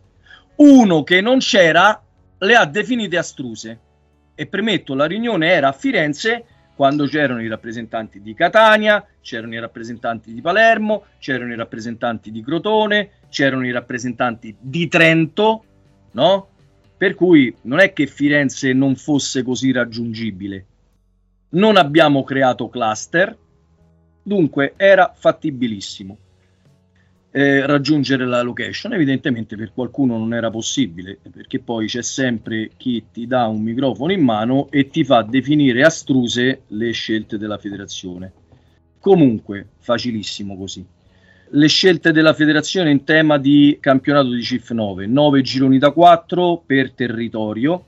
uno 0.57 1.03
che 1.03 1.21
non 1.21 1.39
c'era 1.39 2.03
le 2.39 2.55
ha 2.55 2.65
definite 2.65 3.19
astruse. 3.19 3.79
E 4.35 4.47
premetto, 4.47 4.95
la 4.95 5.05
riunione 5.05 5.51
era 5.51 5.69
a 5.69 5.73
Firenze 5.73 6.45
quando 6.75 7.07
c'erano 7.07 7.43
i 7.43 7.49
rappresentanti 7.49 8.23
di 8.23 8.35
Catania, 8.35 9.07
c'erano 9.21 9.55
i 9.55 9.61
rappresentanti 9.61 10.33
di 10.33 10.41
Palermo, 10.41 11.05
c'erano 11.19 11.53
i 11.53 11.57
rappresentanti 11.57 12.31
di 12.31 12.43
Crotone, 12.43 13.11
c'erano 13.29 13.67
i 13.67 13.71
rappresentanti 13.71 14.57
di 14.59 14.89
Trento, 14.89 15.65
no? 16.13 16.49
Per 16.97 17.15
cui 17.15 17.55
non 17.63 17.81
è 17.81 17.93
che 17.93 18.07
Firenze 18.07 18.73
non 18.73 18.97
fosse 18.97 19.43
così 19.43 19.73
raggiungibile. 19.73 20.67
Non 21.51 21.77
abbiamo 21.77 22.23
creato 22.23 22.69
cluster, 22.69 23.37
dunque 24.23 24.75
era 24.77 25.13
fattibilissimo 25.15 26.17
eh, 27.33 27.67
raggiungere 27.67 28.25
la 28.27 28.43
location. 28.43 28.93
Evidentemente 28.93 29.57
per 29.57 29.73
qualcuno 29.73 30.17
non 30.17 30.33
era 30.35 30.51
possibile, 30.51 31.19
perché 31.33 31.59
poi 31.59 31.87
c'è 31.87 32.03
sempre 32.03 32.71
chi 32.77 33.07
ti 33.11 33.27
dà 33.27 33.47
un 33.47 33.63
microfono 33.63 34.13
in 34.13 34.23
mano 34.23 34.71
e 34.71 34.89
ti 34.89 35.03
fa 35.03 35.23
definire 35.23 35.83
astruse 35.83 36.63
le 36.69 36.93
scelte 36.93 37.39
della 37.39 37.59
federazione. 37.59 38.33
Comunque, 39.01 39.71
facilissimo 39.79 40.57
così 40.57 40.87
le 41.55 41.69
scelte 41.69 42.13
della 42.13 42.33
federazione 42.33 42.91
in 42.91 43.05
tema 43.05 43.37
di 43.37 43.77
campionato 43.79 44.31
di 44.31 44.43
CIF 44.43 44.71
9, 44.71 45.07
9 45.07 45.43
gironi 45.43 45.79
da 45.79 45.91
4 45.91 46.63
per 46.65 46.93
territorio. 46.93 47.85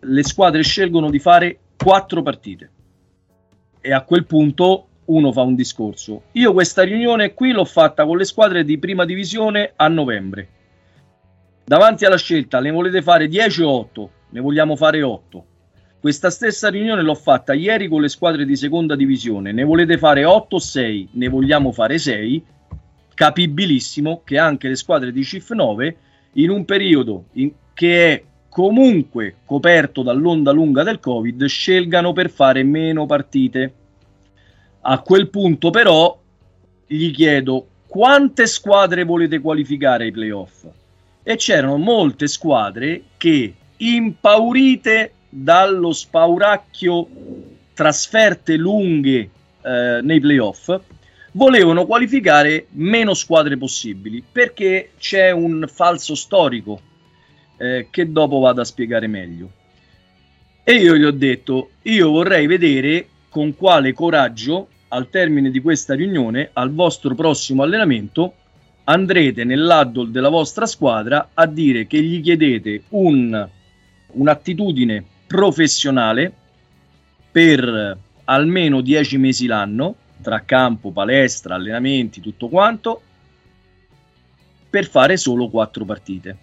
Le 0.00 0.22
squadre 0.22 0.62
scelgono 0.62 1.10
di 1.10 1.18
fare 1.18 1.58
4 1.76 2.22
partite. 2.22 2.70
E 3.80 3.92
a 3.92 4.02
quel 4.02 4.24
punto 4.24 4.86
uno 5.06 5.32
fa 5.32 5.42
un 5.42 5.56
discorso. 5.56 6.22
Io 6.32 6.52
questa 6.52 6.82
riunione 6.82 7.34
qui 7.34 7.50
l'ho 7.50 7.64
fatta 7.64 8.04
con 8.04 8.16
le 8.16 8.24
squadre 8.24 8.62
di 8.64 8.78
prima 8.78 9.04
divisione 9.04 9.72
a 9.74 9.88
novembre. 9.88 10.48
Davanti 11.64 12.04
alla 12.04 12.16
scelta, 12.16 12.60
ne 12.60 12.70
volete 12.70 13.02
fare 13.02 13.26
10 13.26 13.62
o 13.62 13.70
8? 13.70 14.10
Ne 14.30 14.40
vogliamo 14.40 14.76
fare 14.76 15.02
8. 15.02 15.44
Questa 16.00 16.30
stessa 16.30 16.68
riunione 16.68 17.02
l'ho 17.02 17.16
fatta 17.16 17.52
ieri 17.52 17.88
con 17.88 18.00
le 18.00 18.08
squadre 18.08 18.44
di 18.44 18.54
seconda 18.54 18.94
divisione. 18.94 19.50
Ne 19.50 19.64
volete 19.64 19.98
fare 19.98 20.24
8 20.24 20.54
o 20.54 20.58
6? 20.60 21.08
Ne 21.12 21.28
vogliamo 21.28 21.72
fare 21.72 21.98
6? 21.98 22.44
Capibilissimo 23.18 24.22
che 24.22 24.38
anche 24.38 24.68
le 24.68 24.76
squadre 24.76 25.10
di 25.10 25.24
CIF 25.24 25.50
9 25.50 25.96
in 26.34 26.50
un 26.50 26.64
periodo 26.64 27.24
in 27.32 27.50
che 27.74 28.12
è 28.12 28.22
comunque 28.48 29.38
coperto 29.44 30.02
dall'onda 30.02 30.52
lunga 30.52 30.84
del 30.84 31.00
Covid 31.00 31.44
scelgano 31.46 32.12
per 32.12 32.30
fare 32.30 32.62
meno 32.62 33.06
partite. 33.06 33.74
A 34.82 35.00
quel 35.00 35.30
punto 35.30 35.70
però 35.70 36.16
gli 36.86 37.10
chiedo 37.10 37.66
quante 37.88 38.46
squadre 38.46 39.02
volete 39.02 39.40
qualificare 39.40 40.04
ai 40.04 40.12
playoff? 40.12 40.66
E 41.24 41.34
c'erano 41.34 41.76
molte 41.76 42.28
squadre 42.28 43.02
che 43.16 43.52
impaurite 43.78 45.12
dallo 45.28 45.92
spauracchio 45.92 47.08
trasferte 47.74 48.56
lunghe 48.56 49.28
eh, 49.60 49.98
nei 50.02 50.20
playoff 50.20 50.78
volevano 51.38 51.86
qualificare 51.86 52.66
meno 52.70 53.14
squadre 53.14 53.56
possibili 53.56 54.24
perché 54.30 54.90
c'è 54.98 55.30
un 55.30 55.66
falso 55.72 56.16
storico 56.16 56.80
eh, 57.56 57.86
che 57.90 58.10
dopo 58.10 58.40
vado 58.40 58.60
a 58.60 58.64
spiegare 58.64 59.06
meglio. 59.06 59.52
E 60.64 60.74
io 60.74 60.96
gli 60.96 61.04
ho 61.04 61.12
detto, 61.12 61.70
io 61.82 62.10
vorrei 62.10 62.48
vedere 62.48 63.06
con 63.28 63.54
quale 63.54 63.92
coraggio 63.92 64.66
al 64.88 65.08
termine 65.10 65.52
di 65.52 65.60
questa 65.60 65.94
riunione, 65.94 66.50
al 66.54 66.72
vostro 66.72 67.14
prossimo 67.14 67.62
allenamento, 67.62 68.34
andrete 68.84 69.44
nell'addol 69.44 70.10
della 70.10 70.30
vostra 70.30 70.66
squadra 70.66 71.30
a 71.34 71.46
dire 71.46 71.86
che 71.86 72.02
gli 72.02 72.20
chiedete 72.20 72.82
un, 72.88 73.48
un'attitudine 74.06 75.04
professionale 75.28 76.32
per 77.30 77.96
almeno 78.24 78.80
10 78.80 79.18
mesi 79.18 79.46
l'anno 79.46 79.94
tra 80.20 80.42
campo, 80.44 80.90
palestra, 80.90 81.54
allenamenti, 81.54 82.20
tutto 82.20 82.48
quanto, 82.48 83.02
per 84.68 84.86
fare 84.86 85.16
solo 85.16 85.48
quattro 85.48 85.84
partite. 85.84 86.36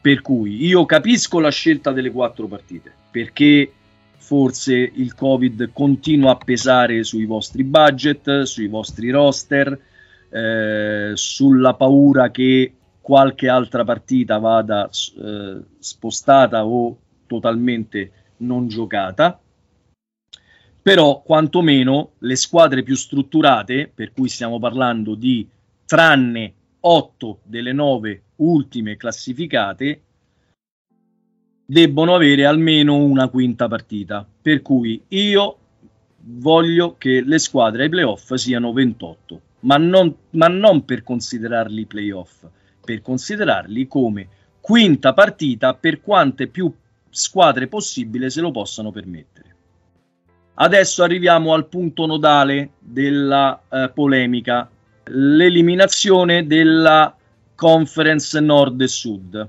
Per 0.00 0.20
cui 0.20 0.64
io 0.64 0.84
capisco 0.84 1.40
la 1.40 1.50
scelta 1.50 1.92
delle 1.92 2.10
quattro 2.10 2.46
partite, 2.46 2.92
perché 3.10 3.72
forse 4.16 4.74
il 4.74 5.14
Covid 5.14 5.70
continua 5.72 6.32
a 6.32 6.36
pesare 6.36 7.02
sui 7.04 7.24
vostri 7.24 7.64
budget, 7.64 8.42
sui 8.42 8.68
vostri 8.68 9.10
roster, 9.10 9.78
eh, 10.28 11.12
sulla 11.14 11.74
paura 11.74 12.30
che 12.30 12.72
qualche 13.00 13.48
altra 13.48 13.84
partita 13.84 14.38
vada 14.38 14.88
eh, 14.88 15.60
spostata 15.78 16.64
o 16.64 16.96
totalmente 17.26 18.10
non 18.38 18.68
giocata 18.68 19.38
però 20.84 21.22
quantomeno 21.22 22.10
le 22.18 22.36
squadre 22.36 22.82
più 22.82 22.94
strutturate, 22.94 23.90
per 23.94 24.12
cui 24.12 24.28
stiamo 24.28 24.58
parlando 24.58 25.14
di 25.14 25.48
tranne 25.86 26.52
8 26.80 27.38
delle 27.42 27.72
9 27.72 28.22
ultime 28.36 28.98
classificate, 28.98 30.02
debbono 31.64 32.14
avere 32.14 32.44
almeno 32.44 32.96
una 32.96 33.28
quinta 33.28 33.66
partita. 33.66 34.28
Per 34.42 34.60
cui 34.60 35.02
io 35.08 35.58
voglio 36.18 36.96
che 36.98 37.22
le 37.22 37.38
squadre 37.38 37.84
ai 37.84 37.88
playoff 37.88 38.34
siano 38.34 38.74
28, 38.74 39.40
ma 39.60 39.78
non, 39.78 40.14
ma 40.32 40.48
non 40.48 40.84
per 40.84 41.02
considerarli 41.02 41.86
playoff, 41.86 42.44
per 42.84 43.00
considerarli 43.00 43.86
come 43.86 44.28
quinta 44.60 45.14
partita 45.14 45.72
per 45.72 46.02
quante 46.02 46.46
più 46.46 46.70
squadre 47.08 47.68
possibile 47.68 48.28
se 48.28 48.42
lo 48.42 48.50
possano 48.50 48.90
permettere. 48.90 49.53
Adesso 50.56 51.02
arriviamo 51.02 51.52
al 51.52 51.66
punto 51.66 52.06
nodale 52.06 52.70
della 52.78 53.60
eh, 53.68 53.90
polemica, 53.92 54.68
l'eliminazione 55.06 56.46
della 56.46 57.14
conference 57.56 58.38
nord 58.40 58.80
e 58.80 58.86
sud. 58.88 59.48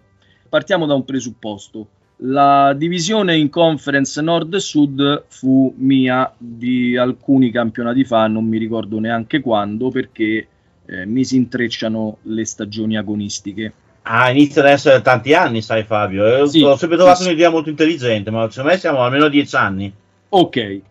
Partiamo 0.49 0.86
da 0.86 0.95
un 0.95 1.06
presupposto. 1.06 1.88
La 2.20 2.74
divisione 2.74 3.36
in 3.36 3.49
conference 3.49 4.20
nord 4.22 4.53
e 4.56 4.60
sud 4.60 5.26
fu 5.28 5.74
mia 5.78 6.34
di 6.38 6.97
alcuni 6.97 7.51
campionati 7.51 8.03
fa, 8.03 8.28
non 8.28 8.45
mi 8.45 8.58
ricordo 8.58 8.99
neanche 8.99 9.41
quando, 9.41 9.89
perché 9.89 10.47
eh, 10.86 11.06
mi 11.06 11.24
si 11.24 11.36
intrecciano 11.36 12.18
le 12.24 12.45
stagioni 12.45 12.97
agonistiche. 12.97 13.74
Ah, 14.03 14.32
inizia 14.32 14.62
ad 14.62 14.70
essere 14.70 15.01
tanti 15.01 15.34
anni, 15.34 15.62
sai 15.62 15.84
Fabio. 15.84 16.43
Eh, 16.43 16.47
Sì, 16.47 16.62
Ho 16.64 16.78
sempre 16.78 16.97
trovato 16.97 17.22
sì. 17.22 17.28
un'idea 17.28 17.49
molto 17.49 17.70
intelligente, 17.70 18.32
ma 18.32 18.49
secondo 18.49 18.72
me 18.72 18.78
siamo 18.78 19.03
almeno 19.03 19.28
dieci 19.28 19.56
anni. 19.56 19.93
Ok, 20.30 20.82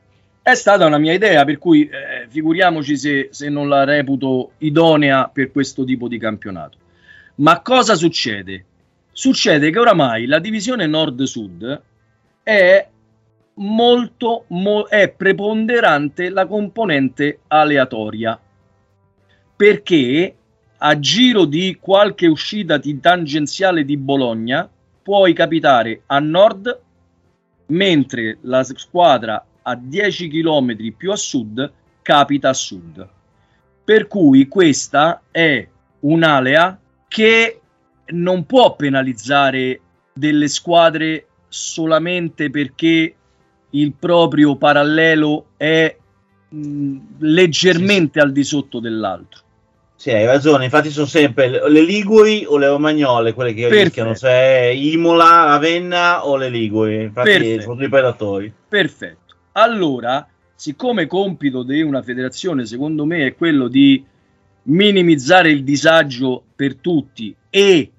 è 0.44 0.54
stata 0.54 0.84
una 0.84 0.98
mia 0.98 1.14
idea, 1.14 1.42
per 1.46 1.56
cui 1.56 1.88
eh, 1.88 2.26
figuriamoci 2.28 2.98
se, 2.98 3.28
se 3.30 3.48
non 3.48 3.66
la 3.66 3.84
reputo 3.84 4.50
idonea 4.58 5.30
per 5.32 5.50
questo 5.50 5.84
tipo 5.84 6.06
di 6.06 6.18
campionato. 6.18 6.76
Ma 7.36 7.62
cosa 7.62 7.94
succede? 7.94 8.66
Succede 9.10 9.70
che 9.70 9.78
oramai 9.78 10.26
la 10.26 10.38
divisione 10.38 10.86
nord-sud 10.86 11.82
è 12.42 12.88
molto, 13.54 14.44
mo- 14.48 14.86
è 14.86 15.08
preponderante 15.08 16.28
la 16.28 16.44
componente 16.44 17.38
aleatoria 17.46 18.38
perché 19.56 20.34
a 20.76 20.98
giro 20.98 21.46
di 21.46 21.78
qualche 21.80 22.26
uscita 22.26 22.76
di 22.76 23.00
tangenziale 23.00 23.82
di 23.82 23.96
Bologna 23.96 24.68
puoi 25.02 25.32
capitare 25.32 26.02
a 26.04 26.18
nord 26.18 26.80
mentre 27.68 28.36
la 28.42 28.62
squadra 28.62 29.42
a 29.66 29.76
10 29.76 30.28
km 30.28 30.76
più 30.96 31.10
a 31.10 31.16
sud 31.16 31.72
capita 32.02 32.50
a 32.50 32.54
sud. 32.54 33.08
Per 33.84 34.06
cui 34.06 34.48
questa 34.48 35.22
è 35.30 35.66
un'alea 36.00 36.78
che 37.08 37.60
non 38.06 38.44
può 38.44 38.76
penalizzare 38.76 39.80
delle 40.12 40.48
squadre 40.48 41.26
solamente 41.48 42.50
perché 42.50 43.14
il 43.70 43.92
proprio 43.98 44.56
parallelo 44.56 45.46
è 45.56 45.96
mh, 46.48 46.96
leggermente 47.18 48.20
al 48.20 48.32
di 48.32 48.44
sotto 48.44 48.80
dell'altro. 48.80 49.42
Sì, 49.96 50.10
hai 50.10 50.26
ragione. 50.26 50.64
Infatti, 50.64 50.90
sono 50.90 51.06
sempre 51.06 51.48
le 51.48 51.80
Liguri 51.80 52.44
o 52.46 52.58
le 52.58 52.68
Romagnole 52.68 53.32
quelle 53.32 53.54
che 53.54 53.68
rischiano, 53.68 54.14
se 54.14 54.28
è 54.28 54.66
Imola, 54.66 55.44
Ravenna 55.44 56.26
o 56.26 56.36
le 56.36 56.50
Liguri. 56.50 57.04
Infatti, 57.04 57.30
Perfetto. 57.30 57.62
sono 57.62 57.84
i 57.84 57.88
predatori. 57.88 58.52
Perfetto. 58.68 59.23
Allora, 59.56 60.26
siccome 60.56 61.06
compito 61.06 61.62
di 61.62 61.80
una 61.80 62.02
federazione, 62.02 62.66
secondo 62.66 63.04
me, 63.04 63.26
è 63.26 63.34
quello 63.36 63.68
di 63.68 64.04
minimizzare 64.64 65.50
il 65.50 65.62
disagio 65.62 66.42
per 66.56 66.76
tutti 66.76 67.34
e, 67.50 67.90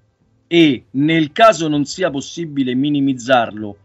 e 0.47 0.83
nel 0.91 1.31
caso 1.31 1.69
non 1.69 1.85
sia 1.85 2.09
possibile 2.09 2.73
minimizzarlo, 2.75 3.77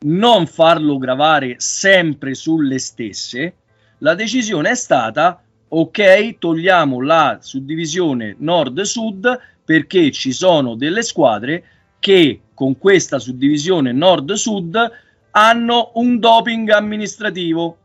non 0.00 0.46
farlo 0.46 0.96
gravare 0.96 1.56
sempre 1.58 2.34
sulle 2.34 2.78
stesse, 2.78 3.54
la 3.98 4.14
decisione 4.14 4.70
è 4.70 4.74
stata 4.74 5.42
ok, 5.68 6.38
togliamo 6.38 7.02
la 7.02 7.38
suddivisione 7.42 8.34
nord-sud 8.38 9.38
perché 9.62 10.10
ci 10.10 10.32
sono 10.32 10.74
delle 10.74 11.02
squadre 11.02 11.64
che 11.98 12.40
con 12.54 12.78
questa 12.78 13.18
suddivisione 13.18 13.92
nord-sud 13.92 14.90
hanno 15.32 15.92
un 15.94 16.18
doping 16.18 16.68
amministrativo 16.70 17.76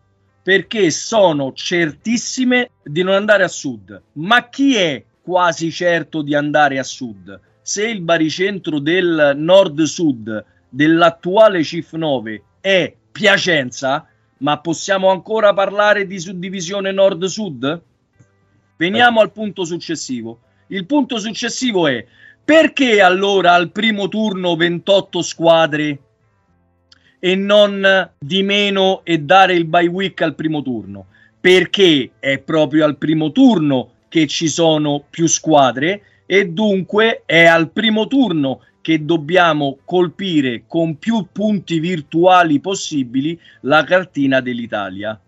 perché 0.42 0.92
sono 0.92 1.54
certissime 1.54 2.72
di 2.84 3.02
non 3.02 3.16
andare 3.16 3.44
a 3.44 3.48
sud. 3.48 4.02
Ma 4.14 4.48
chi 4.50 4.76
è 4.76 5.04
quasi 5.22 5.72
certo 5.72 6.22
di 6.22 6.36
andare 6.36 6.78
a 6.78 6.84
sud? 6.84 7.40
Se 7.62 7.88
il 7.88 8.02
baricentro 8.02 8.80
del 8.80 9.34
nord-sud 9.36 10.46
dell'attuale 10.70 11.64
CIF 11.64 11.94
9 11.94 12.44
è 12.62 12.94
Piacenza, 13.12 14.08
ma 14.40 14.60
possiamo 14.60 15.10
ancora 15.10 15.54
parlare 15.54 16.06
di 16.06 16.20
suddivisione 16.20 16.92
nord-sud? 16.92 17.82
Veniamo 18.78 19.22
al 19.22 19.32
punto 19.32 19.64
successivo. 19.64 20.42
Il 20.68 20.86
punto 20.86 21.18
successivo 21.18 21.88
è 21.88 22.06
perché 22.44 23.02
allora 23.02 23.54
al 23.54 23.72
primo 23.72 24.10
turno 24.10 24.56
28 24.56 25.22
squadre 25.24 26.00
e 27.26 27.34
non 27.34 28.12
di 28.20 28.44
meno 28.44 29.02
e 29.04 29.18
dare 29.18 29.56
il 29.56 29.66
bye 29.66 29.88
week 29.88 30.22
al 30.22 30.36
primo 30.36 30.62
turno? 30.62 31.08
Perché 31.42 32.12
è 32.20 32.38
proprio 32.38 32.86
al 32.86 32.98
primo 32.98 33.32
turno 33.32 33.94
che 34.10 34.28
ci 34.28 34.48
sono 34.48 35.04
più 35.10 35.26
squadre 35.26 36.02
e 36.28 36.50
dunque 36.50 37.24
è 37.26 37.46
al 37.46 37.72
primo 37.72 38.06
turno 38.06 38.60
che 38.80 39.04
dobbiamo 39.04 39.80
colpire 39.86 40.66
con 40.68 41.00
più 41.00 41.26
punti 41.32 41.80
virtuali 41.80 42.60
possibili 42.60 43.40
la 43.62 43.84
cartina 43.84 44.40
dell'Italia. 44.40 45.20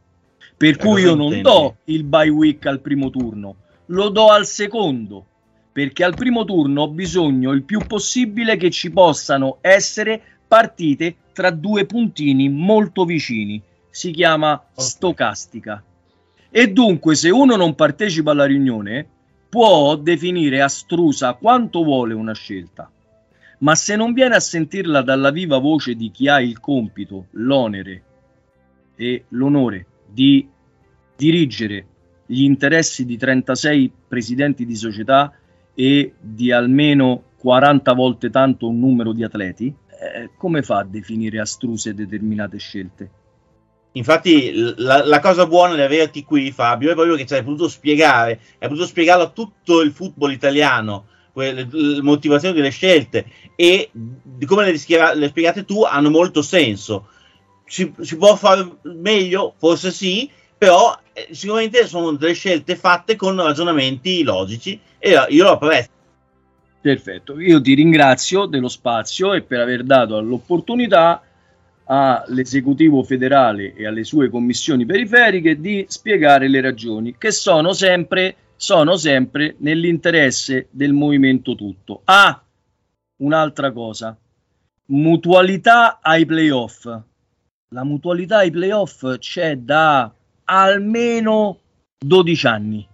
Per 0.56 0.76
Eh, 0.76 0.78
cui 0.78 1.02
io 1.02 1.16
non 1.16 1.34
intendi? 1.34 1.42
do 1.42 1.76
il 1.86 2.04
bye 2.04 2.30
week 2.30 2.64
al 2.68 2.80
primo 2.80 3.10
turno, 3.10 3.56
lo 3.88 4.10
do 4.10 4.30
al 4.30 4.46
secondo, 4.46 5.26
perché 5.72 6.04
al 6.04 6.14
primo 6.14 6.46
turno 6.46 6.84
ho 6.84 6.90
bisogno 6.90 7.54
il 7.54 7.64
più 7.64 7.80
possibile 7.88 8.56
che 8.56 8.70
ci 8.70 8.92
possano 8.92 9.58
essere 9.62 10.22
partite 10.48 11.16
tra 11.38 11.52
due 11.52 11.86
puntini 11.86 12.50
molto 12.50 13.06
vicini. 13.06 13.62
Si 13.92 14.10
chiama 14.10 14.60
stocastica. 14.74 15.84
E 16.50 16.72
dunque, 16.74 17.14
se 17.14 17.30
uno 17.30 17.56
non 17.56 17.76
partecipa 17.76 18.32
alla 18.32 18.46
riunione, 18.46 19.08
può 19.48 19.96
definire 19.98 20.62
astrusa 20.62 21.34
quanto 21.34 21.84
vuole 21.84 22.16
una 22.16 22.34
scelta. 22.34 22.92
Ma 23.60 23.76
se 23.76 23.96
non 23.96 24.14
viene 24.14 24.34
a 24.34 24.40
sentirla 24.40 25.04
dalla 25.04 25.30
viva 25.30 25.60
voce 25.60 25.94
di 25.94 26.10
chi 26.10 26.28
ha 26.28 26.42
il 26.42 26.60
compito, 26.60 27.28
l'onere 27.34 28.04
e 28.96 29.26
l'onore 29.30 29.86
di 30.12 30.48
dirigere 31.16 31.86
gli 32.26 32.42
interessi 32.42 33.06
di 33.06 33.16
36 33.16 33.92
presidenti 34.08 34.66
di 34.66 34.76
società 34.76 35.32
e 35.76 36.14
di 36.20 36.52
almeno 36.52 37.26
40 37.38 37.94
volte 37.94 38.32
tanto 38.32 38.68
un 38.68 38.80
numero 38.80 39.14
di 39.14 39.24
atleti, 39.24 39.72
eh, 40.00 40.30
come 40.38 40.62
fa 40.64 40.80
a 40.80 40.84
definire 40.84 41.40
astruse 41.40 41.94
determinate 41.94 42.58
scelte? 42.58 43.10
Infatti, 43.94 44.74
la, 44.78 45.04
la 45.06 45.20
cosa 45.20 45.48
buona 45.48 45.76
di 45.76 45.82
averti 45.82 46.24
qui, 46.24 46.52
Fabio, 46.52 46.92
è 46.92 46.94
proprio 46.94 47.16
che 47.16 47.26
ci 47.26 47.34
hai 47.34 47.44
potuto 47.44 47.68
spiegare, 47.68 48.40
hai 48.60 48.68
potuto 48.68 48.86
spiegarlo 48.86 49.24
a 49.24 49.30
tutto 49.30 49.82
il 49.82 49.92
football 49.92 50.32
italiano, 50.32 51.08
quelle- 51.32 51.68
le 51.70 52.02
motivazioni 52.02 52.54
delle 52.56 52.70
scelte 52.70 53.26
e 53.56 53.90
di 53.92 54.46
come 54.46 54.66
le, 54.72 54.78
schiera- 54.78 55.14
le 55.14 55.30
spiegate 55.30 55.66
tu 55.66 55.84
hanno 55.84 56.10
molto 56.10 56.42
senso. 56.42 57.08
Si, 57.66 57.92
si 58.00 58.18
può 58.18 58.36
fare 58.36 58.78
meglio? 58.84 59.56
Forse 59.58 59.92
sì, 59.92 60.30
però 60.58 60.98
eh, 61.14 61.28
sicuramente 61.32 61.88
sono 61.88 62.12
delle 62.12 62.34
scelte 62.34 62.76
fatte 62.76 63.16
con 63.16 63.36
ragionamenti 63.36 64.24
logici 64.24 64.80
e 65.00 65.26
io 65.30 65.44
lo 65.44 65.52
apprezzo. 65.52 65.90
Perfetto, 66.80 67.40
io 67.40 67.60
ti 67.60 67.74
ringrazio 67.74 68.46
dello 68.46 68.68
spazio 68.68 69.34
e 69.34 69.42
per 69.42 69.62
aver 69.62 69.84
dato 69.84 70.22
l'opportunità 70.22 71.22
all'esecutivo 71.86 73.04
federale 73.04 73.74
e 73.74 73.86
alle 73.88 74.04
sue 74.04 74.30
commissioni 74.30 74.86
periferiche 74.86 75.60
di 75.60 75.86
spiegare 75.88 76.48
le 76.48 76.62
ragioni 76.62 77.16
che 77.18 77.32
sono 77.32 77.74
sempre, 77.74 78.36
sono 78.56 78.98
sempre 78.98 79.56
nell'interesse 79.60 80.68
del 80.70 80.94
movimento 80.94 81.56
tutto. 81.56 82.02
Ah, 82.06 82.42
un'altra 83.18 83.72
cosa, 83.72 84.16
mutualità 84.88 86.00
ai 86.02 86.26
playoff. 86.26 86.86
La 87.70 87.84
mutualità 87.84 88.38
ai 88.38 88.52
playoff 88.52 89.18
c'è 89.18 89.58
da 89.58 90.12
almeno 90.46 91.60
12 91.98 92.48
anni. 92.48 92.88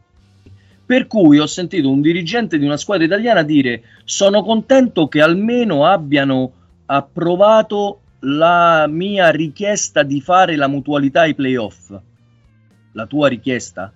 Per 0.94 1.08
cui 1.08 1.39
ho 1.39 1.48
sentito 1.48 1.89
un 1.89 2.02
dirigente 2.02 2.60
di 2.60 2.66
una 2.66 2.78
squadra 2.78 3.06
italiana 3.06 3.41
dire 3.41 3.82
sono 4.04 4.44
contento 4.44 5.08
che 5.08 5.24
almeno 5.24 5.88
abbiano 5.88 6.52
approvato 6.86 8.02
la 8.20 8.86
mia 8.88 9.32
richiesta 9.32 10.04
di 10.04 10.22
fare 10.22 10.56
la 10.56 10.68
mutualità 10.68 11.22
ai 11.22 11.34
playoff. 11.34 12.00
La 12.91 13.08
tua 13.08 13.28
richiesta? 13.28 13.91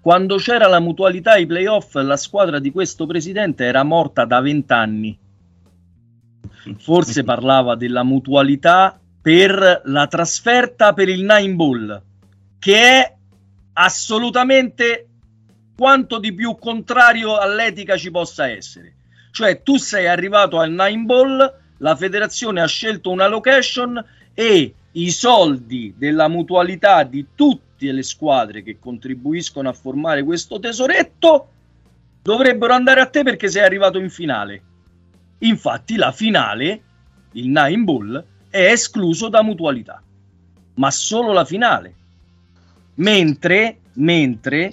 Quando 0.00 0.38
c'era 0.38 0.66
la 0.66 0.80
mutualità 0.80 1.34
ai 1.34 1.46
playoff, 1.46 1.94
la 1.94 2.16
squadra 2.16 2.58
di 2.58 2.72
questo 2.72 3.06
presidente 3.06 3.64
era 3.64 3.84
morta 3.84 4.24
da 4.24 4.40
vent'anni. 4.40 5.16
Forse 6.76 7.22
parlava 7.22 7.76
della 7.76 8.02
mutualità 8.02 8.98
per 9.22 9.82
la 9.84 10.06
trasferta 10.08 10.92
per 10.92 11.08
il 11.08 11.22
Nine 11.22 11.54
Ball, 11.54 12.02
che 12.58 12.76
è 12.76 13.16
assolutamente 13.74 15.05
quanto 15.76 16.18
di 16.18 16.32
più 16.32 16.56
contrario 16.56 17.36
all'etica 17.36 17.96
ci 17.96 18.10
possa 18.10 18.48
essere. 18.48 18.94
Cioè 19.30 19.62
tu 19.62 19.76
sei 19.76 20.06
arrivato 20.06 20.58
al 20.58 20.70
nine 20.70 21.04
ball, 21.04 21.54
la 21.78 21.94
federazione 21.94 22.62
ha 22.62 22.66
scelto 22.66 23.10
una 23.10 23.26
location 23.26 24.02
e 24.32 24.74
i 24.92 25.10
soldi 25.10 25.94
della 25.96 26.28
mutualità 26.28 27.02
di 27.02 27.26
tutte 27.34 27.92
le 27.92 28.02
squadre 28.02 28.62
che 28.62 28.78
contribuiscono 28.78 29.68
a 29.68 29.74
formare 29.74 30.22
questo 30.22 30.58
tesoretto 30.58 31.48
dovrebbero 32.22 32.72
andare 32.72 33.00
a 33.00 33.06
te 33.06 33.22
perché 33.22 33.48
sei 33.48 33.62
arrivato 33.62 33.98
in 33.98 34.08
finale. 34.08 34.62
Infatti 35.40 35.96
la 35.96 36.12
finale, 36.12 36.82
il 37.32 37.48
nine 37.48 37.84
ball, 37.84 38.24
è 38.48 38.70
escluso 38.70 39.28
da 39.28 39.42
mutualità, 39.42 40.02
ma 40.74 40.90
solo 40.90 41.32
la 41.32 41.44
finale. 41.44 41.94
Mentre, 42.94 43.80
mentre 43.94 44.72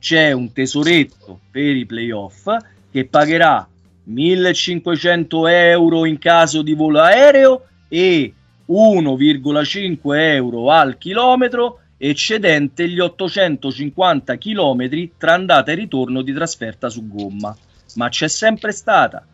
c'è 0.00 0.32
un 0.32 0.52
tesoretto 0.52 1.40
per 1.50 1.76
i 1.76 1.86
playoff 1.86 2.48
che 2.90 3.04
pagherà 3.04 3.68
1500 4.04 5.46
euro 5.46 6.06
in 6.06 6.18
caso 6.18 6.62
di 6.62 6.72
volo 6.72 7.00
aereo 7.00 7.66
e 7.88 8.34
1,5 8.66 9.98
euro 10.34 10.70
al 10.70 10.98
chilometro 10.98 11.80
eccedente 11.96 12.88
gli 12.88 12.98
850 12.98 14.36
chilometri 14.36 15.12
tra 15.18 15.34
andata 15.34 15.70
e 15.70 15.74
ritorno 15.74 16.22
di 16.22 16.32
trasferta 16.32 16.88
su 16.88 17.06
gomma. 17.06 17.54
Ma 17.96 18.08
c'è 18.08 18.28
sempre 18.28 18.72
stata, 18.72 19.24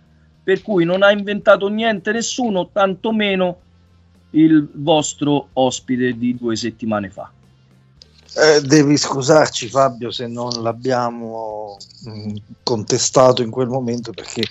per 0.42 0.62
cui 0.62 0.84
non 0.84 1.02
ha 1.02 1.12
inventato 1.12 1.68
niente 1.68 2.10
nessuno, 2.10 2.70
tantomeno 2.72 3.60
il 4.30 4.68
vostro 4.72 5.50
ospite 5.52 6.18
di 6.18 6.34
due 6.34 6.56
settimane 6.56 7.08
fa. 7.10 7.30
Eh, 8.38 8.60
devi 8.60 8.98
scusarci 8.98 9.70
Fabio 9.70 10.10
se 10.10 10.26
non 10.26 10.50
l'abbiamo 10.62 11.78
mh, 12.00 12.34
contestato 12.62 13.40
in 13.40 13.50
quel 13.50 13.68
momento 13.68 14.12
perché 14.12 14.42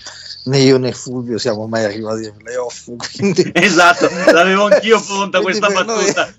né 0.45 0.57
io 0.57 0.79
né 0.79 0.91
Fulvio 0.91 1.37
siamo 1.37 1.67
mai 1.67 1.85
arrivati 1.85 2.25
ai 2.25 2.33
playoff. 2.33 2.89
Quindi... 2.97 3.47
esatto, 3.53 4.09
l'avevo 4.31 4.65
anch'io 4.65 4.99
pronta 4.99 5.39
questa 5.39 5.67
battuta. 5.67 6.33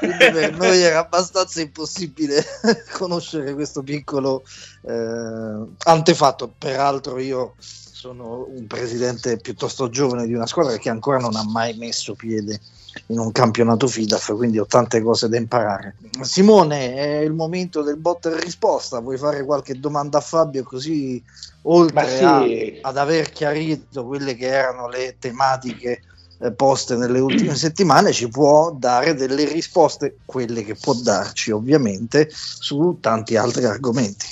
Noi, 0.00 0.16
per 0.16 0.52
noi 0.56 0.80
era 0.80 1.00
abbastanza 1.00 1.60
impossibile 1.60 2.42
conoscere 2.96 3.52
questo 3.52 3.82
piccolo 3.82 4.42
eh, 4.82 5.66
antefatto. 5.84 6.50
Peraltro 6.56 7.18
io 7.18 7.56
sono 7.58 8.46
un 8.48 8.66
presidente 8.66 9.36
piuttosto 9.36 9.90
giovane 9.90 10.26
di 10.26 10.32
una 10.32 10.46
squadra 10.46 10.78
che 10.78 10.88
ancora 10.88 11.18
non 11.18 11.36
ha 11.36 11.44
mai 11.44 11.74
messo 11.76 12.14
piede 12.14 12.58
in 13.06 13.18
un 13.18 13.32
campionato 13.32 13.86
FIDAF, 13.86 14.34
quindi 14.36 14.58
ho 14.58 14.66
tante 14.66 15.00
cose 15.02 15.28
da 15.28 15.36
imparare. 15.36 15.96
Simone, 16.20 16.94
è 16.94 17.18
il 17.18 17.32
momento 17.32 17.82
del 17.82 17.96
botta 17.96 18.30
e 18.30 18.40
risposta, 18.40 19.00
vuoi 19.00 19.18
fare 19.18 19.44
qualche 19.44 19.78
domanda 19.78 20.18
a 20.18 20.22
Fabio 20.22 20.62
così 20.64 21.22
oltre 21.62 22.08
sì. 22.08 22.80
a, 22.82 22.88
ad 22.88 22.96
aver 22.96 23.30
chiarito 23.30 24.04
quelle 24.04 24.34
che 24.34 24.46
erano 24.46 24.88
le 24.88 25.16
tematiche 25.18 26.02
eh, 26.38 26.52
poste 26.52 26.96
nelle 26.96 27.18
ultime 27.18 27.54
settimane, 27.56 28.12
ci 28.12 28.28
può 28.28 28.72
dare 28.72 29.14
delle 29.14 29.44
risposte, 29.44 30.18
quelle 30.24 30.64
che 30.64 30.74
può 30.74 30.92
darci 30.94 31.50
ovviamente, 31.50 32.28
su 32.30 32.98
tanti 33.00 33.36
altri 33.36 33.64
argomenti. 33.64 34.26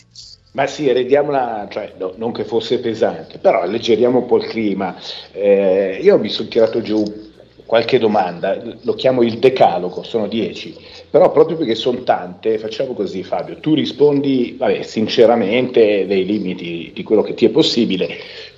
Ma 0.53 0.69
sì, 0.69 0.91
rendiamola, 0.93 1.67
cioè, 1.69 1.95
no, 1.99 2.13
non 2.17 2.31
che 2.33 2.45
fosse 2.45 2.79
pesante, 2.79 3.39
però 3.39 3.63
alleggeriamo 3.63 4.19
un 4.19 4.27
po' 4.27 4.37
il 4.37 4.47
clima. 4.47 4.95
Eh, 5.33 5.99
io 6.01 6.17
mi 6.17 6.29
sono 6.29 6.49
tirato 6.49 6.81
giù 6.81 7.24
qualche 7.67 7.99
domanda, 7.99 8.57
lo 8.83 8.95
chiamo 8.95 9.23
il 9.23 9.39
decalogo, 9.39 10.03
sono 10.03 10.27
dieci, 10.29 10.77
però 11.11 11.31
proprio 11.31 11.57
perché 11.57 11.75
sono 11.75 12.03
tante, 12.03 12.59
facciamo 12.59 12.93
così 12.93 13.23
Fabio, 13.23 13.59
tu 13.59 13.75
rispondi 13.75 14.57
vabbè, 14.59 14.83
sinceramente 14.83 16.07
dei 16.07 16.25
limiti 16.25 16.93
di 16.95 17.03
quello 17.03 17.23
che 17.23 17.35
ti 17.35 17.47
è 17.47 17.51
possibile, 17.51 18.09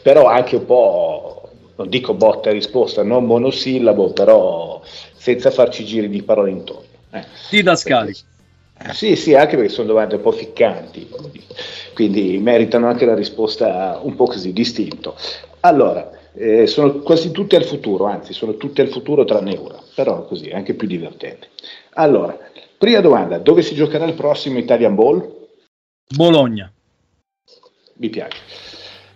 però 0.02 0.26
anche 0.26 0.56
un 0.56 0.66
po', 0.66 1.50
non 1.76 1.88
dico 1.88 2.14
botta 2.14 2.50
e 2.50 2.54
risposta, 2.54 3.02
non 3.02 3.24
monosillabo, 3.26 4.12
però 4.12 4.80
senza 5.16 5.50
farci 5.50 5.84
giri 5.84 6.08
di 6.08 6.22
parole 6.22 6.50
intorno. 6.50 6.84
Eh. 7.12 7.24
Didascali. 7.50 8.14
Sì, 8.92 9.16
sì, 9.16 9.34
anche 9.34 9.56
perché 9.56 9.70
sono 9.70 9.88
domande 9.88 10.16
un 10.16 10.20
po' 10.20 10.32
ficcanti, 10.32 11.08
quindi 11.94 12.38
meritano 12.38 12.88
anche 12.88 13.06
la 13.06 13.14
risposta 13.14 13.98
un 14.02 14.14
po' 14.14 14.26
così 14.26 14.52
distinto. 14.52 15.16
Allora, 15.60 16.10
eh, 16.36 16.66
sono 16.66 17.00
quasi 17.00 17.30
tutte 17.30 17.56
al 17.56 17.64
futuro, 17.64 18.04
anzi 18.04 18.32
sono 18.32 18.56
tutte 18.56 18.82
al 18.82 18.88
futuro 18.88 19.24
tranne 19.24 19.56
una, 19.56 19.80
però 19.94 20.26
così 20.26 20.48
è 20.48 20.54
anche 20.54 20.74
più 20.74 20.86
divertente. 20.86 21.48
Allora, 21.94 22.38
prima 22.76 23.00
domanda, 23.00 23.38
dove 23.38 23.62
si 23.62 23.74
giocherà 23.74 24.04
il 24.04 24.14
prossimo 24.14 24.58
Italian 24.58 24.94
Ball? 24.94 25.46
Bologna. 26.14 26.70
Mi 27.94 28.10
piace. 28.10 28.38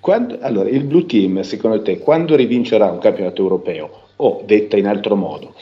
Quando, 0.00 0.38
allora, 0.40 0.70
il 0.70 0.84
Blue 0.84 1.04
Team, 1.04 1.42
secondo 1.42 1.82
te, 1.82 1.98
quando 1.98 2.34
rivincerà 2.34 2.90
un 2.90 2.98
campionato 2.98 3.42
europeo? 3.42 4.08
O, 4.16 4.42
detta 4.46 4.76
in 4.76 4.86
altro 4.86 5.14
modo, 5.14 5.54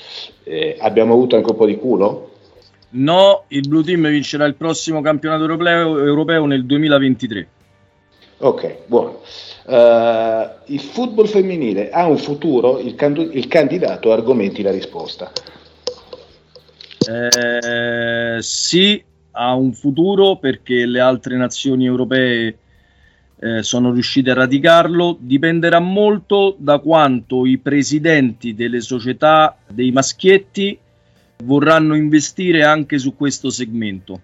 eh, 0.45 0.77
abbiamo 0.79 1.13
avuto 1.15 1.37
anche 1.37 1.51
un 1.51 1.57
po' 1.57 1.67
di 1.67 1.77
culo? 1.77 2.31
No, 2.91 3.45
il 3.49 3.67
Blue 3.69 3.83
Team 3.83 4.09
vincerà 4.09 4.45
il 4.47 4.55
prossimo 4.55 5.01
campionato 5.01 5.43
europeo, 5.43 5.99
europeo 5.99 6.47
nel 6.47 6.65
2023. 6.65 7.49
Ok, 8.41 8.87
buono. 8.87 9.21
Uh, 9.65 10.49
il 10.67 10.81
football 10.81 11.27
femminile 11.27 11.91
ha 11.91 12.07
un 12.07 12.19
futuro? 12.19 12.79
Il, 12.79 12.95
can- 12.95 13.31
il 13.33 13.49
candidato 13.49 14.13
argomenti 14.13 14.63
la 14.63 14.71
risposta. 14.71 15.33
Eh, 17.09 18.39
sì, 18.41 19.03
ha 19.33 19.55
un 19.55 19.73
futuro 19.73 20.37
perché 20.37 20.87
le 20.87 21.01
altre 21.01 21.37
nazioni 21.37 21.87
europee 21.87 22.59
eh, 23.41 23.63
sono 23.63 23.93
riuscite 23.93 24.31
a 24.31 24.35
radicarlo. 24.35 25.17
Dipenderà 25.19 25.81
molto 25.81 26.55
da 26.59 26.79
quanto 26.79 27.45
i 27.45 27.59
presidenti 27.59 28.55
delle 28.55 28.81
società 28.81 29.57
dei 29.67 29.91
maschietti 29.91 30.79
vorranno 31.45 31.95
investire 31.95 32.63
anche 32.63 32.99
su 32.99 33.17
questo 33.17 33.51
segmento. 33.51 34.21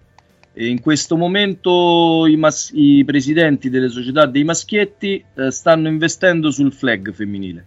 E 0.57 0.67
in 0.67 0.79
questo 0.79 1.17
momento 1.17 2.25
i, 2.27 2.37
mas- 2.37 2.71
i, 2.73 3.03
presidenti 3.03 3.69
delle 3.69 3.89
società 3.89 4.25
dei 4.25 4.45
maschietti 4.45 5.21
eh, 5.35 5.51
stanno 5.51 5.89
investendo 5.89 6.49
sul 6.49 6.71
flag 6.71 7.11
femminile, 7.11 7.65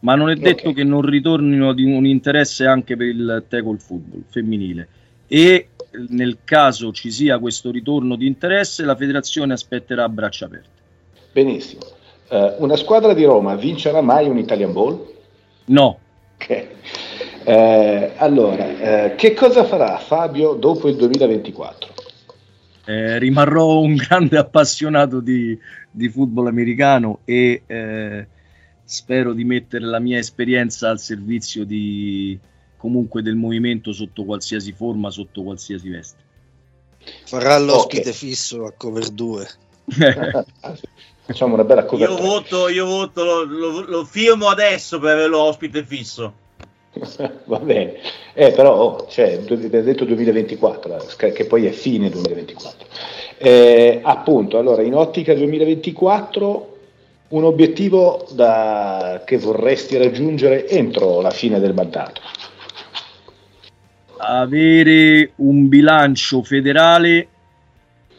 ma 0.00 0.14
non 0.14 0.30
è 0.30 0.36
detto 0.36 0.70
okay. 0.70 0.72
che 0.72 0.82
non 0.82 1.02
ritornino 1.02 1.74
di 1.74 1.84
un 1.84 2.06
interesse 2.06 2.64
anche 2.64 2.96
per 2.96 3.08
il 3.08 3.44
tackle 3.46 3.76
football 3.76 4.22
femminile. 4.30 4.88
E 5.26 5.68
nel 6.08 6.38
caso 6.42 6.90
ci 6.90 7.10
sia 7.10 7.38
questo 7.38 7.70
ritorno 7.70 8.16
di 8.16 8.26
interesse, 8.26 8.86
la 8.86 8.96
federazione 8.96 9.52
aspetterà 9.52 10.04
a 10.04 10.08
braccia 10.08 10.46
aperte. 10.46 10.80
Benissimo. 11.32 11.82
Uh, 12.30 12.54
una 12.62 12.76
squadra 12.76 13.12
di 13.12 13.24
Roma 13.24 13.56
vincerà 13.56 14.00
mai 14.00 14.26
un 14.26 14.38
Italian 14.38 14.72
Ball? 14.72 15.06
No. 15.66 15.98
Ok. 16.36 16.66
Eh, 17.44 18.12
allora, 18.16 18.78
eh, 18.78 19.14
che 19.16 19.34
cosa 19.34 19.64
farà 19.64 19.98
Fabio 19.98 20.54
dopo 20.54 20.88
il 20.88 20.96
2024? 20.96 21.91
Eh, 22.84 23.18
rimarrò 23.18 23.80
un 23.80 23.94
grande 23.96 24.38
appassionato 24.38 25.20
di, 25.20 25.58
di 25.90 26.08
football 26.08 26.48
americano 26.48 27.20
e 27.24 27.62
eh, 27.66 28.26
spero 28.84 29.32
di 29.32 29.44
mettere 29.44 29.84
la 29.84 30.00
mia 30.00 30.18
esperienza 30.18 30.90
al 30.90 30.98
servizio 30.98 31.64
di, 31.64 32.38
comunque 32.76 33.22
del 33.22 33.36
movimento 33.36 33.92
sotto 33.92 34.24
qualsiasi 34.24 34.72
forma, 34.72 35.10
sotto 35.10 35.42
qualsiasi 35.42 35.88
veste. 35.88 36.30
Farà 37.26 37.58
l'ospite 37.58 38.08
okay. 38.08 38.12
fisso 38.12 38.64
a 38.64 38.72
cover 38.72 39.08
2. 39.08 39.48
Facciamo 41.24 41.54
una 41.54 41.64
bella 41.64 41.84
cover 41.84 42.08
Io 42.08 42.16
voto, 42.16 42.68
io 42.68 42.84
voto 42.84 43.24
lo, 43.24 43.44
lo, 43.44 43.80
lo 43.82 44.04
firmo 44.04 44.48
adesso 44.48 44.98
per 44.98 45.12
avere 45.12 45.28
l'ospite 45.28 45.84
fisso. 45.84 46.40
Va 47.44 47.58
bene, 47.58 47.94
eh, 48.34 48.50
però 48.50 48.76
oh, 48.76 49.06
cioè, 49.08 49.38
detto 49.38 50.04
2024, 50.04 51.06
che 51.32 51.46
poi 51.46 51.66
è 51.66 51.70
fine 51.70 52.10
2024. 52.10 52.86
Eh, 53.38 54.00
appunto, 54.02 54.58
allora 54.58 54.82
in 54.82 54.94
ottica 54.94 55.34
2024 55.34 56.70
un 57.28 57.44
obiettivo 57.44 58.26
da, 58.32 59.22
che 59.24 59.38
vorresti 59.38 59.96
raggiungere 59.96 60.68
entro 60.68 61.20
la 61.22 61.30
fine 61.30 61.58
del 61.58 61.72
mandato? 61.72 62.20
Avere 64.18 65.32
un 65.36 65.68
bilancio 65.68 66.42
federale 66.42 67.28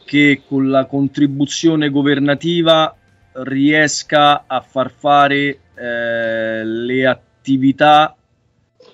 che 0.03 0.41
con 0.47 0.69
la 0.69 0.85
contribuzione 0.85 1.89
governativa 1.89 2.95
riesca 3.33 4.45
a 4.47 4.61
far 4.61 4.91
fare 4.91 5.59
eh, 5.75 6.65
le 6.65 7.05
attività 7.05 8.15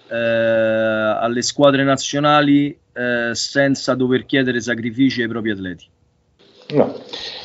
eh, 0.10 0.16
alle 0.16 1.42
squadre 1.42 1.84
nazionali 1.84 2.78
eh, 2.94 3.32
senza 3.34 3.96
dover 3.96 4.26
chiedere 4.26 4.60
sacrifici 4.62 5.22
ai 5.22 5.28
propri 5.28 5.52
atleti. 5.52 5.86
No. 6.70 6.96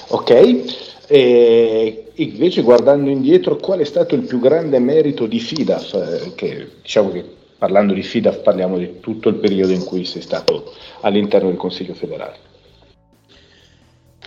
Ok. 0.08 0.82
E 1.06 2.12
invece 2.14 2.62
guardando 2.62 3.10
indietro, 3.10 3.56
qual 3.56 3.80
è 3.80 3.84
stato 3.84 4.14
il 4.14 4.22
più 4.22 4.38
grande 4.38 4.78
merito 4.78 5.26
di 5.26 5.38
FIDAF? 5.38 5.94
Eh, 5.94 6.34
che 6.34 6.70
diciamo 6.82 7.10
che 7.10 7.24
parlando 7.58 7.92
di 7.92 8.02
FIDAF 8.02 8.42
parliamo 8.42 8.78
di 8.78 9.00
tutto 9.00 9.28
il 9.28 9.36
periodo 9.36 9.72
in 9.72 9.84
cui 9.84 10.04
sei 10.04 10.22
stato 10.22 10.72
all'interno 11.02 11.48
del 11.48 11.56
Consiglio 11.56 11.94
federale. 11.94 12.52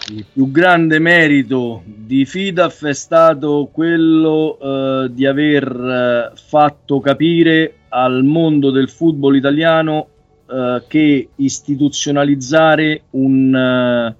Il 0.09 0.25
più 0.31 0.51
grande 0.51 0.99
merito 0.99 1.81
di 1.83 2.25
FIDAF 2.25 2.85
è 2.85 2.93
stato 2.93 3.69
quello 3.71 4.57
eh, 4.57 5.07
di 5.11 5.25
aver 5.25 6.31
eh, 6.33 6.37
fatto 6.37 6.99
capire 7.01 7.73
al 7.89 8.23
mondo 8.23 8.71
del 8.71 8.89
football 8.89 9.35
italiano 9.35 10.07
eh, 10.49 10.83
che 10.87 11.29
istituzionalizzare 11.35 13.03
un, 13.11 13.55
eh, 13.55 14.15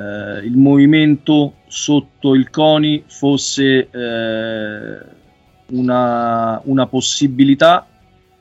eh, 0.00 0.44
il 0.44 0.56
movimento 0.56 1.54
sotto 1.66 2.34
il 2.34 2.50
CONI 2.50 3.04
fosse 3.06 3.88
eh, 3.90 4.98
una, 5.68 6.60
una 6.64 6.86
possibilità 6.86 7.86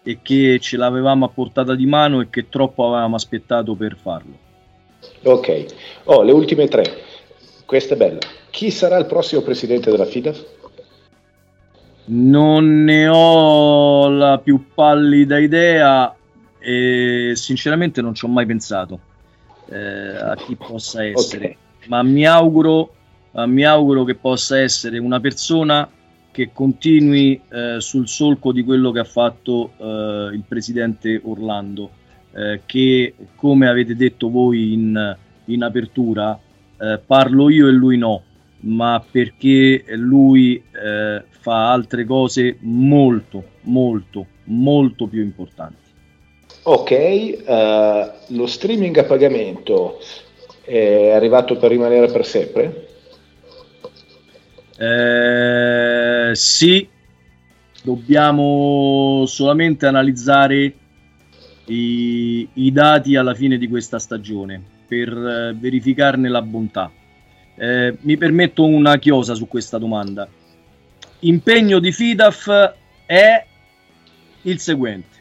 e 0.04 0.20
che 0.22 0.58
ce 0.62 0.78
l'avevamo 0.78 1.26
a 1.26 1.30
portata 1.30 1.76
di 1.76 1.86
mano 1.86 2.22
e 2.22 2.30
che 2.30 2.48
troppo 2.50 2.88
avevamo 2.88 3.16
aspettato 3.16 3.76
per 3.76 3.98
farlo. 4.02 4.46
Ok, 5.24 5.66
oh, 6.06 6.24
le 6.24 6.32
ultime 6.32 6.68
tre. 6.68 6.84
Questa 7.66 7.96
è 7.96 7.98
bella. 7.98 8.20
Chi 8.50 8.72
sarà 8.72 8.98
il 8.98 9.06
prossimo 9.06 9.42
presidente 9.42 9.92
della 9.92 10.06
FIDAF? 10.06 10.46
Non 12.10 12.84
ne 12.84 13.08
ho 13.08 14.08
la 14.10 14.40
più 14.40 14.66
pallida 14.74 15.40
idea 15.40 16.16
e 16.60 17.34
sinceramente 17.36 18.02
non 18.02 18.14
ci 18.14 18.26
ho 18.26 18.30
mai 18.30 18.46
pensato 18.46 19.00
eh, 19.70 20.16
a 20.16 20.36
chi 20.36 20.56
possa 20.56 21.04
essere, 21.04 21.58
Ok. 21.80 21.88
ma 21.88 22.04
mi 22.04 22.26
auguro, 22.26 22.94
mi 23.46 23.64
auguro 23.64 24.04
che 24.06 24.16
possa 24.16 24.60
essere 24.60 24.98
una 24.98 25.20
persona 25.20 25.90
che 26.32 26.52
continui 26.54 27.42
eh, 27.50 27.78
sul 27.80 28.08
solco 28.08 28.52
di 28.52 28.64
quello 28.64 28.92
che 28.92 29.00
ha 29.00 29.04
fatto 29.04 29.72
eh, 29.78 30.30
il 30.34 30.44
presidente 30.48 31.20
Orlando, 31.24 31.90
eh, 32.32 32.62
che 32.66 33.16
come 33.36 33.68
avete 33.68 33.96
detto 33.96 34.30
voi 34.30 34.72
in, 34.74 35.18
in 35.46 35.64
apertura, 35.64 36.40
eh, 36.80 37.00
parlo 37.06 37.50
io 37.50 37.68
e 37.68 37.72
lui 37.72 37.98
no, 37.98 38.22
ma 38.62 39.04
perché 39.10 39.84
lui 39.90 40.56
eh, 40.56 41.24
fa 41.30 41.72
altre 41.72 42.06
cose 42.06 42.58
molto, 42.62 43.44
molto, 43.62 44.26
molto 44.46 45.08
più 45.08 45.22
importanti. 45.22 45.86
Ok, 46.64 46.92
eh, 46.92 48.12
lo 48.28 48.46
streaming 48.46 48.98
a 48.98 49.04
pagamento 49.04 50.00
è 50.64 51.12
arrivato 51.12 51.56
per 51.58 51.70
rimanere 51.70 52.12
per 52.12 52.26
sempre? 52.26 52.88
Eh, 54.78 56.32
sì, 56.36 56.88
dobbiamo 57.82 59.24
solamente 59.26 59.86
analizzare 59.86 60.74
i, 61.68 62.48
i 62.54 62.72
dati 62.72 63.16
alla 63.16 63.34
fine 63.34 63.58
di 63.58 63.68
questa 63.70 63.98
stagione 63.98 64.62
per 64.88 65.10
eh, 65.10 65.56
verificarne 65.58 66.28
la 66.28 66.42
bontà. 66.42 66.92
Eh, 67.60 67.98
mi 68.02 68.18
permetto 68.18 68.66
una 68.66 68.98
chiosa 68.98 69.34
su 69.34 69.48
questa 69.48 69.80
domanda. 69.80 70.28
Impegno 71.20 71.80
di 71.80 71.92
FIDAF 71.92 72.74
è 73.06 73.46
il 74.44 74.60
seguente. 74.60 75.16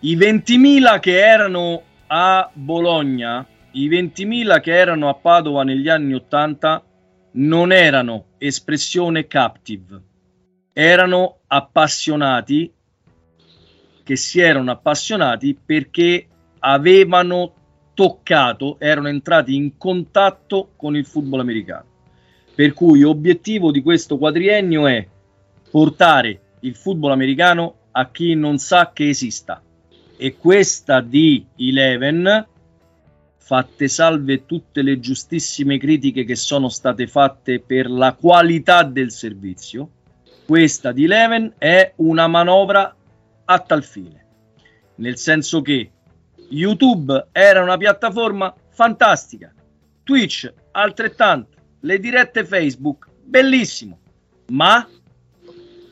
I 0.00 0.16
20.000 0.16 1.00
che 1.00 1.18
erano 1.18 1.82
a 2.06 2.50
Bologna, 2.52 3.46
i 3.72 3.88
20.000 3.90 4.60
che 4.60 4.74
erano 4.74 5.10
a 5.10 5.14
Padova 5.14 5.64
negli 5.64 5.88
anni 5.88 6.14
80 6.14 6.82
non 7.32 7.72
erano 7.72 8.24
espressione 8.38 9.26
captive, 9.26 10.00
erano 10.72 11.40
appassionati 11.46 12.72
che 14.02 14.16
si 14.16 14.40
erano 14.40 14.70
appassionati 14.70 15.54
perché 15.54 16.26
avevano 16.60 17.52
toccato, 17.98 18.76
erano 18.78 19.08
entrati 19.08 19.56
in 19.56 19.76
contatto 19.76 20.70
con 20.76 20.94
il 20.94 21.04
football 21.04 21.40
americano. 21.40 21.84
Per 22.54 22.72
cui 22.72 23.02
obiettivo 23.02 23.72
di 23.72 23.82
questo 23.82 24.18
quadriennio 24.18 24.86
è 24.86 25.04
portare 25.68 26.40
il 26.60 26.76
football 26.76 27.10
americano 27.10 27.74
a 27.90 28.08
chi 28.08 28.36
non 28.36 28.58
sa 28.58 28.92
che 28.92 29.08
esista. 29.08 29.60
E 30.16 30.36
questa 30.36 31.00
di 31.00 31.44
Eleven, 31.56 32.46
fatte 33.36 33.88
salve 33.88 34.46
tutte 34.46 34.82
le 34.82 35.00
giustissime 35.00 35.76
critiche 35.76 36.22
che 36.22 36.36
sono 36.36 36.68
state 36.68 37.08
fatte 37.08 37.58
per 37.58 37.90
la 37.90 38.12
qualità 38.12 38.84
del 38.84 39.10
servizio, 39.10 39.90
questa 40.46 40.92
di 40.92 41.02
Eleven 41.02 41.54
è 41.58 41.94
una 41.96 42.28
manovra 42.28 42.94
a 43.44 43.58
tal 43.58 43.82
fine. 43.82 44.24
Nel 44.94 45.16
senso 45.16 45.62
che 45.62 45.90
YouTube 46.50 47.28
era 47.32 47.62
una 47.62 47.76
piattaforma 47.76 48.54
fantastica, 48.70 49.52
Twitch 50.02 50.52
altrettanto, 50.72 51.56
le 51.80 51.98
dirette 51.98 52.44
Facebook 52.44 53.08
bellissimo, 53.22 53.98
ma 54.48 54.86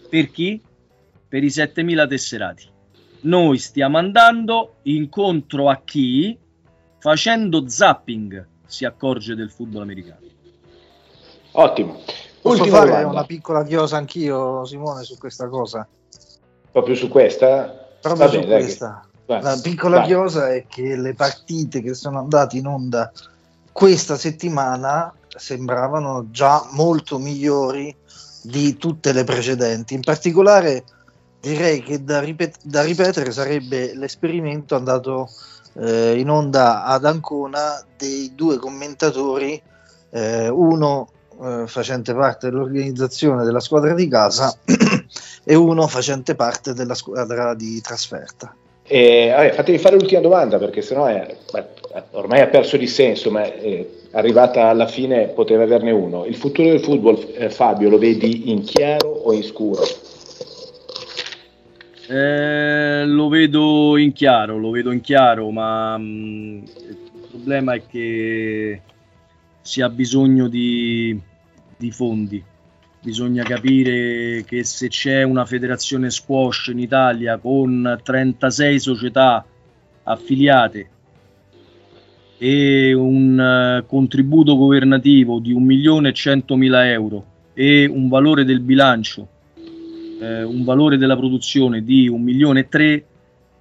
per 0.09 0.31
chi? 0.31 0.63
Per 1.29 1.43
i 1.43 1.51
7000 1.51 2.07
tesserati. 2.07 2.71
Noi 3.23 3.59
stiamo 3.59 3.99
andando 3.99 4.77
incontro 4.83 5.69
a 5.69 5.81
chi 5.85 6.39
facendo 6.99 7.69
zapping 7.69 8.47
si 8.67 8.85
accorge 8.85 9.35
del 9.35 9.51
football 9.51 9.83
americano. 9.83 10.21
Ottimo. 11.53 12.01
Posso 12.41 12.63
Ultima 12.63 12.79
fare 12.79 12.91
domanda. 12.91 13.09
una 13.11 13.25
piccola 13.25 13.65
chiosa 13.65 13.97
anch'io, 13.97 14.65
Simone, 14.65 15.03
su 15.03 15.19
questa 15.19 15.49
cosa? 15.49 15.87
Proprio 16.71 16.95
su 16.95 17.09
questa? 17.09 17.97
Proprio 18.01 18.25
Va 18.25 18.31
su 18.31 18.39
bene, 18.39 18.51
dai, 18.51 18.63
questa. 18.63 19.06
La 19.27 19.59
piccola 19.61 19.99
Vai. 19.99 20.07
chiosa 20.07 20.53
è 20.53 20.67
che 20.69 20.97
le 20.97 21.15
partite 21.15 21.83
che 21.83 21.95
sono 21.95 22.21
andate 22.21 22.57
in 22.57 22.67
onda 22.67 23.11
questa 23.73 24.17
settimana 24.17 25.13
sembravano 25.29 26.31
già 26.31 26.67
molto 26.71 27.19
migliori 27.19 27.95
di 28.43 28.77
tutte 28.77 29.13
le 29.13 29.25
precedenti. 29.25 29.95
In 29.95 30.01
particolare 30.01 30.85
direi 31.41 31.83
che 31.83 32.03
da, 32.03 32.21
ripet- 32.21 32.61
da 32.63 32.83
ripetere 32.83 33.33
sarebbe 33.33 33.95
l'esperimento 33.95 34.77
andato 34.77 35.29
eh, 35.75 36.19
in 36.19 36.31
onda 36.31 36.85
ad 36.85 37.05
Ancona 37.05 37.85
dei 37.97 38.33
due 38.35 38.57
commentatori, 38.57 39.61
eh, 40.11 40.49
uno 40.49 41.11
eh, 41.43 41.65
facente 41.67 42.15
parte 42.15 42.49
dell'organizzazione 42.49 43.45
della 43.45 43.61
squadra 43.61 43.93
di 43.95 44.09
casa 44.09 44.57
e 45.45 45.55
uno 45.55 45.87
facente 45.87 46.35
parte 46.35 46.73
della 46.73 46.95
squadra 46.95 47.55
di 47.55 47.81
trasferta. 47.81 48.55
Eh, 48.89 49.33
vabbè, 49.35 49.53
fatemi 49.53 49.79
fare 49.79 49.97
l'ultima 49.97 50.21
domanda 50.21 50.59
perché 50.59 50.81
sennò 50.81 51.07
è, 51.07 51.37
ormai 52.13 52.41
ha 52.41 52.47
perso 52.47 52.77
di 52.77 52.87
senso, 52.87 53.31
ma 53.31 53.43
è 53.43 53.85
arrivata 54.13 54.69
alla 54.69 54.87
fine 54.87 55.29
poteva 55.29 55.65
averne 55.65 55.91
uno. 55.91 56.25
Il 56.25 56.37
futuro 56.37 56.69
del 56.69 56.81
football, 56.81 57.27
eh, 57.35 57.51
Fabio, 57.51 57.89
lo 57.89 57.99
vedi 57.99 58.51
in 58.51 58.63
chiaro 58.63 59.09
o 59.09 59.33
in 59.33 59.43
scuro? 59.43 59.83
Eh, 62.09 63.05
lo 63.05 63.29
vedo 63.29 63.97
in 63.97 64.13
chiaro, 64.13 64.59
lo 64.59 64.71
vedo 64.71 64.93
in 64.93 65.01
chiaro, 65.01 65.51
ma 65.51 65.99
mh, 65.99 66.63
il 66.89 66.99
problema 67.29 67.75
è 67.75 67.83
che 67.85 68.81
si 69.63 69.81
ha 69.81 69.89
bisogno 69.89 70.47
di, 70.47 71.19
di 71.77 71.91
fondi. 71.91 72.45
Bisogna 73.07 73.45
capire 73.45 74.43
che 74.45 74.65
se 74.65 74.89
c'è 74.89 75.23
una 75.23 75.45
federazione 75.45 76.11
squash 76.11 76.71
in 76.73 76.81
Italia 76.81 77.39
con 77.39 78.01
36 78.03 78.81
società 78.81 79.47
affiliate 80.03 80.89
e 82.37 82.93
un 82.95 83.39
eh, 83.39 83.85
contributo 83.87 84.57
governativo 84.57 85.39
di 85.39 85.55
1.100.000 85.55 86.85
euro 86.87 87.25
e 87.55 87.87
un 87.87 88.09
valore 88.09 88.45
del 88.45 88.59
bilancio 88.59 89.29
eh, 90.21 90.43
un 90.43 90.65
valore 90.65 90.97
della 90.97 91.17
produzione 91.17 91.85
di 91.85 92.09
1 92.09 92.21
milione 92.21 92.61
e 92.61 92.69
3 92.69 93.05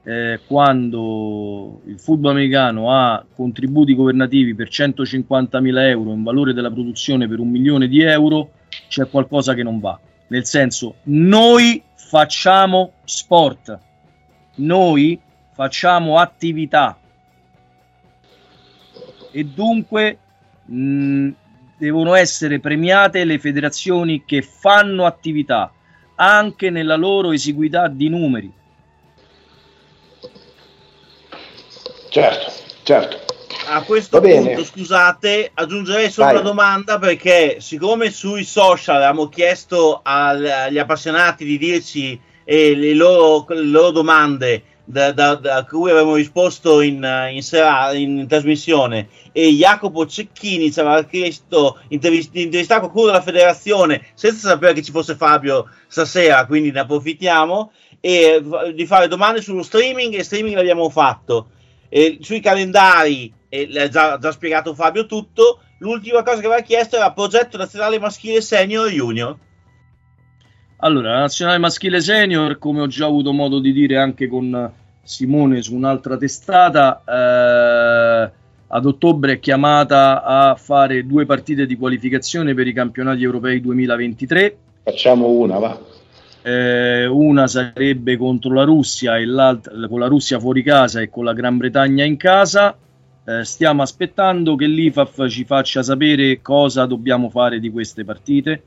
eh, 0.05 0.39
quando 0.47 1.81
il 1.85 1.99
football 1.99 2.31
americano 2.31 2.91
ha 2.91 3.23
contributi 3.35 3.93
governativi 3.93 4.55
per 4.55 4.69
150.000 4.69 5.87
euro 5.87 6.09
e 6.09 6.13
un 6.13 6.23
valore 6.23 6.53
della 6.53 6.71
produzione 6.71 7.27
per 7.27 7.37
un 7.37 7.51
milione 7.51 7.87
di 7.87 8.01
euro 8.01 8.49
c'è 9.03 9.09
qualcosa 9.09 9.53
che 9.53 9.63
non 9.63 9.79
va 9.79 9.99
nel 10.27 10.45
senso 10.45 10.95
noi 11.03 11.83
facciamo 11.95 12.93
sport 13.03 13.77
noi 14.55 15.19
facciamo 15.51 16.17
attività 16.17 16.97
e 19.31 19.43
dunque 19.43 20.17
mh, 20.63 21.29
devono 21.77 22.13
essere 22.13 22.61
premiate 22.61 23.25
le 23.25 23.37
federazioni 23.37 24.23
che 24.25 24.41
fanno 24.41 25.05
attività 25.05 25.73
anche 26.15 26.69
nella 26.69 26.95
loro 26.95 27.33
esiguità 27.33 27.89
di 27.89 28.07
numeri. 28.07 28.53
Certo, 32.09 32.51
certo. 32.83 33.24
A 33.67 33.83
questo 33.83 34.21
punto, 34.21 34.63
scusate, 34.63 35.51
aggiungerei 35.53 36.11
solo 36.11 36.27
Vai. 36.27 36.35
una 36.35 36.43
domanda 36.43 36.99
perché 36.99 37.57
siccome 37.59 38.11
sui 38.11 38.43
social 38.43 38.97
abbiamo 38.97 39.27
chiesto 39.27 40.01
al- 40.03 40.45
agli 40.45 40.77
appassionati 40.77 41.43
di 41.45 41.57
dirci 41.57 42.19
eh, 42.43 42.75
le, 42.75 42.93
loro, 42.93 43.45
le 43.49 43.63
loro 43.63 43.91
domande 43.91 44.63
da, 44.85 45.11
da, 45.11 45.33
da 45.35 45.65
cui 45.65 45.89
avevamo 45.89 46.15
risposto 46.15 46.81
in, 46.81 47.03
in, 47.31 47.41
sera, 47.41 47.91
in 47.93 48.27
trasmissione 48.27 49.07
e 49.31 49.49
Jacopo 49.49 50.05
Cecchini 50.05 50.71
ci 50.71 50.79
aveva 50.79 51.03
chiesto 51.03 51.79
intervist- 51.87 52.31
di 52.31 52.43
intervistare 52.43 52.81
qualcuno 52.81 53.07
della 53.07 53.21
federazione 53.21 54.05
senza 54.13 54.49
sapere 54.49 54.73
che 54.73 54.83
ci 54.83 54.91
fosse 54.91 55.15
Fabio 55.15 55.67
stasera, 55.87 56.45
quindi 56.45 56.71
ne 56.71 56.81
approfittiamo 56.81 57.71
e 57.99 58.43
di 58.75 58.85
fare 58.85 59.07
domande 59.07 59.41
sullo 59.41 59.63
streaming 59.63 60.13
e 60.13 60.23
streaming 60.23 60.55
l'abbiamo 60.55 60.89
fatto. 60.89 61.47
E 61.89 62.17
sui 62.21 62.39
calendari, 62.39 63.31
e 63.49 63.67
l'ha 63.71 63.87
già, 63.87 64.17
già 64.17 64.31
spiegato 64.31 64.73
Fabio 64.73 65.05
tutto, 65.05 65.59
l'ultima 65.79 66.23
cosa 66.23 66.39
che 66.39 66.47
aveva 66.47 66.61
chiesto 66.61 66.95
era 66.95 67.11
progetto 67.11 67.57
nazionale 67.57 67.99
maschile 67.99 68.41
senior 68.41 68.87
e 68.87 68.91
junior. 68.91 69.37
Allora, 70.77 71.13
la 71.13 71.19
nazionale 71.19 71.57
maschile 71.57 72.01
senior, 72.01 72.57
come 72.57 72.81
ho 72.81 72.87
già 72.87 73.05
avuto 73.05 73.31
modo 73.31 73.59
di 73.59 73.71
dire 73.71 73.97
anche 73.97 74.27
con 74.27 74.71
Simone 75.03 75.61
su 75.61 75.73
un'altra 75.73 76.17
testata, 76.17 77.01
eh, 77.07 78.31
ad 78.67 78.85
ottobre 78.85 79.33
è 79.33 79.39
chiamata 79.39 80.23
a 80.23 80.55
fare 80.55 81.05
due 81.05 81.25
partite 81.25 81.65
di 81.65 81.77
qualificazione 81.77 82.53
per 82.53 82.67
i 82.67 82.73
campionati 82.73 83.23
europei 83.23 83.61
2023. 83.61 84.57
Facciamo 84.83 85.29
una, 85.29 85.59
va. 85.59 85.79
Eh, 86.47 87.07
una 87.07 87.47
sarebbe 87.47 88.17
contro 88.17 88.53
la 88.53 88.63
Russia 88.63 89.17
e 89.17 89.25
l'altra 89.25 89.87
con 89.87 89.99
la 89.99 90.05
Russia 90.05 90.39
fuori 90.39 90.61
casa 90.61 91.01
e 91.01 91.09
con 91.09 91.23
la 91.23 91.33
Gran 91.33 91.57
Bretagna 91.57 92.03
in 92.03 92.17
casa. 92.17 92.77
Eh, 93.25 93.43
stiamo 93.43 93.81
aspettando 93.81 94.55
che 94.55 94.67
l'IFAF 94.67 95.27
ci 95.27 95.43
faccia 95.43 95.81
sapere 95.81 96.41
cosa 96.43 96.85
dobbiamo 96.85 97.29
fare 97.31 97.59
di 97.59 97.71
queste 97.71 98.05
partite 98.05 98.61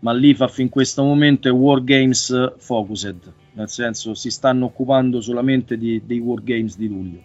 ma 0.00 0.12
l'IFAF 0.12 0.58
in 0.58 0.68
questo 0.68 1.02
momento 1.02 1.48
è 1.48 1.50
War 1.50 1.82
Games 1.84 2.54
focused, 2.58 3.32
nel 3.52 3.68
senso 3.68 4.14
si 4.14 4.30
stanno 4.30 4.66
occupando 4.66 5.20
solamente 5.20 5.76
di, 5.76 6.02
dei 6.04 6.18
War 6.18 6.42
Games 6.42 6.76
di 6.76 6.88
luglio. 6.88 7.20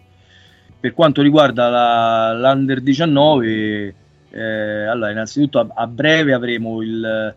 Per 0.78 0.92
quanto 0.92 1.22
riguarda 1.22 1.70
la, 1.70 2.34
l'Under 2.34 2.80
19, 2.80 3.94
eh, 4.30 4.84
allora 4.84 5.10
innanzitutto 5.10 5.58
a, 5.58 5.68
a, 5.74 5.86
breve 5.86 6.34
avremo 6.34 6.82
il 6.82 7.34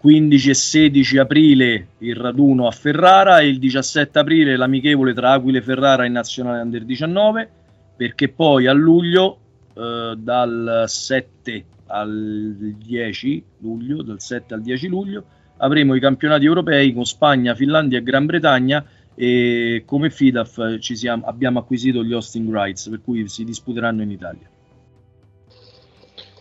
15 0.00 0.48
e 0.48 0.54
16 0.54 1.18
aprile 1.18 1.88
il 1.98 2.16
raduno 2.16 2.66
a 2.66 2.70
Ferrara 2.70 3.40
e 3.40 3.48
il 3.48 3.58
17 3.58 4.18
aprile 4.18 4.56
l'amichevole 4.56 5.12
tra 5.12 5.32
Aquile 5.32 5.60
Ferrara 5.60 6.06
e 6.06 6.08
Nazionale 6.08 6.62
Under 6.62 6.84
19, 6.84 7.50
perché 7.96 8.30
poi 8.30 8.66
a 8.66 8.72
luglio 8.72 9.38
eh, 9.74 10.14
dal 10.16 10.84
7 10.86 11.64
al 11.88 12.74
10 12.78 13.44
luglio, 13.58 14.02
dal 14.02 14.22
7 14.22 14.54
al 14.54 14.62
10 14.62 14.88
luglio, 14.88 15.24
avremo 15.58 15.94
i 15.94 16.00
campionati 16.00 16.46
europei 16.46 16.94
con 16.94 17.04
Spagna, 17.04 17.54
Finlandia 17.54 17.98
e 17.98 18.02
Gran 18.02 18.24
Bretagna 18.24 18.82
e 19.14 19.82
come 19.84 20.08
FIDAF 20.08 20.78
ci 20.78 20.96
siamo, 20.96 21.26
abbiamo 21.26 21.58
acquisito 21.58 22.02
gli 22.02 22.14
hosting 22.14 22.50
rights, 22.50 22.88
per 22.88 23.02
cui 23.04 23.28
si 23.28 23.44
disputeranno 23.44 24.00
in 24.00 24.10
Italia. 24.10 24.48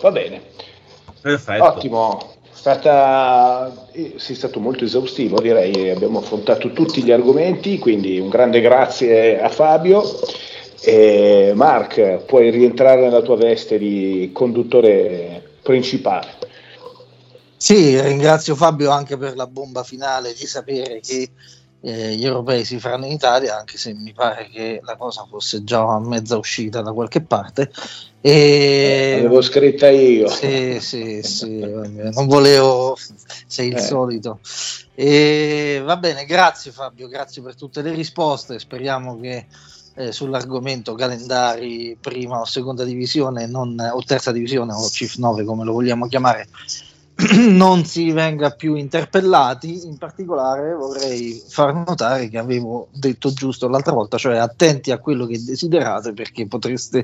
Va 0.01 0.12
bene. 0.12 0.41
Perfetto. 1.22 1.64
Ottimo. 1.66 2.38
Stata, 2.60 3.88
eh, 3.93 4.16
sei 4.18 4.36
stato 4.36 4.60
molto 4.60 4.84
esaustivo, 4.84 5.39
direi. 5.39 5.91
Abbiamo 5.91 6.20
affrontato 6.20 6.74
tutti 6.74 7.01
gli 7.01 7.10
argomenti, 7.10 7.80
quindi 7.80 8.20
un 8.20 8.28
grande 8.28 8.60
grazie 8.60 9.39
a 9.39 9.47
Fabio. 9.47 10.03
E 10.82 11.53
Mark, 11.55 12.26
puoi 12.26 12.49
rientrare 12.49 12.99
nella 12.99 13.22
tua 13.22 13.38
veste 13.38 13.78
di 13.78 14.32
conduttore 14.34 15.41
principale. 15.62 16.28
Sì, 17.55 17.97
ringrazio 17.97 18.55
Fabio 18.55 18.89
anche 18.89 19.16
per 19.16 19.38
la 19.38 19.47
bomba 19.47 19.84
finale 19.84 20.34
di 20.34 20.45
sapere 20.45 20.99
che 20.99 21.30
eh, 21.80 22.16
gli 22.16 22.26
europei 22.26 22.66
si 22.66 22.78
faranno 22.78 23.05
in 23.05 23.14
Italia, 23.14 23.57
anche 23.57 23.78
se 23.78 23.93
mi 23.93 24.12
pare 24.12 24.49
che 24.49 24.82
la 24.84 24.97
cosa 24.97 25.26
fosse 25.30 25.64
già 25.64 25.80
a 25.80 25.99
mezza 26.01 26.36
uscita 26.36 26.82
da 26.82 26.91
qualche 26.91 27.22
parte. 27.22 27.72
E... 28.22 29.20
L'avevo 29.22 29.41
scritta 29.41 29.89
io. 29.89 30.28
Sì, 30.28 30.80
sì, 30.80 31.22
sì, 31.24 31.59
non 31.59 32.28
volevo, 32.28 32.97
sei 33.47 33.70
il 33.70 33.78
eh. 33.78 33.82
solito. 33.82 34.39
E 34.95 35.82
va 35.84 35.95
bene, 35.97 36.26
grazie 36.26 36.72
Fabio, 36.72 37.07
grazie 37.07 37.41
per 37.41 37.55
tutte 37.55 37.82
le 37.82 37.93
risposte, 37.93 38.59
speriamo 38.59 39.20
che 39.20 39.45
eh, 39.95 40.11
sull'argomento 40.11 40.93
calendari 40.93 41.97
prima 41.99 42.39
o 42.39 42.45
seconda 42.45 42.84
divisione 42.84 43.47
non, 43.47 43.78
o 43.80 44.03
terza 44.03 44.32
divisione 44.32 44.74
o 44.74 44.88
CIF 44.88 45.15
9 45.15 45.43
come 45.43 45.63
lo 45.63 45.74
vogliamo 45.74 46.07
chiamare 46.07 46.47
non 47.49 47.84
si 47.84 48.11
venga 48.11 48.51
più 48.51 48.76
interpellati. 48.76 49.86
In 49.86 49.97
particolare 49.97 50.74
vorrei 50.74 51.41
far 51.47 51.74
notare 51.74 52.30
che 52.30 52.38
avevo 52.38 52.88
detto 52.93 53.32
giusto 53.32 53.67
l'altra 53.67 53.93
volta 53.93 54.17
cioè 54.17 54.38
attenti 54.38 54.91
a 54.91 54.99
quello 54.99 55.26
che 55.26 55.43
desiderate 55.43 56.13
perché 56.13 56.47
potreste 56.47 57.03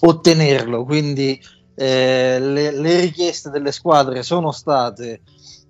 ottenerlo. 0.00 0.84
Quindi 0.84 1.40
eh, 1.74 2.38
le, 2.40 2.72
le 2.72 3.00
richieste 3.00 3.50
delle 3.50 3.72
squadre 3.72 4.22
sono 4.22 4.50
state 4.50 5.20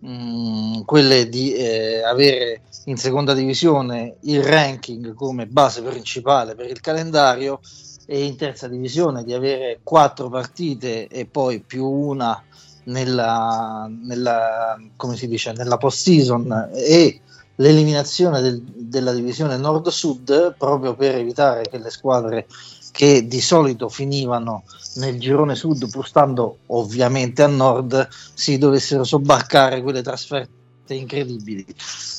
mm, 0.05 0.80
quelle 0.82 1.28
di 1.28 1.53
eh, 1.53 2.03
avere 2.03 2.62
in 2.86 2.97
seconda 2.97 3.34
divisione 3.34 4.16
il 4.22 4.43
ranking 4.43 5.14
come 5.14 5.47
base 5.47 5.82
principale 5.82 6.55
per 6.55 6.68
il 6.68 6.80
calendario 6.80 7.61
e 8.07 8.24
in 8.24 8.36
terza 8.36 8.66
divisione 8.66 9.22
di 9.22 9.32
avere 9.32 9.80
quattro 9.82 10.28
partite 10.28 11.07
e 11.07 11.26
poi 11.26 11.61
più 11.61 11.86
una 11.86 12.43
nella, 12.85 13.89
nella 13.89 14.78
come 14.97 15.16
si 15.16 15.28
dice 15.28 15.53
nella 15.53 15.76
post 15.76 16.03
season 16.03 16.70
e 16.74 17.20
l'eliminazione 17.57 18.41
del, 18.41 18.61
della 18.62 19.12
divisione 19.12 19.57
nord-sud 19.57 20.55
proprio 20.57 20.95
per 20.95 21.16
evitare 21.16 21.62
che 21.68 21.78
le 21.78 21.91
squadre 21.91 22.47
che 22.91 23.26
di 23.26 23.41
solito 23.41 23.89
finivano 23.89 24.64
nel 24.97 25.18
girone 25.18 25.55
sud, 25.55 25.89
pur 25.91 26.07
stando 26.07 26.59
ovviamente 26.66 27.43
a 27.43 27.47
nord, 27.47 28.07
si 28.11 28.59
dovessero 28.59 29.03
sobbarcare 29.03 29.80
quelle 29.80 30.03
trasferte 30.03 30.61
incredibili. 30.89 31.64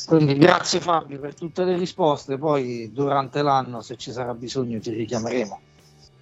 Quindi 0.08 0.36
grazie 0.36 0.80
Fabio 0.80 1.20
per 1.20 1.36
tutte 1.36 1.64
le 1.64 1.78
risposte, 1.78 2.40
poi 2.40 2.92
durante 2.92 3.44
l'anno 3.44 3.82
se 3.82 3.98
ci 3.98 4.12
sarà 4.12 4.34
bisogno 4.34 4.80
ti 4.80 4.92
richiameremo. 4.92 5.60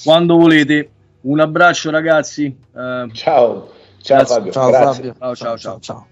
Quando 0.04 0.36
volete. 0.36 0.92
Un 1.22 1.40
abbraccio 1.40 1.92
ragazzi. 1.92 2.46
Uh, 2.72 3.08
ciao. 3.12 3.70
Ciao 4.02 4.26
Fabio. 4.26 4.52
Ciao, 4.52 4.72
Fabio. 4.72 5.16
ciao, 5.18 5.36
ciao. 5.36 5.58
ciao. 5.58 5.80
ciao. 5.80 6.08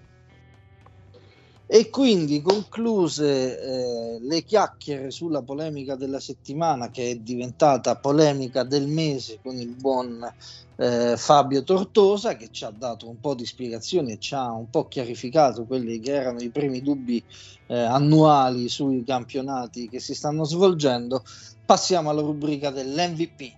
E 1.72 1.92
quindi 1.92 2.42
concluse 2.42 3.62
eh, 3.62 4.20
le 4.22 4.44
chiacchiere 4.44 5.12
sulla 5.12 5.44
polemica 5.44 5.94
della 5.94 6.20
settimana 6.20 6.90
che 6.90 7.12
è 7.12 7.16
diventata 7.18 7.96
polemica 7.96 8.64
del 8.64 8.88
mese 8.88 9.38
con 9.40 9.56
il 9.56 9.76
buon 9.76 10.34
eh, 10.78 11.14
Fabio 11.16 11.64
Tortosa 11.64 12.36
che 12.36 12.48
ci 12.50 12.66
ha 12.66 12.72
dato 12.76 13.08
un 13.08 13.20
po' 13.20 13.36
di 13.36 13.46
spiegazioni 13.46 14.14
e 14.14 14.18
ci 14.18 14.34
ha 14.34 14.52
un 14.52 14.72
po' 14.72 14.88
chiarificato 14.88 15.66
quelli 15.66 16.00
che 16.00 16.14
erano 16.14 16.40
i 16.40 16.50
primi 16.50 16.82
dubbi 16.82 17.24
eh, 17.68 17.78
annuali 17.78 18.68
sui 18.68 19.04
campionati 19.04 19.90
che 19.90 20.00
si 20.00 20.16
stanno 20.16 20.46
svolgendo. 20.46 21.24
Passiamo 21.64 22.10
alla 22.10 22.22
rubrica 22.22 22.72
dell'MVP. 22.72 23.52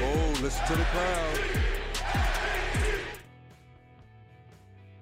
Oh, 0.00 1.55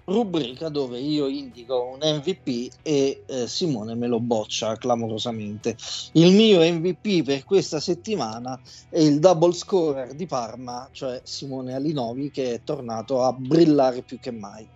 rubrica 0.07 0.69
dove 0.69 0.99
io 0.99 1.27
indico 1.27 1.83
un 1.93 1.99
MVP 2.01 2.73
e 2.83 3.23
eh, 3.27 3.47
Simone 3.47 3.95
me 3.95 4.07
lo 4.07 4.21
boccia 4.21 4.77
clamorosamente. 4.77 5.77
Il 6.13 6.33
mio 6.33 6.61
MVP 6.61 7.25
per 7.25 7.45
questa 7.45 7.81
settimana 7.81 8.61
è 8.89 8.99
il 8.99 9.19
double 9.19 9.53
scorer 9.53 10.15
di 10.15 10.27
Parma, 10.27 10.89
cioè 10.93 11.21
Simone 11.23 11.75
Alinovi, 11.75 12.31
che 12.31 12.55
è 12.55 12.61
tornato 12.63 13.23
a 13.23 13.33
brillare 13.33 14.03
più 14.03 14.19
che 14.21 14.31
mai. 14.31 14.69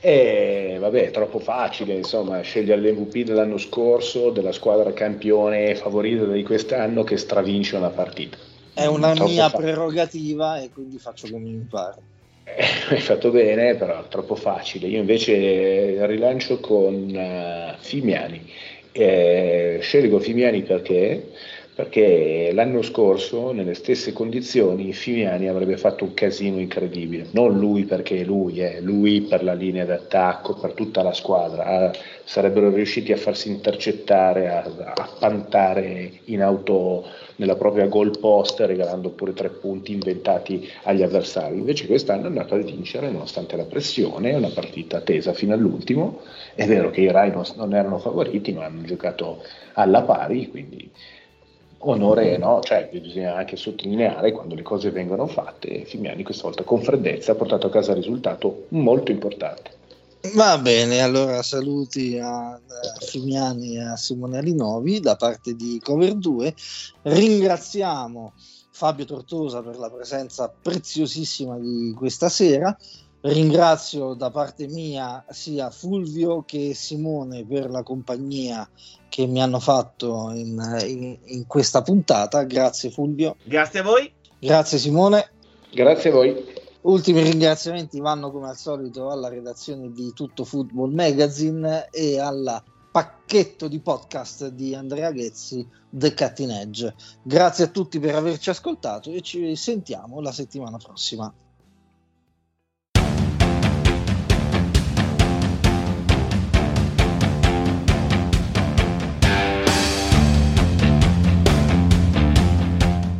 E 0.00 0.74
eh, 0.74 0.78
vabbè, 0.78 1.06
è 1.06 1.10
troppo 1.10 1.40
facile, 1.40 1.94
insomma, 1.94 2.40
scegliere 2.40 2.80
l'MVP 2.80 3.24
dell'anno 3.24 3.58
scorso, 3.58 4.30
della 4.30 4.52
squadra 4.52 4.92
campione 4.92 5.74
favorita 5.74 6.24
di 6.24 6.44
quest'anno 6.44 7.02
che 7.02 7.16
stravince 7.16 7.76
una 7.76 7.90
partita. 7.90 8.36
È 8.72 8.86
una 8.86 9.12
troppo 9.12 9.30
mia 9.30 9.48
facile. 9.48 9.72
prerogativa 9.72 10.60
e 10.60 10.70
quindi 10.70 10.98
faccio 10.98 11.28
come 11.28 11.48
mi 11.48 11.66
pare. 11.68 12.16
Eh, 12.56 12.64
hai 12.94 13.00
fatto 13.00 13.30
bene, 13.30 13.74
però 13.76 14.04
è 14.04 14.08
troppo 14.08 14.34
facile. 14.34 14.86
Io 14.88 14.98
invece 14.98 16.06
rilancio 16.06 16.60
con 16.60 16.94
uh, 16.94 17.76
Fimiani. 17.80 18.50
Eh, 18.92 19.78
scelgo 19.80 20.18
Fimiani 20.18 20.62
perché? 20.62 21.30
perché 21.78 22.50
l'anno 22.52 22.82
scorso 22.82 23.52
nelle 23.52 23.74
stesse 23.74 24.12
condizioni 24.12 24.92
Fimiani 24.92 25.46
avrebbe 25.46 25.76
fatto 25.76 26.02
un 26.02 26.12
casino 26.12 26.58
incredibile, 26.58 27.28
non 27.30 27.56
lui 27.56 27.84
perché 27.84 28.24
lui 28.24 28.58
è, 28.58 28.80
lui 28.80 29.20
per 29.20 29.44
la 29.44 29.52
linea 29.52 29.84
d'attacco, 29.84 30.54
per 30.54 30.72
tutta 30.72 31.04
la 31.04 31.12
squadra, 31.12 31.92
sarebbero 32.24 32.74
riusciti 32.74 33.12
a 33.12 33.16
farsi 33.16 33.50
intercettare, 33.50 34.48
a, 34.48 34.64
a 34.92 35.08
pantare 35.20 36.10
in 36.24 36.42
auto 36.42 37.06
nella 37.38 37.56
propria 37.56 37.86
goal 37.86 38.18
post 38.18 38.60
regalando 38.60 39.10
pure 39.10 39.32
tre 39.32 39.48
punti 39.48 39.92
inventati 39.92 40.68
agli 40.84 41.02
avversari, 41.02 41.58
invece 41.58 41.86
quest'anno 41.86 42.24
è 42.24 42.26
andato 42.26 42.54
a 42.54 42.58
vincere 42.58 43.10
nonostante 43.10 43.56
la 43.56 43.64
pressione, 43.64 44.34
una 44.34 44.50
partita 44.50 45.00
tesa 45.00 45.32
fino 45.32 45.54
all'ultimo, 45.54 46.20
è 46.54 46.66
vero 46.66 46.90
che 46.90 47.00
i 47.02 47.10
Rai 47.10 47.30
non, 47.30 47.44
non 47.56 47.74
erano 47.74 47.98
favoriti 47.98 48.52
ma 48.52 48.64
hanno 48.64 48.82
giocato 48.82 49.42
alla 49.74 50.02
pari, 50.02 50.48
quindi 50.48 50.90
onore 51.78 52.36
no, 52.38 52.60
cioè 52.60 52.88
bisogna 52.90 53.36
anche 53.36 53.56
sottolineare 53.56 54.32
quando 54.32 54.54
le 54.54 54.62
cose 54.62 54.90
vengono 54.90 55.26
fatte, 55.26 55.84
Fimiani 55.84 56.24
questa 56.24 56.44
volta 56.44 56.64
con 56.64 56.82
freddezza 56.82 57.32
ha 57.32 57.36
portato 57.36 57.68
a 57.68 57.70
casa 57.70 57.92
un 57.92 57.98
risultato 57.98 58.66
molto 58.70 59.12
importante. 59.12 59.77
Va 60.34 60.58
bene, 60.58 61.00
allora 61.00 61.42
saluti 61.42 62.18
a, 62.18 62.60
Fimiani 63.00 63.76
e 63.76 63.82
a 63.82 63.96
Simone 63.96 64.38
Alinovi 64.38 64.98
da 64.98 65.14
parte 65.14 65.54
di 65.54 65.80
Cover 65.82 66.14
2. 66.14 66.54
Ringraziamo 67.02 68.32
Fabio 68.70 69.04
Tortosa 69.04 69.62
per 69.62 69.78
la 69.78 69.90
presenza 69.90 70.48
preziosissima 70.48 71.56
di 71.58 71.94
questa 71.96 72.28
sera. 72.28 72.76
Ringrazio 73.20 74.14
da 74.14 74.30
parte 74.30 74.66
mia 74.66 75.24
sia 75.30 75.70
Fulvio 75.70 76.42
che 76.44 76.74
Simone 76.74 77.44
per 77.44 77.70
la 77.70 77.82
compagnia 77.82 78.68
che 79.08 79.26
mi 79.26 79.40
hanno 79.40 79.60
fatto 79.60 80.30
in, 80.34 80.60
in, 80.84 81.18
in 81.24 81.46
questa 81.46 81.82
puntata. 81.82 82.42
Grazie 82.42 82.90
Fulvio. 82.90 83.36
Grazie 83.44 83.80
a 83.80 83.82
voi. 83.84 84.12
Grazie 84.38 84.78
Simone. 84.78 85.30
Grazie 85.70 86.10
a 86.10 86.12
voi. 86.12 86.57
Ultimi 86.88 87.20
ringraziamenti 87.20 88.00
vanno 88.00 88.30
come 88.30 88.48
al 88.48 88.56
solito 88.56 89.10
alla 89.10 89.28
redazione 89.28 89.92
di 89.92 90.14
Tutto 90.14 90.44
Football 90.44 90.94
Magazine 90.94 91.88
e 91.90 92.18
al 92.18 92.62
pacchetto 92.90 93.68
di 93.68 93.78
podcast 93.78 94.48
di 94.48 94.74
Andrea 94.74 95.12
Ghezzi, 95.12 95.68
The 95.90 96.14
Cutting 96.14 96.50
Edge. 96.50 96.94
Grazie 97.22 97.64
a 97.64 97.66
tutti 97.66 97.98
per 97.98 98.14
averci 98.14 98.48
ascoltato 98.48 99.10
e 99.10 99.20
ci 99.20 99.54
sentiamo 99.54 100.22
la 100.22 100.32
settimana 100.32 100.78
prossima. 100.78 101.30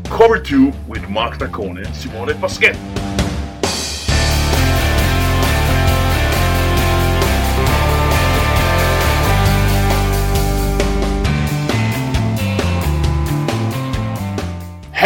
Cover 0.09 0.41
2 0.41 0.73
with 0.87 1.07
Mark 1.09 1.37
Taccone 1.37 1.85
Simone 1.93 2.35
Paschetti. 2.35 3.18